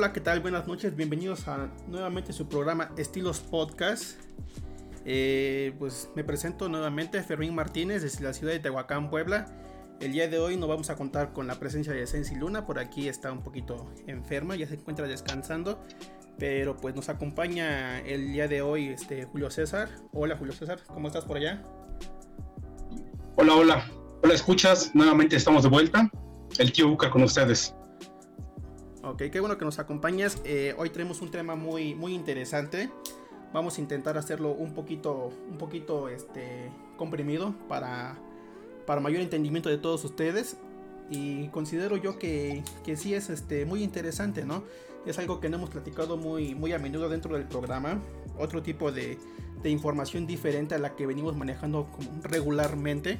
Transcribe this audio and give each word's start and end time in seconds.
Hola, 0.00 0.14
¿qué 0.14 0.20
tal? 0.22 0.40
Buenas 0.40 0.66
noches, 0.66 0.96
bienvenidos 0.96 1.46
a 1.46 1.68
nuevamente 1.86 2.32
su 2.32 2.48
programa 2.48 2.90
Estilos 2.96 3.40
Podcast. 3.40 4.18
Eh, 5.04 5.74
pues 5.78 6.08
me 6.16 6.24
presento 6.24 6.70
nuevamente, 6.70 7.22
Fermín 7.22 7.54
Martínez, 7.54 8.00
desde 8.00 8.24
la 8.24 8.32
ciudad 8.32 8.54
de 8.54 8.60
Tehuacán, 8.60 9.10
Puebla. 9.10 9.44
El 10.00 10.12
día 10.12 10.26
de 10.26 10.38
hoy 10.38 10.56
nos 10.56 10.70
vamos 10.70 10.88
a 10.88 10.96
contar 10.96 11.34
con 11.34 11.46
la 11.46 11.56
presencia 11.56 11.92
de 11.92 12.06
Sensi 12.06 12.34
Luna, 12.34 12.64
por 12.64 12.78
aquí 12.78 13.08
está 13.10 13.30
un 13.30 13.42
poquito 13.42 13.92
enferma, 14.06 14.56
ya 14.56 14.66
se 14.66 14.76
encuentra 14.76 15.06
descansando, 15.06 15.82
pero 16.38 16.78
pues 16.78 16.94
nos 16.94 17.10
acompaña 17.10 18.00
el 18.00 18.32
día 18.32 18.48
de 18.48 18.62
hoy 18.62 18.88
este, 18.88 19.26
Julio 19.26 19.50
César. 19.50 19.90
Hola 20.14 20.34
Julio 20.38 20.54
César, 20.54 20.80
¿cómo 20.86 21.08
estás 21.08 21.26
por 21.26 21.36
allá? 21.36 21.62
Hola, 23.36 23.54
hola, 23.54 23.84
hola, 24.22 24.32
escuchas, 24.32 24.94
nuevamente 24.94 25.36
estamos 25.36 25.62
de 25.62 25.68
vuelta, 25.68 26.10
el 26.58 26.72
tío 26.72 26.88
Buca 26.88 27.10
con 27.10 27.22
ustedes. 27.22 27.74
Ok, 29.02 29.22
qué 29.32 29.40
bueno 29.40 29.56
que 29.56 29.64
nos 29.64 29.78
acompañas. 29.78 30.36
Eh, 30.44 30.74
hoy 30.76 30.90
tenemos 30.90 31.22
un 31.22 31.30
tema 31.30 31.54
muy, 31.54 31.94
muy 31.94 32.12
interesante. 32.12 32.90
Vamos 33.50 33.78
a 33.78 33.80
intentar 33.80 34.18
hacerlo 34.18 34.52
un 34.52 34.74
poquito, 34.74 35.32
un 35.50 35.56
poquito 35.56 36.10
este, 36.10 36.70
comprimido 36.98 37.54
para, 37.66 38.18
para 38.86 39.00
mayor 39.00 39.22
entendimiento 39.22 39.70
de 39.70 39.78
todos 39.78 40.04
ustedes. 40.04 40.58
Y 41.08 41.48
considero 41.48 41.96
yo 41.96 42.18
que, 42.18 42.62
que 42.84 42.98
sí 42.98 43.14
es 43.14 43.30
este, 43.30 43.64
muy 43.64 43.82
interesante, 43.82 44.44
¿no? 44.44 44.64
Es 45.06 45.18
algo 45.18 45.40
que 45.40 45.48
no 45.48 45.56
hemos 45.56 45.70
platicado 45.70 46.18
muy, 46.18 46.54
muy 46.54 46.74
a 46.74 46.78
menudo 46.78 47.08
dentro 47.08 47.34
del 47.34 47.46
programa. 47.46 48.02
Otro 48.38 48.62
tipo 48.62 48.92
de, 48.92 49.16
de 49.62 49.70
información 49.70 50.26
diferente 50.26 50.74
a 50.74 50.78
la 50.78 50.94
que 50.94 51.06
venimos 51.06 51.34
manejando 51.34 51.88
regularmente. 52.22 53.18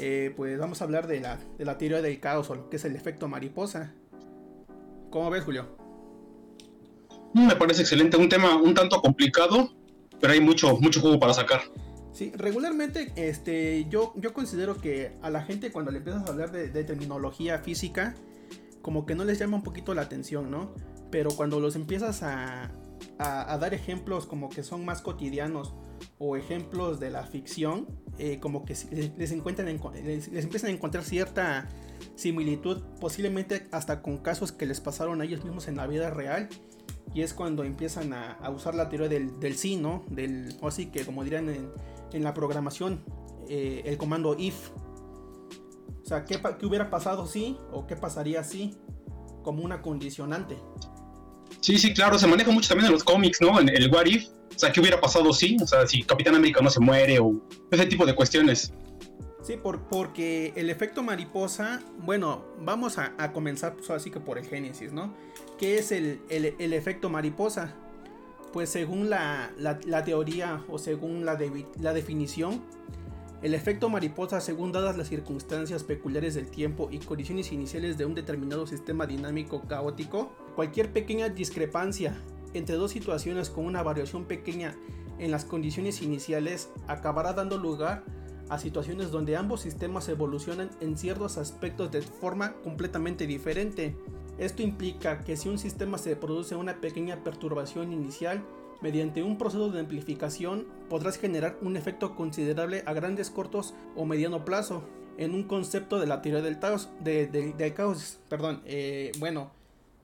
Eh, 0.00 0.34
pues 0.36 0.58
vamos 0.58 0.80
a 0.80 0.84
hablar 0.84 1.06
de 1.06 1.20
la, 1.20 1.38
de 1.56 1.64
la 1.64 1.78
teoría 1.78 2.02
del 2.02 2.18
caos 2.18 2.50
o 2.50 2.56
lo 2.56 2.68
que 2.68 2.76
es 2.76 2.84
el 2.84 2.96
efecto 2.96 3.28
mariposa. 3.28 3.94
¿Cómo 5.10 5.28
ves, 5.28 5.44
Julio? 5.44 5.66
Mm, 7.34 7.48
me 7.48 7.56
parece 7.56 7.82
excelente, 7.82 8.16
un 8.16 8.28
tema 8.28 8.56
un 8.56 8.74
tanto 8.74 9.00
complicado, 9.00 9.70
pero 10.20 10.32
hay 10.32 10.40
mucho, 10.40 10.76
mucho 10.78 11.00
juego 11.00 11.18
para 11.18 11.34
sacar. 11.34 11.60
Sí, 12.12 12.32
regularmente 12.34 13.12
este, 13.16 13.86
yo, 13.88 14.12
yo 14.16 14.32
considero 14.32 14.76
que 14.76 15.16
a 15.22 15.30
la 15.30 15.42
gente 15.42 15.70
cuando 15.72 15.90
le 15.90 15.98
empiezas 15.98 16.26
a 16.26 16.32
hablar 16.32 16.50
de, 16.52 16.84
terminología 16.84 17.58
física, 17.58 18.14
como 18.82 19.06
que 19.06 19.14
no 19.14 19.24
les 19.24 19.38
llama 19.38 19.56
un 19.56 19.62
poquito 19.62 19.94
la 19.94 20.02
atención, 20.02 20.50
¿no? 20.50 20.74
Pero 21.10 21.30
cuando 21.30 21.60
los 21.60 21.76
empiezas 21.76 22.22
a, 22.22 22.70
a, 23.18 23.58
dar 23.58 23.74
ejemplos 23.74 24.26
como 24.26 24.48
que 24.48 24.62
son 24.62 24.84
más 24.84 25.02
cotidianos 25.02 25.74
o 26.18 26.36
ejemplos 26.36 27.00
de 27.00 27.10
la 27.10 27.24
ficción, 27.24 27.86
eh, 28.18 28.38
como 28.40 28.64
que 28.64 28.74
les, 29.16 29.32
encuentran 29.32 29.66
les, 30.04 30.28
les, 30.28 30.44
empiezan 30.44 30.70
a 30.70 30.72
encontrar 30.72 31.04
cierta 31.04 31.68
similitud, 32.14 32.82
posiblemente 33.00 33.68
hasta 33.72 34.02
con 34.02 34.18
casos 34.18 34.52
que 34.52 34.66
les 34.66 34.80
pasaron 34.80 35.20
a 35.20 35.24
ellos 35.24 35.44
mismos 35.44 35.68
en 35.68 35.76
la 35.76 35.86
vida 35.86 36.10
real. 36.10 36.48
Y 37.12 37.22
es 37.22 37.34
cuando 37.34 37.64
empiezan 37.64 38.12
a, 38.12 38.38
usar 38.54 38.74
la 38.74 38.88
teoría 38.88 39.08
del, 39.08 39.40
del, 39.40 39.56
sí, 39.56 39.76
¿no? 39.76 40.04
Del, 40.10 40.56
o 40.60 40.68
así 40.68 40.86
que 40.86 41.04
como 41.04 41.24
dirían 41.24 41.48
en, 41.48 41.68
en 42.12 42.22
la 42.22 42.34
programación, 42.34 43.02
eh, 43.48 43.82
el 43.84 43.98
comando 43.98 44.36
if. 44.38 44.70
O 46.02 46.06
sea, 46.06 46.24
¿qué, 46.24 46.40
¿qué, 46.58 46.66
hubiera 46.66 46.90
pasado 46.90 47.26
si 47.26 47.58
o 47.72 47.86
qué 47.86 47.96
pasaría 47.96 48.44
si? 48.44 48.76
Como 49.42 49.64
una 49.64 49.82
condicionante. 49.82 50.56
Sí, 51.60 51.78
sí, 51.78 51.92
claro, 51.92 52.18
se 52.18 52.26
maneja 52.26 52.50
mucho 52.50 52.68
también 52.68 52.86
en 52.86 52.92
los 52.92 53.04
cómics, 53.04 53.40
¿no? 53.40 53.60
En 53.60 53.68
el 53.68 53.90
what 53.92 54.06
if. 54.06 54.26
O 54.54 54.58
sea, 54.58 54.72
¿qué 54.72 54.80
hubiera 54.80 55.00
pasado 55.00 55.32
si? 55.32 55.56
O 55.62 55.66
sea, 55.66 55.86
si 55.86 56.02
Capitán 56.02 56.34
América 56.34 56.60
no 56.60 56.70
se 56.70 56.80
muere 56.80 57.18
o 57.18 57.40
ese 57.70 57.86
tipo 57.86 58.04
de 58.04 58.14
cuestiones. 58.14 58.72
Sí, 59.42 59.56
por, 59.56 59.80
porque 59.88 60.52
el 60.56 60.68
efecto 60.68 61.02
mariposa, 61.02 61.80
bueno, 61.98 62.44
vamos 62.60 62.98
a, 62.98 63.32
comenzar 63.32 63.74
pues, 63.74 63.88
así 63.90 64.10
que 64.10 64.20
por 64.20 64.38
el 64.38 64.46
génesis, 64.46 64.92
¿no? 64.92 65.14
¿Qué 65.58 65.78
es 65.78 65.92
el, 65.92 66.20
efecto 66.28 67.08
mariposa? 67.08 67.74
Pues 68.52 68.68
según 68.68 69.08
la, 69.08 69.52
teoría 70.04 70.62
o 70.68 70.78
según 70.78 71.24
la, 71.24 71.38
la 71.80 71.92
definición, 71.94 72.62
el 73.42 73.54
efecto 73.54 73.88
mariposa, 73.88 74.40
según 74.40 74.70
dadas 74.70 74.98
las 74.98 75.08
circunstancias 75.08 75.82
peculiares 75.82 76.34
del 76.34 76.50
tiempo 76.50 76.88
y 76.90 76.98
condiciones 76.98 77.52
iniciales 77.52 77.96
de 77.96 78.04
un 78.04 78.14
determinado 78.14 78.66
sistema 78.66 79.06
dinámico 79.06 79.62
caótico, 79.62 80.30
cualquier 80.54 80.92
pequeña 80.92 81.30
discrepancia 81.30 82.20
entre 82.52 82.76
dos 82.76 82.90
situaciones 82.90 83.48
con 83.48 83.64
una 83.64 83.82
variación 83.82 84.26
pequeña 84.26 84.76
en 85.18 85.30
las 85.30 85.44
condiciones 85.44 86.02
iniciales 86.02 86.68
acabará 86.86 87.32
dando 87.32 87.56
lugar 87.56 88.04
a 88.50 88.58
situaciones 88.58 89.10
donde 89.10 89.36
ambos 89.36 89.60
sistemas 89.60 90.08
evolucionan 90.08 90.70
en 90.80 90.98
ciertos 90.98 91.38
aspectos 91.38 91.92
de 91.92 92.02
forma 92.02 92.54
completamente 92.64 93.26
diferente. 93.26 93.96
Esto 94.38 94.62
implica 94.62 95.20
que 95.20 95.36
si 95.36 95.48
un 95.48 95.58
sistema 95.58 95.98
se 95.98 96.16
produce 96.16 96.56
una 96.56 96.80
pequeña 96.80 97.22
perturbación 97.22 97.92
inicial, 97.92 98.42
mediante 98.80 99.22
un 99.22 99.38
proceso 99.38 99.70
de 99.70 99.80
amplificación 99.80 100.66
podrás 100.88 101.18
generar 101.18 101.56
un 101.62 101.76
efecto 101.76 102.14
considerable 102.14 102.82
a 102.86 102.92
grandes 102.92 103.30
cortos 103.30 103.74
o 103.96 104.04
mediano 104.04 104.44
plazo. 104.44 104.84
En 105.18 105.34
un 105.34 105.44
concepto 105.44 106.00
de 106.00 106.06
la 106.06 106.22
teoría 106.22 106.42
del 106.42 106.58
caos, 106.58 106.88
de, 107.00 107.72
caos 107.76 108.18
perdón, 108.28 108.62
eh, 108.64 109.12
bueno, 109.18 109.50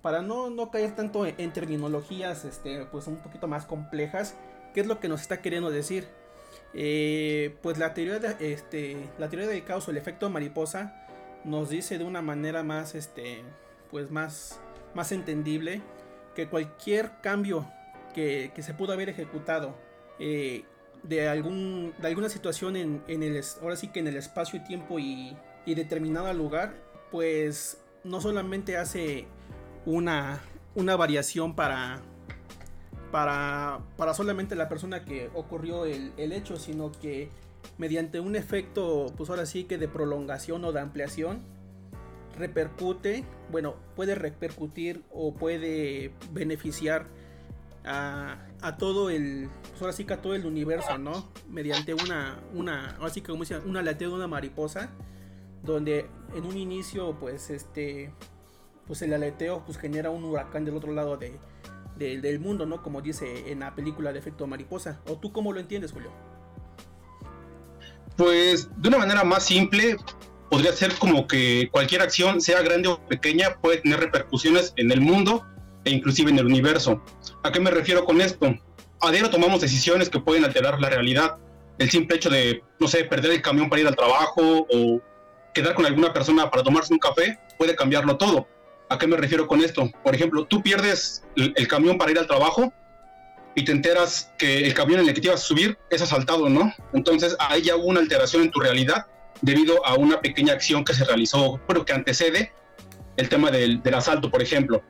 para 0.02 0.22
no, 0.22 0.50
no 0.50 0.70
caer 0.70 0.94
tanto 0.94 1.26
en, 1.26 1.52
terminologías 1.52 2.44
este, 2.44 2.84
pues 2.86 3.06
un 3.06 3.16
poquito 3.16 3.48
más 3.48 3.64
complejas, 3.64 4.36
¿qué 4.74 4.80
es 4.80 4.86
lo 4.86 5.00
que 5.00 5.08
nos 5.08 5.22
está 5.22 5.40
queriendo 5.40 5.70
decir? 5.70 6.06
Eh, 6.74 7.56
pues 7.62 7.78
la 7.78 7.94
teoría, 7.94 8.18
de, 8.18 8.52
este, 8.52 9.08
la 9.18 9.28
teoría 9.28 9.48
del 9.48 9.64
caos 9.64 9.88
o 9.88 9.90
el 9.90 9.96
efecto 9.96 10.28
mariposa 10.28 11.06
nos 11.44 11.70
dice 11.70 11.96
de 11.96 12.04
una 12.04 12.20
manera 12.20 12.62
más, 12.62 12.94
este, 12.94 13.42
pues 13.90 14.10
más, 14.10 14.60
más 14.94 15.12
entendible 15.12 15.80
que 16.34 16.48
cualquier 16.48 17.12
cambio 17.22 17.66
que, 18.16 18.50
se 18.62 18.74
pudo 18.74 18.94
haber 18.94 19.10
ejecutado 19.10 19.76
eh, 20.18 20.64
de, 21.02 21.28
algún, 21.28 21.92
de 22.00 22.08
alguna 22.08 22.30
situación 22.30 22.74
en, 22.74 23.02
el, 23.08 23.44
ahora 23.62 23.76
sí 23.76 23.88
que 23.88 24.00
en 24.00 24.08
el 24.08 24.16
espacio 24.16 24.58
y 24.58 24.64
tiempo 24.64 24.98
y, 24.98 25.36
y 25.66 25.74
determinado 25.74 26.32
lugar, 26.32 26.74
pues 27.12 27.78
no 28.04 28.20
solamente 28.20 28.78
hace 28.78 29.26
una, 29.84 30.40
una 30.74 30.96
variación 30.96 31.54
para, 31.54 32.00
para, 33.10 33.80
para 33.96 34.14
solamente 34.14 34.54
la 34.54 34.68
persona 34.68 35.04
que 35.04 35.30
ocurrió 35.34 35.84
el, 35.84 36.32
hecho, 36.32 36.56
sino 36.56 36.90
que 36.92 37.28
mediante 37.76 38.20
un 38.20 38.34
efecto, 38.34 39.12
pues 39.16 39.28
ahora 39.28 39.44
sí 39.44 39.64
que 39.64 39.76
de 39.76 39.88
prolongación 39.88 40.64
o 40.64 40.72
de 40.72 40.80
ampliación, 40.80 41.40
repercute, 42.38 43.24
bueno, 43.50 43.76
puede 43.94 44.14
repercutir 44.14 45.02
o 45.12 45.34
puede 45.34 46.12
beneficiar 46.32 47.06
a, 47.86 48.76
todo 48.78 49.10
el, 49.10 49.48
pues 49.70 49.80
ahora 49.80 49.92
sí 49.92 50.04
que 50.04 50.14
a 50.14 50.22
todo 50.22 50.34
el 50.34 50.44
universo, 50.44 50.98
¿no? 50.98 51.30
Mediante 51.48 51.94
una, 51.94 52.40
una, 52.52 52.96
así 53.00 53.20
que 53.20 53.28
como 53.28 53.44
dice, 53.44 53.58
una 53.58 53.82
de 53.82 54.08
una 54.08 54.26
mariposa, 54.26 54.90
donde 55.62 56.06
en 56.34 56.44
un 56.44 56.56
inicio, 56.56 57.16
pues 57.18 57.50
este, 57.50 58.12
pues 58.86 59.02
el 59.02 59.12
aleteo, 59.12 59.64
pues 59.64 59.78
genera 59.78 60.10
un 60.10 60.24
huracán 60.24 60.64
del 60.64 60.76
otro 60.76 60.92
lado 60.92 61.16
de, 61.16 61.38
del 61.96 62.40
mundo, 62.40 62.66
¿no? 62.66 62.82
Como 62.82 63.00
dice 63.02 63.50
en 63.50 63.60
la 63.60 63.74
película 63.74 64.12
de 64.12 64.18
efecto 64.18 64.46
mariposa. 64.46 65.00
¿O 65.08 65.16
tú 65.16 65.32
cómo 65.32 65.52
lo 65.52 65.60
entiendes, 65.60 65.92
Julio? 65.92 66.10
Pues 68.16 68.68
de 68.76 68.88
una 68.88 68.98
manera 68.98 69.24
más 69.24 69.44
simple, 69.44 69.96
podría 70.50 70.72
ser 70.72 70.94
como 70.98 71.26
que 71.26 71.68
cualquier 71.70 72.02
acción, 72.02 72.40
sea 72.40 72.62
grande 72.62 72.88
o 72.88 73.00
pequeña, 73.06 73.56
puede 73.60 73.78
tener 73.78 74.00
repercusiones 74.00 74.72
en 74.76 74.90
el 74.90 75.00
mundo 75.00 75.44
e 75.86 75.90
inclusive 75.90 76.30
en 76.30 76.38
el 76.38 76.46
universo. 76.46 77.00
¿A 77.44 77.52
qué 77.52 77.60
me 77.60 77.70
refiero 77.70 78.04
con 78.04 78.20
esto? 78.20 78.54
A 79.00 79.10
diario 79.10 79.30
tomamos 79.30 79.60
decisiones 79.60 80.10
que 80.10 80.18
pueden 80.18 80.44
alterar 80.44 80.80
la 80.80 80.90
realidad. 80.90 81.36
El 81.78 81.88
simple 81.88 82.16
hecho 82.16 82.28
de, 82.28 82.62
no 82.80 82.88
sé, 82.88 83.04
perder 83.04 83.30
el 83.30 83.40
camión 83.40 83.70
para 83.70 83.80
ir 83.80 83.86
al 83.86 83.94
trabajo 83.94 84.66
o 84.68 85.00
quedar 85.54 85.74
con 85.74 85.86
alguna 85.86 86.12
persona 86.12 86.50
para 86.50 86.64
tomarse 86.64 86.92
un 86.92 86.98
café 86.98 87.38
puede 87.56 87.76
cambiarlo 87.76 88.16
todo. 88.16 88.48
¿A 88.88 88.98
qué 88.98 89.06
me 89.06 89.16
refiero 89.16 89.46
con 89.46 89.60
esto? 89.60 89.88
Por 90.02 90.14
ejemplo, 90.14 90.44
tú 90.44 90.60
pierdes 90.60 91.24
el, 91.36 91.68
camión 91.68 91.98
para 91.98 92.10
ir 92.10 92.18
al 92.18 92.26
trabajo 92.26 92.72
y 93.54 93.64
te 93.64 93.70
enteras 93.70 94.32
que 94.38 94.66
el 94.66 94.74
camión 94.74 95.00
en 95.00 95.08
el 95.08 95.14
que 95.14 95.20
te 95.20 95.28
ibas 95.28 95.40
a 95.40 95.44
subir 95.44 95.78
es 95.90 96.02
asaltado, 96.02 96.48
¿no? 96.48 96.72
Entonces 96.94 97.36
ahí 97.38 97.62
ya 97.62 97.76
hubo 97.76 97.86
una 97.86 98.00
alteración 98.00 98.42
en 98.42 98.50
tu 98.50 98.58
realidad 98.58 99.06
debido 99.40 99.86
a 99.86 99.94
una 99.94 100.20
pequeña 100.20 100.52
acción 100.52 100.84
que 100.84 100.94
se 100.94 101.04
realizó, 101.04 101.60
pero 101.68 101.84
que 101.84 101.92
antecede 101.92 102.52
el 103.16 103.28
tema 103.28 103.50
del, 103.52 103.82
del 103.82 103.94
asalto, 103.94 104.30
por 104.30 104.42
ejemplo. 104.42 104.82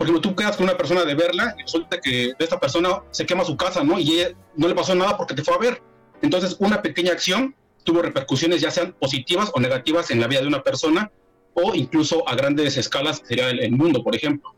Por 0.00 0.06
ejemplo, 0.06 0.30
tú 0.30 0.34
quedas 0.34 0.56
con 0.56 0.64
una 0.64 0.78
persona 0.78 1.04
de 1.04 1.14
verla 1.14 1.54
y 1.58 1.60
resulta 1.60 2.00
que 2.00 2.32
esta 2.38 2.58
persona 2.58 3.02
se 3.10 3.26
quema 3.26 3.44
su 3.44 3.54
casa, 3.54 3.84
¿no? 3.84 3.98
Y 3.98 4.12
ella 4.12 4.34
no 4.56 4.66
le 4.66 4.74
pasó 4.74 4.94
nada 4.94 5.18
porque 5.18 5.34
te 5.34 5.44
fue 5.44 5.52
a 5.52 5.58
ver. 5.58 5.82
Entonces, 6.22 6.56
una 6.58 6.80
pequeña 6.80 7.12
acción 7.12 7.54
tuvo 7.84 8.00
repercusiones 8.00 8.62
ya 8.62 8.70
sean 8.70 8.94
positivas 8.98 9.50
o 9.52 9.60
negativas 9.60 10.10
en 10.10 10.18
la 10.18 10.26
vida 10.26 10.40
de 10.40 10.46
una 10.46 10.62
persona 10.62 11.12
o 11.52 11.74
incluso 11.74 12.26
a 12.26 12.34
grandes 12.34 12.78
escalas, 12.78 13.20
sería 13.26 13.50
el, 13.50 13.72
mundo, 13.72 14.02
por 14.02 14.16
ejemplo. 14.16 14.54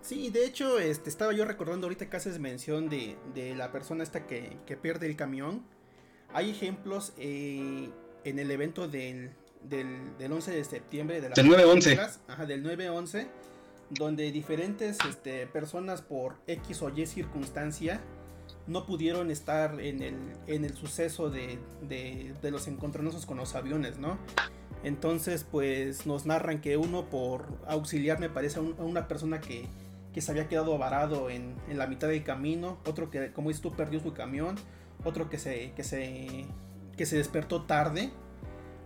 Sí, 0.00 0.30
de 0.30 0.46
hecho, 0.46 0.78
este, 0.78 1.10
estaba 1.10 1.32
yo 1.32 1.44
recordando 1.44 1.88
ahorita 1.88 2.08
que 2.08 2.16
haces 2.16 2.38
mención 2.38 2.88
de, 2.88 3.16
de 3.34 3.56
la 3.56 3.72
persona 3.72 4.04
esta 4.04 4.28
que, 4.28 4.58
que, 4.64 4.76
pierde 4.76 5.08
el 5.08 5.16
camión. 5.16 5.66
Hay 6.32 6.50
ejemplos 6.50 7.14
eh, 7.18 7.90
en 8.22 8.38
el 8.38 8.52
evento 8.52 8.86
del, 8.86 9.32
del, 9.64 10.16
del, 10.18 10.32
11 10.32 10.52
de 10.52 10.64
septiembre 10.64 11.20
de 11.20 11.30
la 11.30 11.34
del 11.34 11.46
9-11. 11.48 12.18
Ajá, 12.28 12.46
del 12.46 12.62
9-11, 12.62 13.26
donde 13.90 14.30
diferentes 14.32 14.98
este, 15.08 15.46
personas 15.46 16.02
por 16.02 16.36
X 16.46 16.82
o 16.82 16.90
Y 16.90 17.06
circunstancia 17.06 18.00
no 18.66 18.86
pudieron 18.86 19.30
estar 19.30 19.80
en 19.80 20.02
el, 20.02 20.16
en 20.46 20.64
el 20.64 20.74
suceso 20.74 21.30
de, 21.30 21.58
de, 21.88 22.34
de 22.40 22.50
los 22.50 22.68
encontronazos 22.68 23.26
con 23.26 23.36
los 23.36 23.54
aviones, 23.54 23.98
¿no? 23.98 24.18
Entonces, 24.82 25.46
pues 25.50 26.06
nos 26.06 26.26
narran 26.26 26.60
que 26.60 26.76
uno 26.76 27.10
por 27.10 27.46
auxiliar, 27.66 28.18
me 28.18 28.30
parece, 28.30 28.58
a, 28.58 28.62
una 28.62 29.08
persona 29.08 29.40
que, 29.40 29.68
se 30.16 30.30
había 30.30 30.48
quedado 30.48 30.76
varado 30.78 31.30
en, 31.30 31.56
la 31.72 31.86
mitad 31.86 32.08
del 32.08 32.22
camino, 32.22 32.78
otro 32.86 33.10
que, 33.10 33.32
como 33.32 33.48
dices 33.48 33.62
tú, 33.62 33.72
perdió 33.72 34.00
su 34.00 34.12
camión, 34.12 34.56
otro 35.04 35.28
que 35.28 35.38
se, 35.38 35.72
que 35.72 35.84
se, 35.84 36.46
que 36.96 37.06
se 37.06 37.16
despertó 37.16 37.62
tarde, 37.62 38.10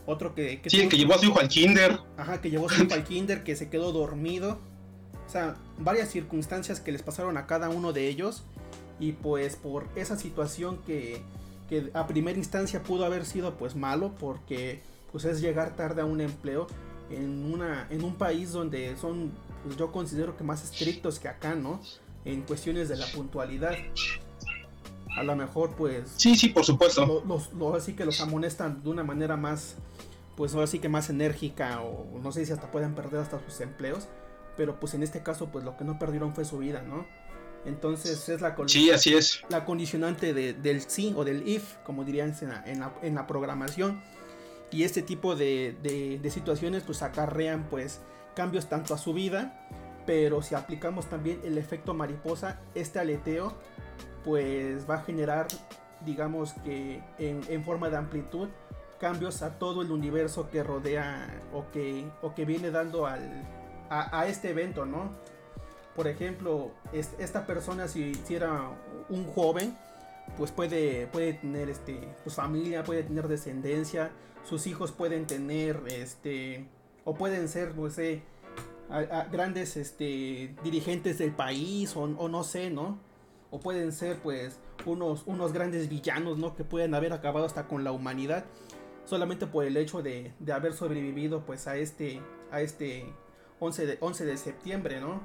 otro 0.07 0.35
que... 0.35 0.61
que 0.61 0.71
sí, 0.71 0.89
que 0.89 0.97
llevó 0.97 1.15
a 1.15 1.19
su 1.19 1.27
hijo 1.27 1.41
al 1.41 1.49
kinder. 1.49 1.99
Ajá, 2.17 2.41
que 2.41 2.51
llevó 2.51 2.67
a 2.67 2.71
su 2.71 2.85
hijo 2.85 2.95
al 2.95 3.05
kinder, 3.05 3.45
que 3.45 3.57
se 3.57 3.71
quedó 3.71 3.93
dormido. 3.93 4.61
Sea, 5.35 5.57
varias 5.81 6.11
circunstancias 6.11 6.79
que 6.79 6.93
les 6.93 7.03
pasaron 7.03 7.37
a 7.37 7.49
cada 7.49 7.69
uno 7.69 7.93
de 7.93 8.07
ellos. 8.07 8.45
Y 9.01 9.11
pues 9.15 9.57
por 9.57 9.89
esa 9.97 10.17
situación 10.17 10.79
que, 10.87 11.23
que 11.69 11.91
a 11.93 12.07
primera 12.07 12.39
instancia 12.39 12.85
pudo 12.85 13.05
haber 13.05 13.27
sido 13.27 13.57
pues 13.57 13.75
malo, 13.75 14.15
porque 14.21 14.81
pues 15.11 15.25
es 15.25 15.41
llegar 15.41 15.75
tarde 15.75 16.03
a 16.03 16.05
un 16.05 16.21
empleo 16.21 16.69
en, 17.11 17.53
una, 17.53 17.89
en 17.91 18.05
un 18.05 18.15
país 18.15 18.53
donde 18.53 18.97
son, 18.97 19.33
pues 19.65 19.77
yo 19.77 19.91
considero 19.91 20.37
que 20.37 20.45
más 20.45 20.63
estrictos 20.63 21.19
que 21.19 21.27
acá, 21.27 21.57
¿no? 21.57 21.81
En 22.25 22.43
cuestiones 22.43 22.89
de 22.89 22.95
la 22.95 23.07
puntualidad. 23.07 23.75
A 25.17 25.25
lo 25.25 25.35
mejor, 25.35 25.75
pues. 25.75 26.13
Sí, 26.15 26.37
sí, 26.37 26.51
por 26.51 26.65
supuesto. 26.65 27.25
Los, 27.27 27.51
así 27.75 27.95
que 27.95 28.05
los 28.05 28.21
amonestan 28.21 28.85
de 28.85 28.89
una 28.89 29.03
manera 29.03 29.37
más, 29.37 29.75
pues 30.37 30.55
ahora 30.55 30.69
sí 30.69 30.79
que 30.79 30.89
más 30.89 31.11
enérgica, 31.11 31.81
o 31.81 32.21
no 32.23 32.31
sé 32.31 32.47
si 32.47 32.53
hasta 32.53 32.71
pueden 32.71 32.95
perder 32.95 33.19
hasta 33.19 33.41
sus 33.45 33.61
empleos. 33.61 34.07
Pero 34.57 34.79
pues 34.79 34.95
en 34.95 35.03
este 35.03 35.23
caso, 35.23 35.49
pues 35.49 35.65
lo 35.65 35.77
que 35.77 35.85
no 35.85 35.99
perdieron 35.99 36.35
fue 36.35 36.45
su 36.45 36.59
vida, 36.59 36.83
¿no? 36.83 37.07
Entonces 37.65 38.29
es 38.29 38.41
la, 38.41 38.55
sí, 38.67 38.91
así 38.91 39.15
es. 39.15 39.43
la 39.49 39.65
condicionante 39.65 40.35
del 40.35 40.83
sí 40.83 41.15
o 41.17 41.25
del 41.25 41.49
if, 41.49 41.77
como 41.79 42.05
dirían 42.05 42.35
en 42.67 42.81
la, 42.81 42.93
en 43.03 43.15
la 43.15 43.27
programación 43.27 44.03
y 44.75 44.83
este 44.83 45.03
tipo 45.03 45.37
de, 45.37 46.21
situaciones 46.31 46.83
pues 46.83 47.03
acarrean 47.03 47.69
pues 47.71 48.01
cambios 48.35 48.69
tanto 48.69 48.93
a 48.93 48.99
su 48.99 49.15
vida, 49.15 49.69
pero 50.05 50.43
si 50.43 50.57
aplicamos 50.57 51.07
también 51.07 51.41
el 51.45 51.59
efecto 51.59 51.95
mariposa, 51.95 52.61
este 52.75 52.99
aleteo 52.99 53.55
pues 54.25 54.91
va 54.91 54.97
a 54.97 55.03
generar 55.03 55.47
digamos 56.05 56.55
que 56.65 57.01
en, 57.19 57.65
forma 57.65 57.89
de 57.89 57.99
amplitud 57.99 58.49
cambios 58.99 59.43
a 59.43 59.61
todo 59.61 59.83
el 59.83 59.93
universo 59.93 60.51
que 60.51 60.65
rodea 60.65 61.41
o 61.53 61.71
que, 61.71 62.05
o 62.21 62.35
que 62.35 62.45
viene 62.45 62.73
dando 62.73 63.07
al, 63.07 63.45
a, 63.91 64.27
este 64.27 64.51
evento, 64.51 64.87
¿no? 64.87 65.11
Por 65.95 66.09
ejemplo, 66.09 66.73
esta 66.93 67.47
persona 67.47 67.87
si 67.87 68.03
hiciera 68.03 68.71
un 69.09 69.27
joven, 69.27 69.77
pues 70.37 70.51
puede, 70.51 71.07
puede 71.09 71.35
tener 71.35 71.69
este, 71.69 72.09
pues 72.25 72.35
familia, 72.35 72.83
puede 72.83 73.05
tener 73.05 73.29
descendencia, 73.29 74.11
sus 74.45 74.67
hijos 74.67 74.93
pueden 74.93 75.27
tener, 75.27 75.81
este, 75.87 76.67
o 77.05 77.15
pueden 77.15 77.49
ser, 77.49 77.77
no 77.77 77.89
sé, 77.91 78.23
grandes 79.31 79.77
este, 79.77 80.55
dirigentes 80.63 81.19
del 81.19 81.33
país, 81.33 81.95
o, 81.97 82.07
no 82.07 82.45
sé, 82.45 82.71
¿no? 82.71 82.99
O 83.51 83.61
pueden 83.61 83.93
ser, 83.93 84.19
pues, 84.19 84.59
unos, 84.85 85.23
unos 85.27 85.53
grandes 85.53 85.89
villanos, 85.89 86.39
¿no? 86.39 86.57
Que 86.57 86.65
pueden 86.65 86.95
haber 86.95 87.13
acabado 87.13 87.47
hasta 87.47 87.67
con 87.67 87.85
la 87.85 87.93
humanidad, 87.93 88.45
solamente 89.05 89.47
por 89.47 89.65
el 89.65 89.77
hecho 89.77 90.03
de, 90.03 90.33
de 90.41 90.53
haber 90.53 90.75
sobrevivido, 90.75 91.45
pues, 91.47 91.67
a 91.67 91.77
este, 91.77 92.21
a 92.51 92.61
este 92.61 93.07
11 93.65 93.87
de, 93.87 93.99
11 94.01 94.25
de 94.25 94.37
septiembre, 94.37 95.01
¿no? 95.01 95.23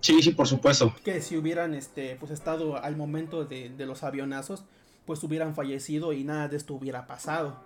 Sí, 0.00 0.22
sí, 0.22 0.32
por 0.32 0.46
supuesto. 0.46 0.94
Que 1.04 1.22
si 1.22 1.36
hubieran 1.36 1.74
este, 1.74 2.16
pues, 2.16 2.30
estado 2.30 2.82
al 2.82 2.96
momento 2.96 3.44
de, 3.44 3.70
de 3.70 3.86
los 3.86 4.02
avionazos, 4.02 4.64
pues 5.06 5.22
hubieran 5.22 5.54
fallecido 5.54 6.12
y 6.12 6.24
nada 6.24 6.48
de 6.48 6.56
esto 6.56 6.74
hubiera 6.74 7.06
pasado. 7.06 7.56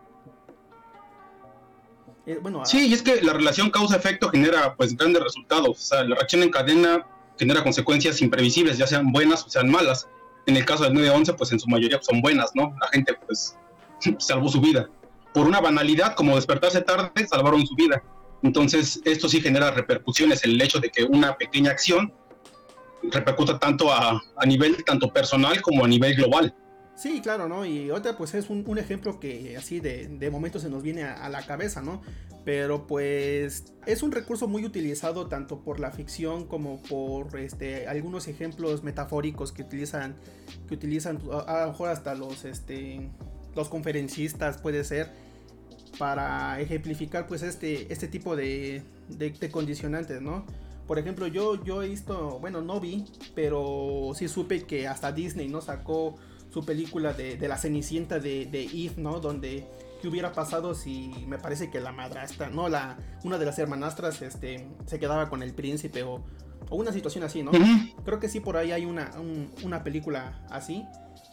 Eh, 2.27 2.39
sí, 2.65 2.89
y 2.89 2.93
es 2.93 3.03
que 3.03 3.23
la 3.23 3.33
relación 3.33 3.71
causa-efecto 3.71 4.29
genera 4.29 4.75
pues 4.77 4.95
grandes 4.95 5.23
resultados. 5.23 5.71
O 5.71 5.81
sea, 5.81 6.05
la 6.05 6.15
reacción 6.15 6.43
en 6.43 6.51
cadena 6.51 7.07
genera 7.39 7.63
consecuencias 7.63 8.21
imprevisibles, 8.21 8.77
ya 8.77 8.87
sean 8.87 9.13
buenas 9.13 9.45
o 9.47 9.49
sean 9.51 9.71
malas. 9.71 10.09
En 10.47 10.57
el 10.57 10.65
caso 10.67 10.85
del 10.85 10.93
9-11, 10.93 11.37
pues 11.37 11.53
en 11.53 11.61
su 11.61 11.69
mayoría 11.69 11.99
son 12.03 12.21
buenas, 12.21 12.51
¿no? 12.55 12.75
La 12.81 12.89
gente 12.89 13.15
pues 13.27 13.57
salvó 14.19 14.49
su 14.49 14.61
vida. 14.61 14.91
Por 15.33 15.47
una 15.47 15.61
banalidad 15.61 16.15
como 16.15 16.37
despertarse 16.37 16.83
tarde, 16.83 17.27
salvaron 17.27 17.67
su 17.67 17.75
vida. 17.75 18.03
Entonces, 18.43 19.01
esto 19.05 19.29
sí 19.29 19.41
genera 19.41 19.71
repercusiones, 19.71 20.45
el 20.45 20.61
hecho 20.61 20.79
de 20.79 20.91
que 20.91 21.05
una 21.05 21.37
pequeña 21.37 21.71
acción 21.71 22.13
repercuta 23.03 23.59
tanto 23.59 23.93
a, 23.93 24.21
a 24.37 24.47
nivel 24.47 24.85
tanto 24.85 25.13
personal 25.13 25.61
como 25.63 25.85
a 25.85 25.89
nivel 25.89 26.15
global. 26.15 26.55
Sí, 26.99 27.21
claro, 27.21 27.49
¿no? 27.49 27.65
Y 27.65 27.93
otra 27.93 28.17
pues 28.17 28.35
es 28.35 28.51
un, 28.51 28.77
ejemplo 28.77 29.21
que 29.21 29.57
así 29.57 29.79
de, 29.79 30.09
de, 30.09 30.31
momento 30.33 30.59
se 30.59 30.69
nos 30.69 30.83
viene 30.83 31.05
a, 31.05 31.29
la 31.29 31.47
cabeza, 31.47 31.81
¿no? 31.81 32.03
Pero 32.45 32.89
pues 32.89 33.73
es 33.87 34.03
un 34.03 34.11
recurso 34.11 34.49
muy 34.49 34.65
utilizado 34.65 35.29
tanto 35.29 35.61
por 35.61 35.79
la 35.79 35.93
ficción 35.93 36.45
como 36.49 36.83
por 36.83 37.39
este, 37.39 37.87
algunos 37.87 38.27
ejemplos 38.27 38.83
metafóricos 38.83 39.53
que 39.53 39.63
utilizan, 39.63 40.17
que 40.67 40.75
utilizan 40.75 41.21
a, 41.47 41.67
lo 41.67 41.69
mejor 41.69 41.91
hasta 41.91 42.17
los, 42.17 42.45
este, 42.45 43.09
los 43.55 43.69
conferencistas 43.69 44.59
puede 44.59 44.83
ser 44.83 45.13
para 45.99 46.61
ejemplificar 46.61 47.27
pues 47.27 47.43
este, 47.43 47.93
este 47.93 48.09
tipo 48.09 48.37
de, 48.37 48.83
de, 49.09 49.31
de 49.31 49.51
condicionantes, 49.51 50.23
¿no? 50.23 50.45
Por 50.87 50.99
ejemplo, 50.99 51.27
yo, 51.27 51.63
yo 51.65 51.83
he 51.83 51.89
visto, 51.89 52.39
bueno, 52.41 52.63
no 52.63 52.81
vi, 52.81 53.05
pero 53.35 54.13
sí 54.15 54.27
supe 54.27 54.63
que 54.63 54.89
hasta 54.89 55.13
Disney 55.13 55.49
no 55.49 55.61
sacó 55.61 56.17
su 56.51 56.65
película 56.65 57.13
de, 57.13 57.37
de 57.37 57.49
la 57.49 57.59
Cenicienta 57.59 58.19
de, 58.19 58.47
de 58.47 58.65
Eve, 58.65 58.95
¿no? 58.97 59.21
Donde 59.21 59.67
qué 60.01 60.09
hubiera 60.09 60.33
pasado 60.33 60.75
si 60.75 61.13
me 61.27 61.39
parece 61.39 61.71
que 61.71 61.81
la 61.81 61.93
madrastra, 61.93 62.49
no, 62.49 62.69
la 62.69 62.97
una 63.25 63.37
de 63.37 63.45
las 63.45 63.59
hermanastras 63.59 64.23
este 64.23 64.67
se 64.87 64.99
quedaba 64.99 65.29
con 65.29 65.43
el 65.43 65.53
príncipe 65.53 66.05
o, 66.05 66.23
o 66.71 66.77
una 66.77 66.93
situación 66.93 67.25
así, 67.25 67.43
¿no? 67.43 67.51
Creo 68.05 68.19
que 68.19 68.29
sí 68.29 68.41
por 68.41 68.57
ahí 68.57 68.73
hay 68.73 68.87
una, 68.87 69.11
una 69.65 69.85
película 69.85 70.41
así. 70.51 70.85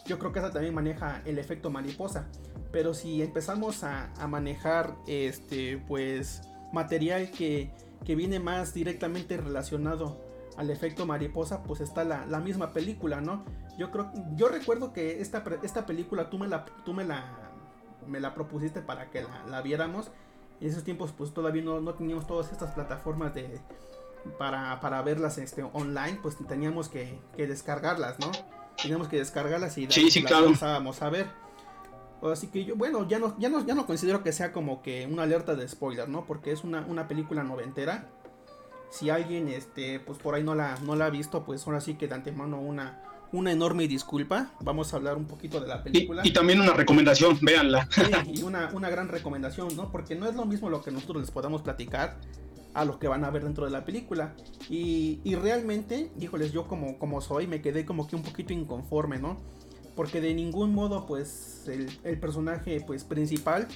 Yo 0.06 0.20
creo 0.20 0.32
que 0.32 0.40
esa 0.40 0.52
también 0.52 0.74
maneja 0.74 1.22
el 1.26 1.40
efecto 1.40 1.70
mariposa. 1.70 2.28
Pero 2.72 2.94
si 2.94 3.22
empezamos 3.22 3.84
a, 3.84 4.12
manejar 4.28 4.96
este 5.08 5.78
pues 5.88 6.42
material 6.74 7.32
que, 7.32 7.72
que 8.04 8.16
viene 8.16 8.40
más 8.40 8.74
directamente 8.74 9.38
relacionado 9.38 10.20
al 10.58 10.70
efecto 10.70 11.06
mariposa, 11.06 11.64
pues 11.64 11.82
está 11.82 12.04
la, 12.04 12.26
la 12.26 12.40
misma 12.40 12.74
película, 12.74 13.22
¿no? 13.22 13.46
Yo 13.78 13.92
creo, 13.92 14.12
yo 14.36 14.48
recuerdo 14.48 14.94
que 14.94 15.22
esta, 15.22 15.44
esta 15.64 15.86
película 15.86 16.30
tú 16.30 16.38
me 16.38 16.48
la, 16.48 16.66
tú 16.86 16.94
me 16.94 17.04
la, 17.04 17.52
me 18.08 18.20
la 18.20 18.34
propusiste 18.34 18.82
para 18.82 19.10
que 19.10 19.26
la, 19.50 19.62
viéramos. 19.62 20.12
En 20.62 20.70
esos 20.70 20.84
tiempos 20.84 21.12
pues 21.12 21.34
todavía 21.34 21.64
no, 21.64 21.82
no 21.82 21.96
teníamos 21.96 22.28
todas 22.28 22.52
estas 22.52 22.72
plataformas 22.74 23.34
de, 23.34 23.60
para, 24.38 24.80
para 24.80 25.02
verlas 25.02 25.38
este, 25.38 25.64
online, 25.64 26.20
pues 26.22 26.38
teníamos 26.48 26.88
que, 26.88 27.20
que 27.36 27.48
descargarlas, 27.48 28.20
¿no? 28.20 28.32
Teníamos 28.82 29.08
que 29.08 29.18
descargarlas 29.18 29.78
y 29.78 29.88
sí, 29.90 30.12
sí, 30.12 30.22
las 30.22 31.02
a 31.02 31.10
ver. 31.10 31.28
Así 32.22 32.48
que 32.48 32.66
yo, 32.66 32.76
bueno, 32.76 33.08
ya 33.08 33.20
no, 33.20 33.38
ya, 33.38 33.50
no, 33.50 33.66
ya 33.66 33.76
no 33.76 33.86
considero 33.86 34.24
que 34.24 34.32
sea 34.32 34.52
como 34.52 34.82
que 34.82 35.08
una 35.10 35.24
alerta 35.24 35.56
de 35.56 35.68
spoiler, 35.68 36.10
¿no? 36.10 36.26
Porque 36.26 36.52
es 36.52 36.64
una, 36.64 36.82
una 36.82 37.08
película 37.08 37.44
noventera. 37.44 38.10
Si 38.90 39.10
alguien, 39.10 39.48
este, 39.50 40.00
pues 40.00 40.18
por 40.18 40.36
ahí 40.36 40.44
no 40.44 40.56
la, 40.56 40.78
no 40.80 40.96
la 40.96 41.08
ha 41.08 41.10
visto, 41.10 41.44
pues 41.44 41.66
ahora 41.68 41.82
sí 41.82 41.96
que 41.96 42.08
de 42.08 42.16
antemano 42.16 42.60
una, 42.60 43.04
una 43.32 43.52
enorme 43.52 43.88
disculpa. 43.88 44.52
Vamos 44.62 44.94
a 44.94 44.98
hablar 44.98 45.18
un 45.18 45.26
poquito 45.26 45.60
de 45.60 45.68
la 45.68 45.84
película. 45.84 46.22
Y, 46.26 46.32
también 46.32 46.62
una 46.62 46.74
recomendación, 46.74 47.38
véanla. 47.42 47.88
y 48.34 48.42
una, 48.42 48.70
una 48.74 48.90
gran 48.90 49.10
recomendación, 49.10 49.76
¿no? 49.76 49.92
Porque 49.92 50.16
no 50.16 50.28
es 50.28 50.36
lo 50.36 50.46
mismo 50.46 50.70
lo 50.70 50.82
que 50.82 50.92
nosotros 50.92 51.22
les 51.22 51.32
podamos 51.32 51.62
platicar 51.62 52.18
a 52.76 52.84
lo 52.84 53.00
que 53.00 53.08
van 53.08 53.24
a 53.24 53.32
ver 53.32 53.44
dentro 53.44 53.66
de 53.66 53.72
la 53.72 53.86
película. 53.86 54.36
Y, 54.70 55.22
y 55.24 55.36
realmente, 55.36 56.12
híjoles, 56.20 56.52
yo 56.52 56.68
como, 56.68 57.00
como 57.00 57.22
soy, 57.22 57.48
me 57.48 57.62
quedé 57.62 57.86
como 57.86 58.06
que 58.06 58.16
un 58.16 58.22
poquito 58.22 58.54
inconforme, 58.54 59.18
¿no? 59.18 59.38
Porque 59.96 60.20
de 60.20 60.34
ningún 60.34 60.76
modo, 60.76 61.06
pues, 61.06 61.64
el, 61.68 61.90
el 62.04 62.20
personaje, 62.20 62.84
pues, 62.86 63.06
principal, 63.06 63.68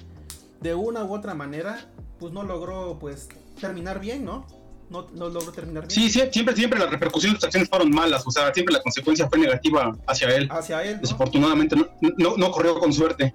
de 0.59 0.75
una 0.75 1.05
u 1.05 1.13
otra 1.13 1.33
manera, 1.33 1.79
pues 2.19 2.33
no 2.33 2.43
logró, 2.43 2.99
pues, 2.99 3.29
terminar 3.59 4.01
bien, 4.01 4.25
¿no? 4.25 4.45
No, 4.89 5.07
no 5.13 5.29
logró 5.29 5.53
terminar 5.53 5.87
bien. 5.87 5.91
Sí, 5.91 6.09
siempre, 6.09 6.53
siempre 6.53 6.77
las 6.77 6.89
repercusiones 6.89 7.35
de 7.35 7.39
sus 7.39 7.45
acciones 7.45 7.69
fueron 7.69 7.91
malas, 7.91 8.27
o 8.27 8.31
sea, 8.31 8.53
siempre 8.53 8.73
la 8.73 8.81
consecuencia 8.81 9.29
fue 9.29 9.39
negativa 9.39 9.95
hacia 10.07 10.27
él. 10.35 10.49
Hacia 10.51 10.83
él. 10.83 10.95
¿no? 10.95 11.01
Desafortunadamente 11.01 11.75
no, 11.77 11.87
no, 12.17 12.35
no 12.35 12.51
corrió 12.51 12.77
con 12.79 12.91
suerte. 12.91 13.33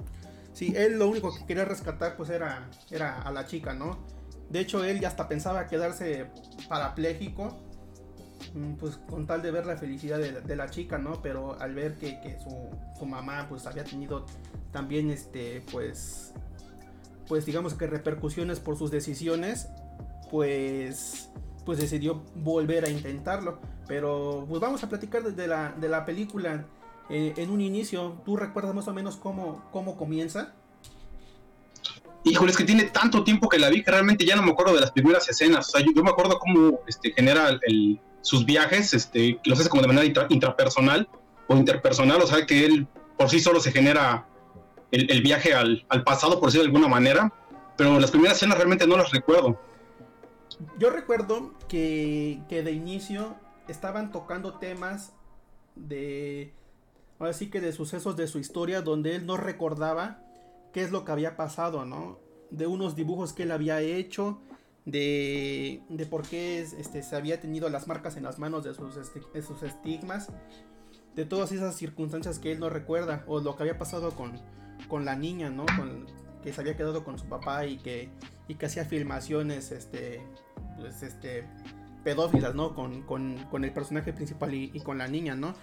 Sí, 0.53 0.75
él 0.77 0.99
lo 0.99 1.09
único 1.09 1.35
que 1.35 1.47
quería 1.47 1.65
rescatar 1.65 2.17
pues 2.17 2.29
era, 2.29 2.69
era 2.91 3.23
a 3.23 3.33
la 3.33 3.47
chica, 3.47 3.73
¿no? 3.73 3.99
De 4.51 4.61
hecho, 4.61 4.85
él 4.85 5.01
ya 5.01 5.09
hasta 5.09 5.29
pensaba 5.29 5.67
quedarse 5.67 6.27
parapléjico, 6.69 7.59
mm, 8.55 8.75
pues 8.75 8.97
con 9.09 9.27
tal 9.27 9.43
de 9.43 9.51
ver 9.51 9.67
la 9.67 9.77
felicidad 9.77 10.19
de, 10.19 10.57
la 10.57 10.71
chica, 10.71 10.99
¿no? 10.99 11.21
Pero 11.23 11.61
al 11.61 11.75
ver 11.75 11.97
que, 11.99 12.39
su, 12.43 13.07
mamá 13.07 13.47
pues 13.49 13.67
había 13.67 13.85
tenido 13.85 14.25
también, 14.73 15.11
este, 15.11 15.63
pues, 15.73 16.33
pues 17.27 17.45
digamos 17.45 17.75
que 17.75 17.87
repercusiones 17.87 18.61
por 18.61 18.77
sus 18.77 18.91
decisiones, 18.91 19.69
pues, 20.31 21.31
pues 21.65 21.79
decidió 21.79 22.23
volver 22.37 22.85
a 22.85 22.91
intentarlo. 22.91 23.61
Pero 23.87 24.47
pues 24.49 24.61
vamos 24.61 24.83
a 24.83 24.89
platicar 24.89 25.23
de 25.23 25.47
la, 25.47 25.73
de 25.73 25.89
la 25.89 26.05
película. 26.05 26.67
Eh, 27.11 27.35
en 27.37 27.51
un 27.51 27.61
inicio, 27.61 28.23
¿tú 28.25 28.37
recuerdas 28.37 28.75
más 28.75 28.89
o 28.89 28.95
menos 28.95 29.17
cómo, 29.17 29.63
cómo 29.73 29.97
comienza? 29.97 30.55
Híjole, 32.25 32.51
es 32.51 32.57
que 32.57 32.65
tiene 32.65 32.85
tanto 32.85 33.23
tiempo 33.23 33.49
que 33.49 33.59
la 33.59 33.69
vi 33.69 33.83
que 33.83 33.91
realmente 33.91 34.25
ya 34.25 34.35
no 34.35 34.43
me 34.43 34.53
acuerdo 34.53 34.75
de 34.75 34.81
las 34.81 34.91
primeras 34.93 35.29
escenas. 35.29 35.69
O 35.69 35.71
sea, 35.73 35.85
yo, 35.85 36.03
me 36.03 36.11
acuerdo 36.11 36.39
cómo 36.39 36.81
este, 36.87 37.13
genera 37.13 37.61
sus 38.23 38.47
viajes, 38.47 38.95
este, 38.95 39.39
los 39.45 39.61
hace 39.61 39.69
como 39.69 39.83
de 39.83 39.89
manera 39.89 40.07
intra, 40.07 40.27
intrapersonal 40.31 41.07
o 41.49 41.57
interpersonal, 41.57 42.23
o 42.23 42.27
sea, 42.27 42.47
que 42.47 42.65
él 42.65 42.89
por 43.19 43.29
sí 43.29 43.41
solo 43.41 43.61
se 43.61 43.71
genera 43.71 44.27
el, 44.91 45.11
el 45.11 45.21
viaje 45.21 45.53
al, 45.53 45.85
al, 45.91 46.03
pasado, 46.03 46.41
por 46.41 46.49
decirlo 46.49 46.65
de 46.65 46.69
alguna 46.69 46.89
manera. 46.89 47.31
Pero 47.77 48.01
las 48.01 48.11
primeras 48.11 48.39
escenas 48.39 48.57
realmente 48.57 48.87
no 48.87 48.97
las 48.97 49.11
recuerdo. 49.11 49.61
Yo 50.79 50.91
recuerdo 50.91 51.53
que, 51.69 52.41
que 52.49 52.63
de 52.63 52.73
inicio 52.73 53.37
estaban 53.69 54.13
tocando 54.13 54.55
temas 54.55 55.13
de 55.75 56.55
ahora 57.19 57.33
sí 57.33 57.51
que 57.51 57.61
de 57.61 57.73
sucesos 57.73 58.17
de 58.17 58.29
su 58.29 58.39
historia 58.39 58.83
donde 58.83 59.17
él 59.17 59.27
no 59.27 59.37
recordaba 59.37 60.24
qué 60.75 60.83
es 60.83 60.91
lo 60.91 61.05
que 61.05 61.13
había 61.13 61.37
pasado, 61.37 61.87
¿no? 61.87 62.19
De 62.51 62.67
unos 62.67 62.97
dibujos 62.97 63.33
que 63.33 63.45
él 63.45 63.53
había 63.53 63.81
hecho, 63.81 64.41
de, 64.85 65.83
de 65.89 66.05
por 66.05 66.29
qué 66.29 66.61
este, 66.61 67.03
se 67.03 67.17
había 67.17 67.41
tenido 67.41 67.71
las 67.71 67.87
marcas 67.87 68.17
en 68.19 68.25
las 68.25 68.39
manos 68.39 68.65
de 68.65 68.75
sus, 68.75 68.97
de 69.33 69.43
sus 69.43 69.63
estigmas, 69.63 70.31
de 71.15 71.25
todas 71.25 71.53
esas 71.53 71.77
circunstancias 71.77 72.41
que 72.41 72.53
él 72.53 72.61
no 72.61 72.69
recuerda, 72.69 73.25
o 73.29 73.41
lo 73.41 73.57
que 73.57 73.63
había 73.63 73.79
pasado 73.79 74.11
con, 74.11 74.33
con 74.89 75.05
la 75.05 75.15
niña, 75.15 75.49
¿no? 75.49 75.65
Con, 75.65 76.07
que 76.43 76.53
se 76.53 76.61
había 76.61 76.77
quedado 76.77 77.05
con 77.05 77.19
su 77.19 77.27
papá 77.27 77.65
y 77.65 77.79
que, 77.79 78.11
y 78.49 78.57
que 78.57 78.67
hacía 78.67 78.85
filmaciones, 78.85 79.71
este, 79.71 80.21
pues, 80.77 81.03
este, 81.03 81.49
pedófilas, 82.03 82.55
¿no? 82.55 82.75
Con, 82.75 83.03
con, 83.03 83.39
con 83.51 83.65
el 83.65 83.73
personaje 83.73 84.13
principal 84.13 84.53
y, 84.53 84.71
y 84.75 84.81
con 84.81 84.99
la 84.99 85.09
niña, 85.09 85.37
¿no? 85.37 85.55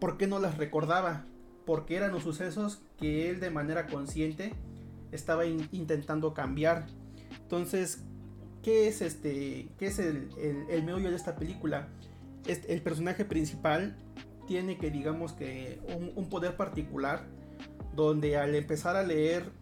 ¿por 0.00 0.16
qué 0.16 0.26
no 0.26 0.40
las 0.40 0.56
recordaba? 0.56 1.24
Porque 1.70 1.94
eran 1.94 2.10
los 2.10 2.24
sucesos 2.24 2.82
que 2.98 3.30
él 3.30 3.38
de 3.38 3.48
manera 3.48 3.86
consciente 3.86 4.54
estaba 5.12 5.46
in 5.46 5.68
intentando 5.70 6.34
cambiar. 6.34 6.88
Entonces, 7.42 8.02
¿qué 8.60 8.88
es 8.88 9.00
este? 9.00 9.68
¿Qué 9.78 9.86
es 9.86 10.00
el, 10.00 10.30
el, 10.36 10.68
el 10.68 10.82
meollo 10.82 11.10
de 11.10 11.14
esta 11.14 11.36
película? 11.36 11.86
Este, 12.44 12.72
el 12.72 12.82
personaje 12.82 13.24
principal 13.24 13.96
tiene 14.48 14.78
que, 14.78 14.90
digamos 14.90 15.32
que, 15.32 15.80
un, 16.16 16.28
poder 16.28 16.56
particular 16.56 17.28
donde 17.94 18.36
al 18.36 18.52
empezar 18.56 18.96
a 18.96 19.04
leer 19.04 19.52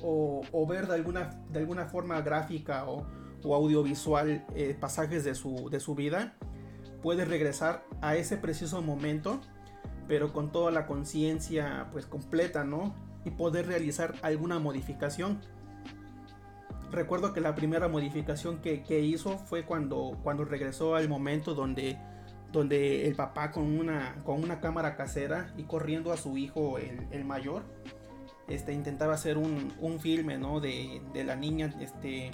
o, 0.00 0.42
o 0.52 0.64
ver 0.68 0.86
de 0.86 0.94
alguna, 0.94 1.42
de 1.50 1.58
alguna 1.58 1.86
forma 1.86 2.20
gráfica 2.20 2.88
o, 2.88 3.04
o 3.42 3.56
audiovisual 3.56 4.46
eh, 4.54 4.76
pasajes 4.78 5.24
de 5.24 5.34
su, 5.34 5.70
de 5.70 5.80
su 5.80 5.96
vida, 5.96 6.36
puede 7.02 7.24
regresar 7.24 7.84
a 8.00 8.14
ese 8.14 8.36
preciso 8.36 8.80
momento, 8.80 9.40
pero 10.10 10.32
con 10.32 10.50
toda 10.50 10.72
la 10.72 10.86
conciencia 10.86 11.86
pues 11.92 12.04
completa, 12.04 12.64
¿no? 12.64 12.92
Y 13.24 13.30
poder 13.30 13.68
realizar 13.68 14.16
alguna 14.22 14.58
modificación. 14.58 15.38
Recuerdo 16.90 17.32
que 17.32 17.40
la 17.40 17.54
primera 17.54 17.86
modificación 17.86 18.60
que, 18.60 18.82
que 18.82 18.98
hizo 18.98 19.38
fue 19.38 19.64
cuando, 19.64 20.18
cuando 20.24 20.44
regresó 20.44 20.96
al 20.96 21.08
momento 21.08 21.54
donde, 21.54 21.96
donde 22.50 23.06
el 23.06 23.14
papá 23.14 23.52
con 23.52 23.78
una, 23.78 24.16
con 24.24 24.42
una 24.42 24.58
cámara 24.58 24.96
casera 24.96 25.54
y 25.56 25.62
corriendo 25.62 26.12
a 26.12 26.16
su 26.16 26.36
hijo, 26.36 26.78
el, 26.78 27.06
el 27.12 27.24
mayor, 27.24 27.62
este, 28.48 28.72
intentaba 28.72 29.14
hacer 29.14 29.38
un, 29.38 29.72
un 29.78 30.00
filme, 30.00 30.38
¿no? 30.38 30.58
De, 30.58 31.00
de 31.14 31.22
la 31.22 31.36
niña, 31.36 31.72
este, 31.80 32.32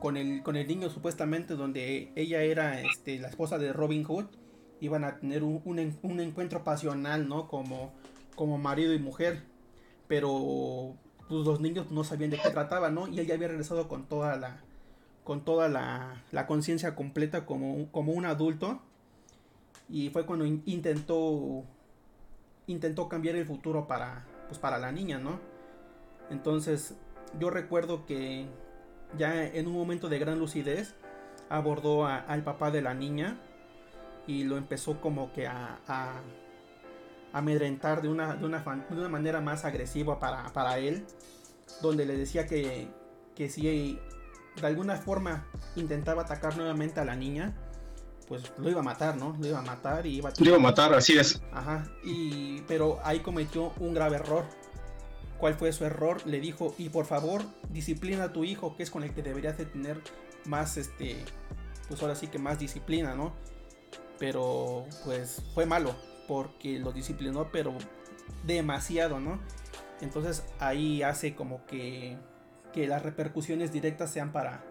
con 0.00 0.18
el, 0.18 0.42
con 0.42 0.56
el 0.56 0.68
niño 0.68 0.90
supuestamente 0.90 1.54
donde 1.54 2.12
ella 2.14 2.42
era 2.42 2.82
este, 2.82 3.18
la 3.18 3.28
esposa 3.28 3.56
de 3.56 3.72
Robin 3.72 4.04
Hood, 4.04 4.26
iban 4.80 5.04
a 5.04 5.18
tener 5.18 5.42
un, 5.42 5.60
un, 5.64 5.98
un, 6.02 6.20
encuentro 6.20 6.64
pasional, 6.64 7.28
¿no? 7.28 7.48
Como, 7.48 7.92
como 8.34 8.58
marido 8.58 8.92
y 8.92 8.98
mujer. 8.98 9.42
Pero 10.08 10.94
pues, 11.28 11.44
los 11.44 11.60
niños 11.60 11.90
no 11.90 12.04
sabían 12.04 12.30
de 12.30 12.38
qué 12.38 12.50
trataba, 12.50 12.90
¿no? 12.90 13.08
Y 13.08 13.20
él 13.20 13.30
había 13.30 13.48
regresado 13.48 13.88
con 13.88 14.06
toda 14.06 14.36
la, 14.36 14.60
con 15.24 15.44
toda 15.44 15.68
la, 15.68 16.22
la 16.32 16.46
conciencia 16.46 16.94
completa 16.94 17.46
como, 17.46 17.90
como 17.90 18.12
un 18.12 18.26
adulto. 18.26 18.80
Y 19.88 20.10
fue 20.10 20.26
cuando 20.26 20.44
in, 20.44 20.62
intentó, 20.66 21.64
intentó 22.66 23.08
cambiar 23.08 23.36
el 23.36 23.46
futuro 23.46 23.86
para, 23.86 24.24
pues, 24.48 24.58
para 24.58 24.78
la 24.78 24.92
niña, 24.92 25.18
¿no? 25.18 25.40
Entonces 26.30 26.94
yo 27.38 27.50
recuerdo 27.50 28.06
que 28.06 28.46
ya 29.16 29.44
en 29.44 29.66
un 29.66 29.74
momento 29.74 30.08
de 30.08 30.18
gran 30.18 30.38
lucidez, 30.38 30.94
abordó 31.48 32.06
a, 32.06 32.16
al 32.16 32.42
papá 32.42 32.70
de 32.70 32.82
la 32.82 32.94
niña 32.94 33.38
y 34.26 34.44
lo 34.44 34.56
empezó 34.56 35.00
como 35.00 35.32
que 35.32 35.46
a, 35.46 35.78
a 35.86 36.20
amedrentar 37.32 38.02
de 38.02 38.08
una, 38.08 38.34
de, 38.36 38.46
una, 38.46 38.58
de 38.60 38.96
una 38.96 39.08
manera 39.08 39.40
más 39.40 39.64
agresiva 39.64 40.18
para, 40.18 40.52
para 40.52 40.78
él, 40.78 41.04
donde 41.82 42.06
le 42.06 42.16
decía 42.16 42.46
que, 42.46 42.88
que 43.34 43.48
si 43.50 44.00
de 44.60 44.66
alguna 44.66 44.96
forma 44.96 45.46
intentaba 45.74 46.22
atacar 46.22 46.56
nuevamente 46.56 47.00
a 47.00 47.04
la 47.04 47.14
niña, 47.14 47.54
pues 48.26 48.52
lo 48.58 48.70
iba 48.70 48.80
a 48.80 48.82
matar, 48.82 49.16
¿no? 49.16 49.36
Lo 49.38 49.46
iba 49.46 49.58
a 49.58 49.62
matar 49.62 50.06
y 50.06 50.16
iba 50.16 50.30
a... 50.30 50.32
Lo 50.38 50.46
iba 50.46 50.56
a 50.56 50.60
matar, 50.60 50.94
así 50.94 51.16
es. 51.16 51.40
Ajá, 51.52 51.86
y, 52.04 52.62
pero 52.62 52.98
ahí 53.04 53.20
cometió 53.20 53.72
un 53.78 53.94
grave 53.94 54.16
error 54.16 54.44
cuál 55.38 55.54
fue 55.54 55.72
su 55.72 55.84
error, 55.84 56.26
le 56.26 56.40
dijo, 56.40 56.74
y 56.78 56.88
por 56.88 57.04
favor, 57.04 57.42
disciplina 57.70 58.24
a 58.24 58.32
tu 58.32 58.44
hijo, 58.44 58.76
que 58.76 58.82
es 58.82 58.90
con 58.90 59.04
el 59.04 59.12
que 59.14 59.22
deberías 59.22 59.58
de 59.58 59.66
tener 59.66 60.00
más, 60.46 60.76
este, 60.76 61.16
pues 61.88 62.00
ahora 62.02 62.14
sí 62.14 62.28
que 62.28 62.38
más 62.38 62.58
disciplina, 62.58 63.14
¿no? 63.14 63.34
Pero 64.18 64.86
pues 65.04 65.42
fue 65.54 65.66
malo, 65.66 65.94
porque 66.26 66.78
lo 66.78 66.92
disciplinó, 66.92 67.50
pero 67.52 67.74
demasiado, 68.44 69.20
¿no? 69.20 69.38
Entonces 70.00 70.44
ahí 70.58 71.02
hace 71.02 71.34
como 71.34 71.64
que, 71.66 72.16
que 72.72 72.86
las 72.86 73.02
repercusiones 73.02 73.72
directas 73.72 74.10
sean 74.10 74.32
para, 74.32 74.62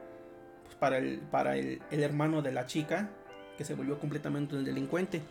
pues, 0.63 0.75
para, 0.75 0.97
el, 0.97 1.19
para 1.19 1.57
el, 1.57 1.81
el 1.91 2.03
hermano 2.03 2.41
de 2.41 2.51
la 2.51 2.65
chica, 2.65 3.09
que 3.57 3.65
se 3.65 3.73
volvió 3.73 3.99
completamente 3.99 4.55
un 4.55 4.65
delincuente. 4.65 5.21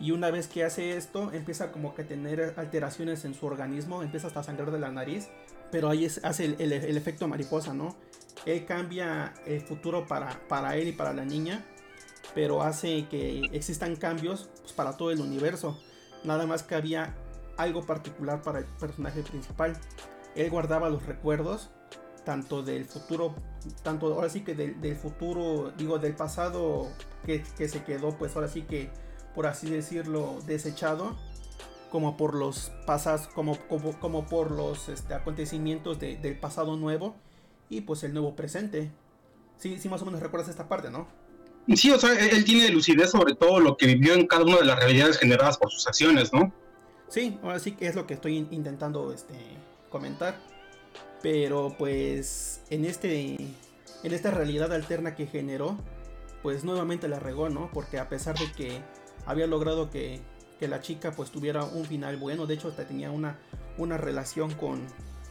Y 0.00 0.10
una 0.10 0.30
vez 0.30 0.48
que 0.48 0.64
hace 0.64 0.96
esto, 0.96 1.32
empieza 1.32 1.70
como 1.70 1.94
que 1.94 2.02
a 2.02 2.06
tener 2.06 2.54
alteraciones 2.56 3.24
en 3.24 3.34
su 3.34 3.46
organismo, 3.46 4.02
empieza 4.02 4.26
hasta 4.26 4.40
a 4.40 4.42
sangrar 4.42 4.72
de 4.72 4.80
la 4.80 4.90
nariz, 4.90 5.28
pero 5.70 5.88
ahí 5.88 6.04
es, 6.04 6.20
hace 6.24 6.44
el, 6.44 6.72
el, 6.72 6.96
efecto 6.96 7.28
mariposa, 7.28 7.74
¿no? 7.74 7.96
Él 8.44 8.64
cambia 8.66 9.34
el 9.46 9.60
futuro 9.60 10.06
para, 10.06 10.40
para 10.48 10.76
él 10.76 10.88
y 10.88 10.92
para 10.92 11.12
la 11.12 11.24
niña, 11.24 11.64
pero 12.34 12.62
hace 12.62 13.06
que 13.08 13.42
existan 13.52 13.96
cambios 13.96 14.48
pues, 14.60 14.72
para 14.72 14.96
todo 14.96 15.10
el 15.10 15.20
universo. 15.20 15.78
Nada 16.24 16.46
más 16.46 16.62
que 16.62 16.74
había 16.74 17.14
algo 17.56 17.84
particular 17.84 18.42
para 18.42 18.60
el 18.60 18.64
personaje 18.64 19.22
principal. 19.22 19.76
Él 20.34 20.50
guardaba 20.50 20.88
los 20.88 21.06
recuerdos, 21.06 21.70
tanto 22.24 22.62
del 22.62 22.86
futuro, 22.86 23.34
tanto 23.82 24.12
ahora 24.12 24.28
sí 24.28 24.42
que 24.42 24.54
del, 24.54 24.80
del 24.80 24.96
futuro, 24.96 25.72
digo, 25.76 25.98
del 25.98 26.16
pasado 26.16 26.88
que, 27.24 27.42
que 27.56 27.68
se 27.68 27.84
quedó, 27.84 28.16
pues 28.18 28.34
ahora 28.34 28.48
sí 28.48 28.62
que 28.62 28.90
por 29.34 29.46
así 29.46 29.68
decirlo, 29.68 30.38
desechado, 30.46 31.16
como 31.90 32.16
por 32.16 32.34
los 32.34 32.70
pasas, 32.86 33.28
como, 33.28 33.58
como, 33.68 33.98
como 33.98 34.26
por 34.26 34.50
los 34.50 34.88
este, 34.88 35.14
acontecimientos 35.14 35.98
de, 35.98 36.16
del 36.16 36.38
pasado 36.38 36.76
nuevo 36.76 37.16
y 37.68 37.82
pues 37.82 38.04
el 38.04 38.12
nuevo 38.12 38.36
presente. 38.36 38.90
Sí, 39.56 39.78
sí, 39.78 39.88
más 39.88 40.02
o 40.02 40.04
menos 40.04 40.20
recuerdas 40.20 40.48
esta 40.48 40.68
parte, 40.68 40.90
¿no? 40.90 41.06
Sí, 41.74 41.90
o 41.90 41.98
sea, 41.98 42.12
él 42.12 42.44
tiene 42.44 42.68
lucidez 42.68 43.10
sobre 43.10 43.34
todo 43.34 43.58
lo 43.58 43.76
que 43.76 43.86
vivió 43.86 44.14
en 44.14 44.26
cada 44.26 44.44
una 44.44 44.58
de 44.58 44.64
las 44.66 44.78
realidades 44.78 45.18
generadas 45.18 45.56
por 45.56 45.70
sus 45.70 45.86
acciones, 45.86 46.32
¿no? 46.32 46.52
Sí, 47.08 47.38
ahora 47.42 47.58
sí 47.58 47.72
que 47.72 47.86
es 47.86 47.94
lo 47.94 48.06
que 48.06 48.14
estoy 48.14 48.36
intentando 48.50 49.12
este, 49.12 49.34
comentar. 49.88 50.38
Pero 51.22 51.74
pues 51.78 52.62
en 52.68 52.84
este, 52.84 53.36
en 54.02 54.12
esta 54.12 54.30
realidad 54.30 54.72
alterna 54.72 55.14
que 55.14 55.26
generó, 55.26 55.78
pues 56.42 56.64
nuevamente 56.64 57.08
la 57.08 57.18
regó, 57.18 57.48
¿no? 57.48 57.70
Porque 57.72 57.98
a 57.98 58.10
pesar 58.10 58.36
de 58.38 58.52
que 58.52 58.82
había 59.24 59.46
logrado 59.46 59.90
que, 59.90 60.20
que 60.58 60.68
la 60.68 60.80
chica 60.80 61.12
pues 61.12 61.30
tuviera 61.30 61.64
un 61.64 61.86
final 61.86 62.18
bueno, 62.18 62.46
de 62.46 62.54
hecho 62.54 62.68
hasta 62.68 62.86
tenía 62.86 63.10
una, 63.10 63.38
una 63.78 63.96
relación 63.96 64.52
con, 64.52 64.82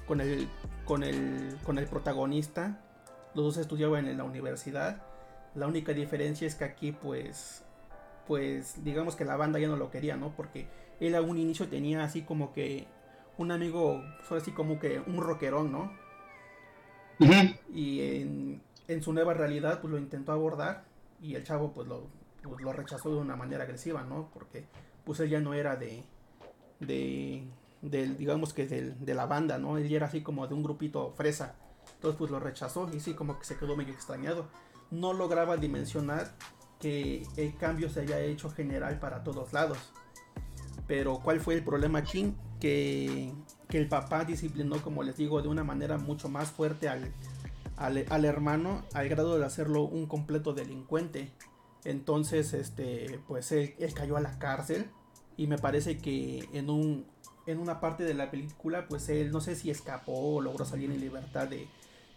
con, 0.07 0.19
el, 0.19 0.49
con, 0.85 1.03
el, 1.03 1.57
con 1.63 1.77
el 1.77 1.85
protagonista, 1.85 2.81
los 3.35 3.45
dos 3.45 3.57
estudiaban 3.57 4.07
en 4.07 4.17
la 4.17 4.23
universidad, 4.23 5.03
la 5.55 5.67
única 5.67 5.93
diferencia 5.93 6.47
es 6.47 6.55
que 6.55 6.63
aquí 6.63 6.91
pues 6.91 7.63
pues 8.27 8.83
digamos 8.83 9.15
que 9.15 9.25
la 9.25 9.35
banda 9.35 9.59
ya 9.59 9.67
no 9.67 9.75
lo 9.75 9.91
quería, 9.91 10.15
¿no? 10.15 10.33
Porque 10.35 10.67
él 10.99 11.15
a 11.15 11.21
un 11.21 11.37
inicio 11.37 11.67
tenía 11.67 12.03
así 12.03 12.21
como 12.21 12.53
que 12.53 12.87
un 13.37 13.51
amigo, 13.51 14.01
así 14.29 14.51
como 14.51 14.79
que 14.79 15.01
un 15.05 15.17
rockerón, 15.17 15.71
¿no? 15.71 15.91
Y 17.73 18.01
en, 18.01 18.61
en, 18.87 19.03
su 19.03 19.13
nueva 19.13 19.33
realidad 19.33 19.79
pues 19.81 19.91
lo 19.91 19.97
intentó 19.97 20.31
abordar 20.31 20.83
y 21.21 21.35
el 21.35 21.43
chavo 21.43 21.71
pues 21.71 21.87
lo, 21.87 22.07
pues, 22.41 22.61
lo 22.61 22.73
rechazó 22.73 23.09
de 23.13 23.17
una 23.17 23.35
manera 23.35 23.63
agresiva, 23.63 24.03
¿no? 24.03 24.29
Porque 24.33 24.65
pues 25.05 25.19
él 25.19 25.29
ya 25.29 25.39
no 25.39 25.53
era 25.53 25.75
de, 25.75 26.03
de, 26.79 27.47
del, 27.81 28.17
digamos 28.17 28.53
que 28.53 28.67
del, 28.67 29.05
de 29.05 29.13
la 29.13 29.25
banda, 29.25 29.57
¿no? 29.57 29.77
Él 29.77 29.87
ya 29.87 29.97
era 29.97 30.07
así 30.07 30.21
como 30.21 30.47
de 30.47 30.53
un 30.53 30.63
grupito 30.63 31.11
fresa. 31.11 31.55
Entonces 31.95 32.17
pues 32.17 32.31
lo 32.31 32.39
rechazó 32.39 32.89
y 32.93 32.99
sí 32.99 33.13
como 33.13 33.39
que 33.39 33.45
se 33.45 33.57
quedó 33.57 33.75
medio 33.75 33.93
extrañado. 33.93 34.47
No 34.93 35.11
lograba 35.11 35.57
dimensionar 35.57 36.31
que 36.79 37.25
el 37.35 37.55
cambio 37.57 37.89
se 37.89 38.01
haya 38.01 38.19
hecho 38.19 38.51
general 38.51 38.99
para 38.99 39.23
todos 39.23 39.53
lados. 39.53 39.79
Pero 40.85 41.19
¿cuál 41.23 41.39
fue 41.39 41.55
el 41.55 41.63
problema 41.63 41.99
aquí? 41.99 42.35
Que, 42.59 43.33
que 43.69 43.79
el 43.79 43.87
papá 43.87 44.23
disciplinó, 44.23 44.81
como 44.83 45.01
les 45.01 45.17
digo, 45.17 45.41
de 45.41 45.47
una 45.47 45.63
manera 45.63 45.97
mucho 45.97 46.29
más 46.29 46.51
fuerte 46.51 46.89
al, 46.89 47.11
al, 47.75 48.25
hermano, 48.25 48.83
al 48.93 49.09
grado 49.09 49.39
de 49.39 49.45
hacerlo 49.45 49.81
un 49.81 50.05
completo 50.05 50.53
delincuente. 50.53 51.31
Entonces, 51.85 52.53
este, 52.53 53.19
pues 53.27 53.51
él, 53.51 53.73
cayó 53.95 54.15
a 54.15 54.21
la 54.21 54.37
cárcel. 54.37 54.85
Y 55.37 55.47
me 55.47 55.57
parece 55.57 55.97
que 55.97 56.47
en 56.53 56.69
un, 56.69 57.07
en 57.47 57.57
una 57.57 57.79
parte 57.79 58.03
de 58.03 58.13
la 58.13 58.29
película, 58.29 58.87
pues 58.87 59.09
él 59.09 59.31
no 59.31 59.41
sé 59.41 59.55
si 59.55 59.71
escapó 59.71 60.35
o 60.35 60.41
logró 60.41 60.65
salir 60.65 60.91
en 60.91 61.01
libertad 61.01 61.47
de, 61.47 61.67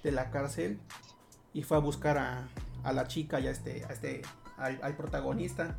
de 0.02 0.12
la 0.12 0.30
cárcel 0.30 0.78
y 1.54 1.62
fue 1.62 1.78
a 1.78 1.80
buscar 1.80 2.18
a, 2.18 2.48
a 2.84 2.92
la 2.92 3.06
chica 3.06 3.40
y 3.40 3.46
a 3.46 3.50
este, 3.50 3.84
a 3.84 3.88
este 3.88 4.22
al, 4.56 4.96
protagonista 4.96 5.76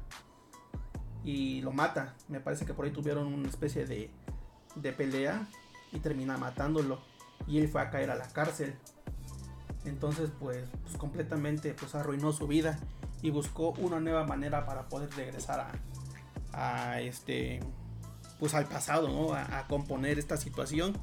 y 1.24 1.62
lo 1.62 1.72
mata. 1.72 2.16
Me 2.27 2.39
parece 2.39 2.66
que 2.66 2.74
por 2.74 2.86
ahí 2.86 2.92
tuvieron 2.92 3.34
una 3.34 3.50
especie 3.50 3.86
de, 3.86 4.12
de 4.75 4.94
pelea 4.94 5.48
y 5.92 6.00
termina 6.00 6.38
matándolo. 6.38 7.00
Y 7.48 7.60
él 7.60 7.68
fue 7.68 7.82
a 7.82 7.89
caer 7.89 8.12
a 8.12 8.16
la 8.16 8.27
cárcel. 8.27 8.75
Entonces 9.86 10.32
pues, 10.39 10.68
pues 10.84 10.98
completamente 10.98 11.74
pues 11.74 11.96
arruinó 11.96 12.34
su 12.34 12.48
vida 12.48 12.80
y 13.22 13.30
buscó 13.30 13.72
una 13.80 14.00
nueva 14.00 14.25
manera 14.25 14.66
para 14.66 14.88
poder 14.89 15.10
regresar 15.16 15.72
a, 16.54 17.01
este 17.01 17.60
pues 18.39 18.54
al 18.54 18.66
pasado, 18.66 19.08
¿no? 19.08 19.34
A, 19.34 19.66
componer 19.68 20.20
esta 20.20 20.38
situación. 20.38 20.98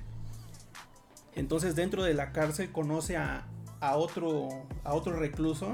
Entonces 1.34 1.74
dentro 1.74 2.04
de 2.04 2.14
la 2.14 2.32
cárcel 2.32 2.70
conoce 2.70 3.16
a, 3.16 3.46
a 3.88 3.96
otro 3.96 4.48
a 4.84 4.94
otro 4.94 5.16
recluso 5.16 5.72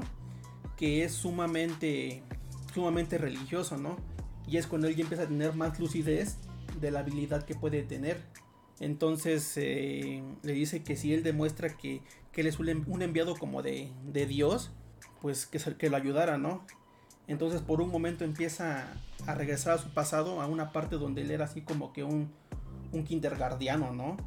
que 0.81 1.03
es 1.03 1.13
sumamente, 1.13 2.23
sumamente 2.73 3.19
religioso, 3.19 3.77
¿no? 3.77 3.97
Y 4.47 4.57
es 4.57 4.65
cuando 4.65 4.87
él 4.87 4.95
ya 4.95 5.03
empieza 5.03 5.25
a 5.25 5.27
tener 5.27 5.53
más 5.53 5.79
lucidez 5.79 6.37
de 6.79 6.89
la 6.89 7.01
habilidad 7.01 7.43
que 7.43 7.53
puede 7.53 7.83
tener. 7.83 8.19
Entonces 8.79 9.53
eh, 9.57 10.23
le 10.41 10.53
dice 10.53 10.81
que 10.81 10.95
si 10.95 11.13
él 11.13 11.21
demuestra 11.21 11.77
que, 11.77 12.01
él 12.33 12.47
es 12.47 12.57
un 12.57 13.01
enviado 13.03 13.35
como 13.35 13.61
de, 13.61 13.91
Dios, 14.27 14.71
pues 15.21 15.45
que, 15.45 15.59
que 15.59 15.91
lo 15.91 15.97
ayudara, 15.97 16.39
¿no? 16.39 16.65
Entonces 17.27 17.61
por 17.61 17.79
un 17.79 17.91
momento 17.91 18.25
empieza 18.25 18.91
a 19.27 19.35
regresar 19.35 19.75
a 19.75 19.77
su 19.77 19.93
pasado, 19.93 20.41
a 20.41 20.47
una 20.47 20.71
parte 20.71 20.95
donde 20.95 21.21
él 21.21 21.29
era 21.29 21.45
así 21.45 21.61
como 21.61 21.93
que 21.93 22.03
un, 22.03 22.31
un 22.91 23.03
kindergardiano, 23.03 23.93
¿no? 23.93 24.17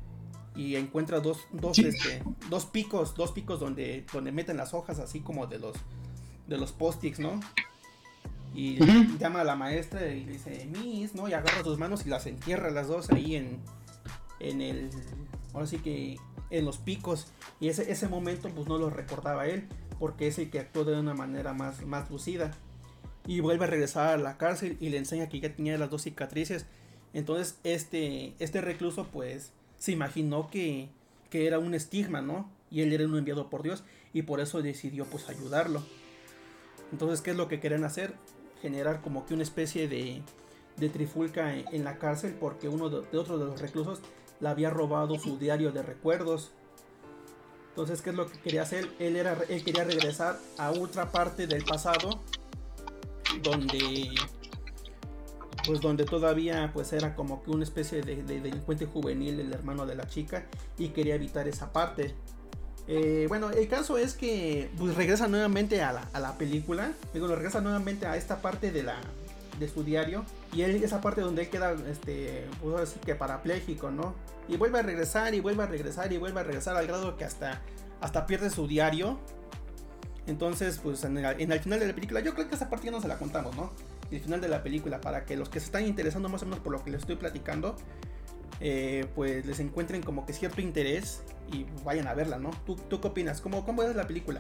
Y 0.57 0.77
encuentra 0.77 1.21
dos, 1.21 1.47
dos, 1.53 1.79
este, 1.79 2.23
dos 2.49 2.67
picos, 2.67 3.15
dos 3.17 3.33
picos 3.33 3.59
donde, 3.59 4.05
donde 4.13 4.31
meten 4.31 4.57
las 4.57 4.73
hojas 4.73 5.01
así 5.01 5.21
como 5.21 5.47
de 5.47 5.59
los, 5.59 5.77
de 6.47 6.59
los 6.59 6.73
post-its, 6.73 7.19
¿no? 7.19 7.41
Y 8.55 8.79
llama 9.19 9.41
a 9.41 9.45
la 9.45 9.57
maestra 9.57 10.07
y 10.07 10.25
le 10.25 10.33
dice, 10.33 10.67
Miss, 10.67 11.15
¿no? 11.15 11.29
Y 11.29 11.33
agarra 11.33 11.65
sus 11.65 11.77
manos 11.77 12.07
y 12.07 12.09
las 12.09 12.27
entierra 12.27 12.71
las 12.71 12.87
dos 12.87 13.11
ahí 13.11 13.35
en, 13.35 13.59
en 14.39 14.61
el, 14.61 14.91
ahora 15.53 15.67
sí 15.67 15.79
que 15.79 16.19
en 16.51 16.65
los 16.65 16.79
picos. 16.79 17.27
Y 17.59 17.69
ese, 17.69 17.91
ese 17.91 18.09
momento 18.09 18.49
pues 18.51 18.69
no 18.69 18.79
lo 18.79 18.91
recordaba 18.91 19.47
él, 19.49 19.67
porque 19.99 20.29
es 20.29 20.39
el 20.39 20.51
que 20.51 20.61
actuó 20.61 20.85
de 20.85 20.99
una 20.99 21.15
manera 21.15 21.53
más, 21.53 21.85
más 21.85 22.11
lucida. 22.11 22.53
Y 23.27 23.41
vuelve 23.41 23.65
a 23.65 23.69
regresar 23.69 24.15
a 24.15 24.17
la 24.19 24.37
cárcel 24.37 24.77
y 24.81 24.91
le 24.91 24.99
enseña 24.99 25.29
que 25.29 25.41
ya 25.41 25.53
tenía 25.53 25.77
las 25.77 25.91
dos 25.91 26.03
cicatrices. 26.03 26.67
Entonces 27.13 27.59
este, 27.65 28.35
este 28.39 28.61
recluso 28.61 29.09
pues 29.11 29.53
se 29.85 29.93
imaginó 29.93 30.49
que, 30.49 30.89
que 31.29 31.47
era 31.47 31.59
un 31.59 31.75
estigma, 31.75 32.23
¿no? 32.23 32.51
Y 32.71 32.81
él 32.81 32.95
era 32.95 33.05
un 33.05 33.19
enviado 33.19 33.51
por 33.51 33.63
Dios 33.63 33.85
y 34.15 34.23
por 34.23 34.41
eso 34.41 34.63
decidió 34.63 35.05
pues 35.05 35.29
ayudarlo. 35.29 35.83
Entonces, 36.91 37.21
¿qué 37.21 37.33
es 37.33 37.37
lo 37.37 37.49
que 37.49 37.61
querían 37.61 37.85
hacer? 37.85 38.15
Generar 38.63 39.03
como 39.03 39.27
que 39.27 39.35
una 39.35 39.43
especie 39.43 39.87
de, 39.87 40.23
de 40.79 40.89
trifulca 40.89 41.55
en, 41.55 41.85
la 41.85 41.99
cárcel 41.99 42.35
porque 42.41 42.67
uno 42.67 42.89
de, 42.89 43.01
otros 43.19 43.39
de 43.39 43.45
los 43.45 43.61
reclusos 43.61 44.01
le 44.41 44.49
había 44.49 44.71
robado 44.71 45.19
su 45.19 45.37
diario 45.39 45.71
de 45.71 45.83
recuerdos. 45.83 46.53
Entonces, 47.69 48.01
¿qué 48.01 48.09
es 48.09 48.17
lo 48.17 48.27
que 48.27 48.39
quería 48.39 48.63
hacer? 48.63 48.89
Él, 48.99 49.17
era, 49.17 49.37
él 49.51 49.63
quería 49.63 49.85
regresar 49.85 50.39
a 50.57 50.71
otra 50.71 51.13
parte 51.13 51.47
del 51.47 51.63
pasado 51.63 52.23
donde 53.43 54.15
pues 55.67 55.81
donde 55.81 56.05
todavía 56.05 56.71
pues 56.73 56.93
era 56.93 57.15
como 57.15 57.43
que 57.43 57.51
una 57.51 57.65
especie 57.65 58.03
de, 58.03 58.23
de, 58.23 58.41
delincuente 58.41 58.87
juvenil 58.87 59.41
el 59.41 59.53
hermano 59.53 59.87
de 59.87 59.95
la 59.95 60.07
chica 60.07 60.47
y 60.79 60.89
quería 60.89 61.15
evitar 61.15 61.49
esa 61.49 61.73
parte 61.73 62.15
eh, 62.87 63.25
bueno, 63.29 63.51
el 63.51 63.67
caso 63.69 63.97
es 63.97 64.15
que 64.15 64.71
pues, 64.77 64.95
regresa 64.95 65.27
nuevamente 65.27 65.81
a 65.83 65.93
la, 65.93 66.09
a 66.13 66.21
la 66.21 66.37
película. 66.37 66.93
Digo, 67.13 67.27
regresa 67.29 67.61
nuevamente 67.61 68.07
a 68.07 68.17
esta 68.17 68.43
parte 68.43 68.71
de 68.71 68.83
la 68.83 68.97
de 69.59 69.69
su 69.69 69.85
diario. 69.85 70.25
Y 70.53 70.63
él, 70.63 70.83
esa 70.83 71.01
parte 71.01 71.21
donde 71.21 71.43
él 71.43 71.49
queda, 71.49 71.73
este, 71.89 72.47
pues 72.63 72.95
que 73.05 73.15
parapléjico, 73.15 73.91
¿no? 73.91 74.15
Y 74.49 74.57
vuelve 74.57 74.81
a 74.81 74.83
regresar 74.83 75.35
y 75.35 75.41
vuelve 75.41 75.63
a 75.63 75.67
regresar 75.67 76.13
y 76.13 76.19
vuelve 76.19 76.41
a 76.41 76.43
regresar 76.45 76.77
al 76.77 76.87
grado 76.87 77.17
que 77.17 77.25
hasta, 77.25 77.63
hasta 78.01 78.27
pierde 78.27 78.51
su 78.51 78.67
diario. 78.67 79.19
Entonces, 80.27 80.79
pues 80.83 81.05
en 81.05 81.19
el, 81.19 81.41
en 81.41 81.53
el 81.53 81.61
final 81.61 81.81
de 81.81 81.87
la 81.89 81.95
película, 81.95 82.21
yo 82.21 82.35
creo 82.35 82.49
que 82.49 82.55
esa 82.55 82.69
parte 82.69 82.87
ya 82.87 82.93
no 82.93 83.01
se 83.01 83.09
la 83.09 83.19
contamos, 83.19 83.55
¿no? 83.57 83.73
El 84.15 84.21
final 84.21 84.41
de 84.41 84.49
la 84.49 84.63
película, 84.63 85.01
para 85.01 85.25
que 85.25 85.37
los 85.37 85.49
que 85.49 85.59
se 85.59 85.67
están 85.67 85.87
interesando 85.87 86.29
más 86.29 86.43
o 86.43 86.47
menos 86.47 86.61
por 86.61 86.73
lo 86.73 86.85
que 86.85 86.91
les 86.93 87.01
estoy 87.01 87.17
platicando, 87.17 87.75
eh, 88.61 89.07
pues 89.17 89.45
les 89.45 89.59
encuentren 89.59 90.03
como 90.03 90.25
que 90.25 90.33
cierto 90.33 90.61
interés 90.61 91.23
y 91.53 91.67
vayan 91.85 92.07
a 92.07 92.15
verla, 92.15 92.39
¿no? 92.39 92.51
¿Tú, 92.65 92.77
tú 92.77 93.01
qué 93.01 93.09
opinas? 93.09 93.41
¿Cómo, 93.41 93.67
¿Cómo 93.67 93.83
es 93.83 93.97
la 93.97 94.07
película? 94.07 94.39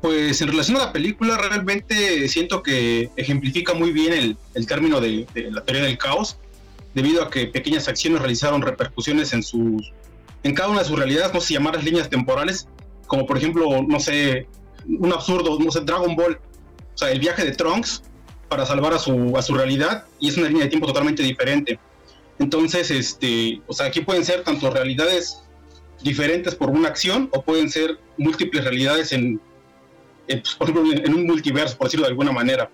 Pues 0.00 0.42
en 0.42 0.48
relación 0.48 0.76
a 0.78 0.86
la 0.86 0.92
película, 0.92 1.38
realmente 1.38 2.26
siento 2.28 2.64
que 2.64 3.10
ejemplifica 3.14 3.74
muy 3.74 3.92
bien 3.92 4.12
el, 4.12 4.36
el 4.54 4.66
término 4.66 5.00
de, 5.00 5.26
la 5.52 5.62
teoría 5.62 5.84
del 5.84 5.96
caos, 5.96 6.38
debido 6.92 7.22
a 7.22 7.30
que 7.30 7.46
pequeñas 7.46 7.86
acciones 7.86 8.18
realizaron 8.18 8.60
repercusiones 8.60 9.32
en 9.32 9.44
sus 9.44 9.92
en 10.42 10.54
cada 10.54 10.70
una 10.70 10.80
de 10.80 10.86
sus 10.86 10.98
realidades, 10.98 11.32
no 11.32 11.40
sé 11.40 11.54
llamar 11.54 11.76
las 11.76 11.84
líneas 11.84 12.08
temporales, 12.08 12.66
como 13.06 13.24
por 13.26 13.36
ejemplo, 13.36 13.82
no 13.86 14.00
sé, 14.00 14.48
un 14.88 15.12
absurdo, 15.12 15.58
no 15.60 15.70
sé, 15.70 15.80
Dragon 15.82 16.16
Ball, 16.16 16.40
o 16.94 16.98
sea, 16.98 17.12
el 17.12 17.20
viaje 17.20 17.44
de 17.44 17.52
Trunks 17.52 18.02
para 18.50 18.66
salvar 18.66 18.92
a 18.92 18.98
su, 18.98 19.36
a 19.36 19.42
su 19.42 19.54
realidad, 19.54 20.04
y 20.18 20.28
es 20.28 20.36
una 20.36 20.48
línea 20.48 20.64
de 20.64 20.70
tiempo 20.70 20.88
totalmente 20.88 21.22
diferente. 21.22 21.78
Entonces, 22.40 22.90
este, 22.90 23.62
o 23.68 23.72
sea, 23.72 23.86
aquí 23.86 24.00
pueden 24.00 24.24
ser 24.24 24.42
tanto 24.42 24.68
realidades 24.70 25.44
diferentes 26.02 26.56
por 26.56 26.68
una 26.68 26.88
acción 26.88 27.28
o 27.32 27.42
pueden 27.42 27.70
ser 27.70 27.98
múltiples 28.16 28.64
realidades 28.64 29.12
en, 29.12 29.40
pues, 30.26 30.56
ejemplo, 30.60 30.82
en 30.92 31.14
un 31.14 31.26
multiverso, 31.26 31.78
por 31.78 31.86
decirlo 31.86 32.06
de 32.06 32.10
alguna 32.10 32.32
manera. 32.32 32.68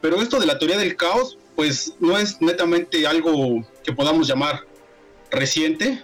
Pero 0.00 0.20
esto 0.20 0.40
de 0.40 0.46
la 0.46 0.58
teoría 0.58 0.76
del 0.76 0.96
caos, 0.96 1.38
pues 1.54 1.94
no 2.00 2.18
es 2.18 2.40
netamente 2.40 3.06
algo 3.06 3.64
que 3.84 3.92
podamos 3.92 4.26
llamar 4.26 4.62
reciente, 5.30 6.02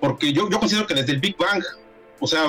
porque 0.00 0.32
yo, 0.32 0.48
yo 0.48 0.58
considero 0.58 0.86
que 0.86 0.94
desde 0.94 1.12
el 1.12 1.20
Big 1.20 1.36
Bang, 1.36 1.62
o 2.18 2.26
sea, 2.26 2.46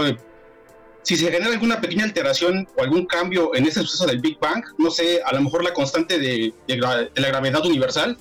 si 1.05 1.15
se 1.15 1.31
genera 1.31 1.51
alguna 1.51 1.79
pequeña 1.79 2.03
alteración 2.03 2.67
o 2.75 2.81
algún 2.81 3.05
cambio 3.05 3.53
en 3.53 3.67
ese 3.67 3.81
suceso 3.81 4.07
del 4.07 4.19
Big 4.19 4.39
Bang, 4.39 4.63
no 4.79 4.89
sé, 4.89 5.21
a 5.23 5.33
lo 5.33 5.41
mejor 5.41 5.63
la 5.63 5.71
constante 5.71 6.17
de, 6.17 6.51
la 6.67 7.27
gravedad 7.27 7.63
universal, 7.63 8.17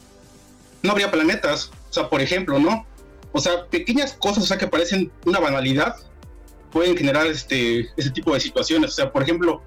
no 0.82 0.90
habría 0.92 1.10
planetas. 1.10 1.70
O 1.88 1.92
sea, 1.94 2.10
por 2.10 2.20
ejemplo, 2.20 2.58
¿no? 2.58 2.86
O 3.32 3.40
sea, 3.40 3.64
pequeñas 3.68 4.12
cosas, 4.12 4.44
o 4.44 4.46
sea, 4.46 4.58
que 4.58 4.66
parecen 4.66 5.10
una 5.24 5.40
banalidad, 5.40 5.96
pueden 6.72 6.94
generar 6.94 7.26
este, 7.26 7.88
este 7.96 8.10
tipo 8.10 8.34
de 8.34 8.40
situaciones. 8.40 8.90
O 8.90 8.94
sea, 8.94 9.10
por 9.10 9.22
ejemplo, 9.22 9.62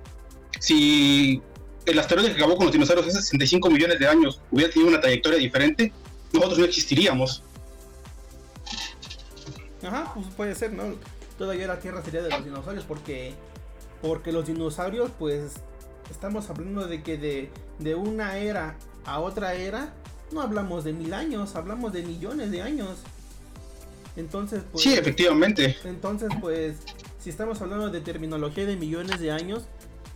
si 0.60 1.42
el 1.88 1.98
asteroide 1.98 2.30
que 2.30 2.36
acabó 2.36 2.56
con 2.56 2.68
los 2.68 2.74
dinosaurios 2.74 3.08
hace 3.08 3.24
65 3.24 3.68
millones 3.72 3.98
de 3.98 4.08
años 4.08 4.42
hubiera 4.52 4.72
tenido 4.72 4.92
una 4.92 5.02
trayectoria 5.02 5.40
diferente, 5.40 5.92
nosotros 6.34 6.60
no 6.60 6.66
existiríamos. 6.66 7.42
Ajá, 9.82 10.12
pues 10.14 10.28
puede 10.36 10.54
ser, 10.54 10.74
¿no? 10.74 11.17
Todavía 11.38 11.68
la 11.68 11.80
Tierra 11.80 12.02
sería 12.04 12.22
de 12.22 12.30
los 12.30 12.44
dinosaurios 12.44 12.86
porque 12.86 13.34
Porque 14.02 14.32
los 14.32 14.46
dinosaurios, 14.46 15.12
pues, 15.18 15.54
estamos 16.12 16.50
hablando 16.50 16.88
de 16.88 17.02
que 17.02 17.18
de, 17.18 17.50
de 17.80 17.96
una 17.96 18.38
era 18.38 18.76
a 19.06 19.20
otra 19.20 19.56
era, 19.56 19.94
no 20.32 20.42
hablamos 20.42 20.84
de 20.84 20.94
mil 20.94 21.14
años, 21.14 21.56
hablamos 21.56 21.94
de 21.94 22.04
millones 22.04 22.52
de 22.52 22.62
años. 22.62 23.00
Entonces, 24.16 24.64
pues. 24.72 24.84
Sí, 24.84 24.94
efectivamente. 24.94 25.78
Entonces, 25.84 26.30
pues, 26.42 26.78
si 27.20 27.30
estamos 27.30 27.62
hablando 27.62 27.90
de 27.90 28.02
terminología 28.02 28.66
de 28.66 28.76
millones 28.76 29.20
de 29.20 29.32
años, 29.32 29.64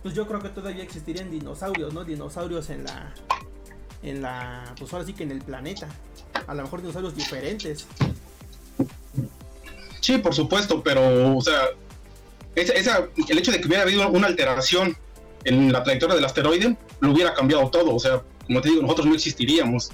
pues 0.02 0.14
yo 0.14 0.26
creo 0.26 0.40
que 0.40 0.48
todavía 0.48 0.82
existirían 0.82 1.30
dinosaurios, 1.30 1.92
¿no? 1.92 2.04
Dinosaurios 2.04 2.70
en 2.70 2.84
la. 2.84 3.14
En 4.02 4.22
la. 4.22 4.74
Pues 4.78 4.92
ahora 4.92 5.04
sí 5.04 5.12
que 5.12 5.22
en 5.22 5.30
el 5.30 5.42
planeta. 5.42 5.88
A 6.46 6.54
lo 6.54 6.62
mejor 6.62 6.80
dinosaurios 6.80 7.14
diferentes. 7.14 7.86
Sí, 10.02 10.18
por 10.18 10.34
supuesto, 10.34 10.82
pero, 10.82 11.36
o 11.36 11.40
sea, 11.40 11.60
el 12.56 13.38
hecho 13.38 13.52
de 13.52 13.60
que 13.60 13.68
hubiera 13.68 13.84
habido 13.84 14.08
una 14.08 14.26
alteración 14.26 14.96
en 15.44 15.72
la 15.72 15.84
trayectoria 15.84 16.16
del 16.16 16.24
asteroide, 16.24 16.76
lo 16.98 17.12
hubiera 17.12 17.32
cambiado 17.34 17.70
todo. 17.70 17.94
O 17.94 18.00
sea, 18.00 18.20
como 18.46 18.60
te 18.60 18.68
digo, 18.70 18.82
nosotros 18.82 19.06
no 19.06 19.14
existiríamos. 19.14 19.90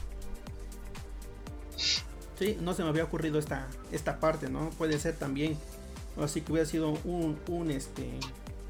Sí, 2.38 2.56
no 2.58 2.72
se 2.72 2.82
me 2.84 2.88
había 2.88 3.04
ocurrido 3.04 3.38
esta, 3.38 3.68
esta 3.92 4.18
parte, 4.18 4.48
¿no? 4.48 4.70
Puede 4.70 4.98
ser 4.98 5.14
también. 5.16 5.58
Así 6.18 6.40
que 6.40 6.52
hubiera 6.52 6.66
sido 6.66 6.90
un, 7.04 7.38
un 7.46 7.70
este, 7.70 8.08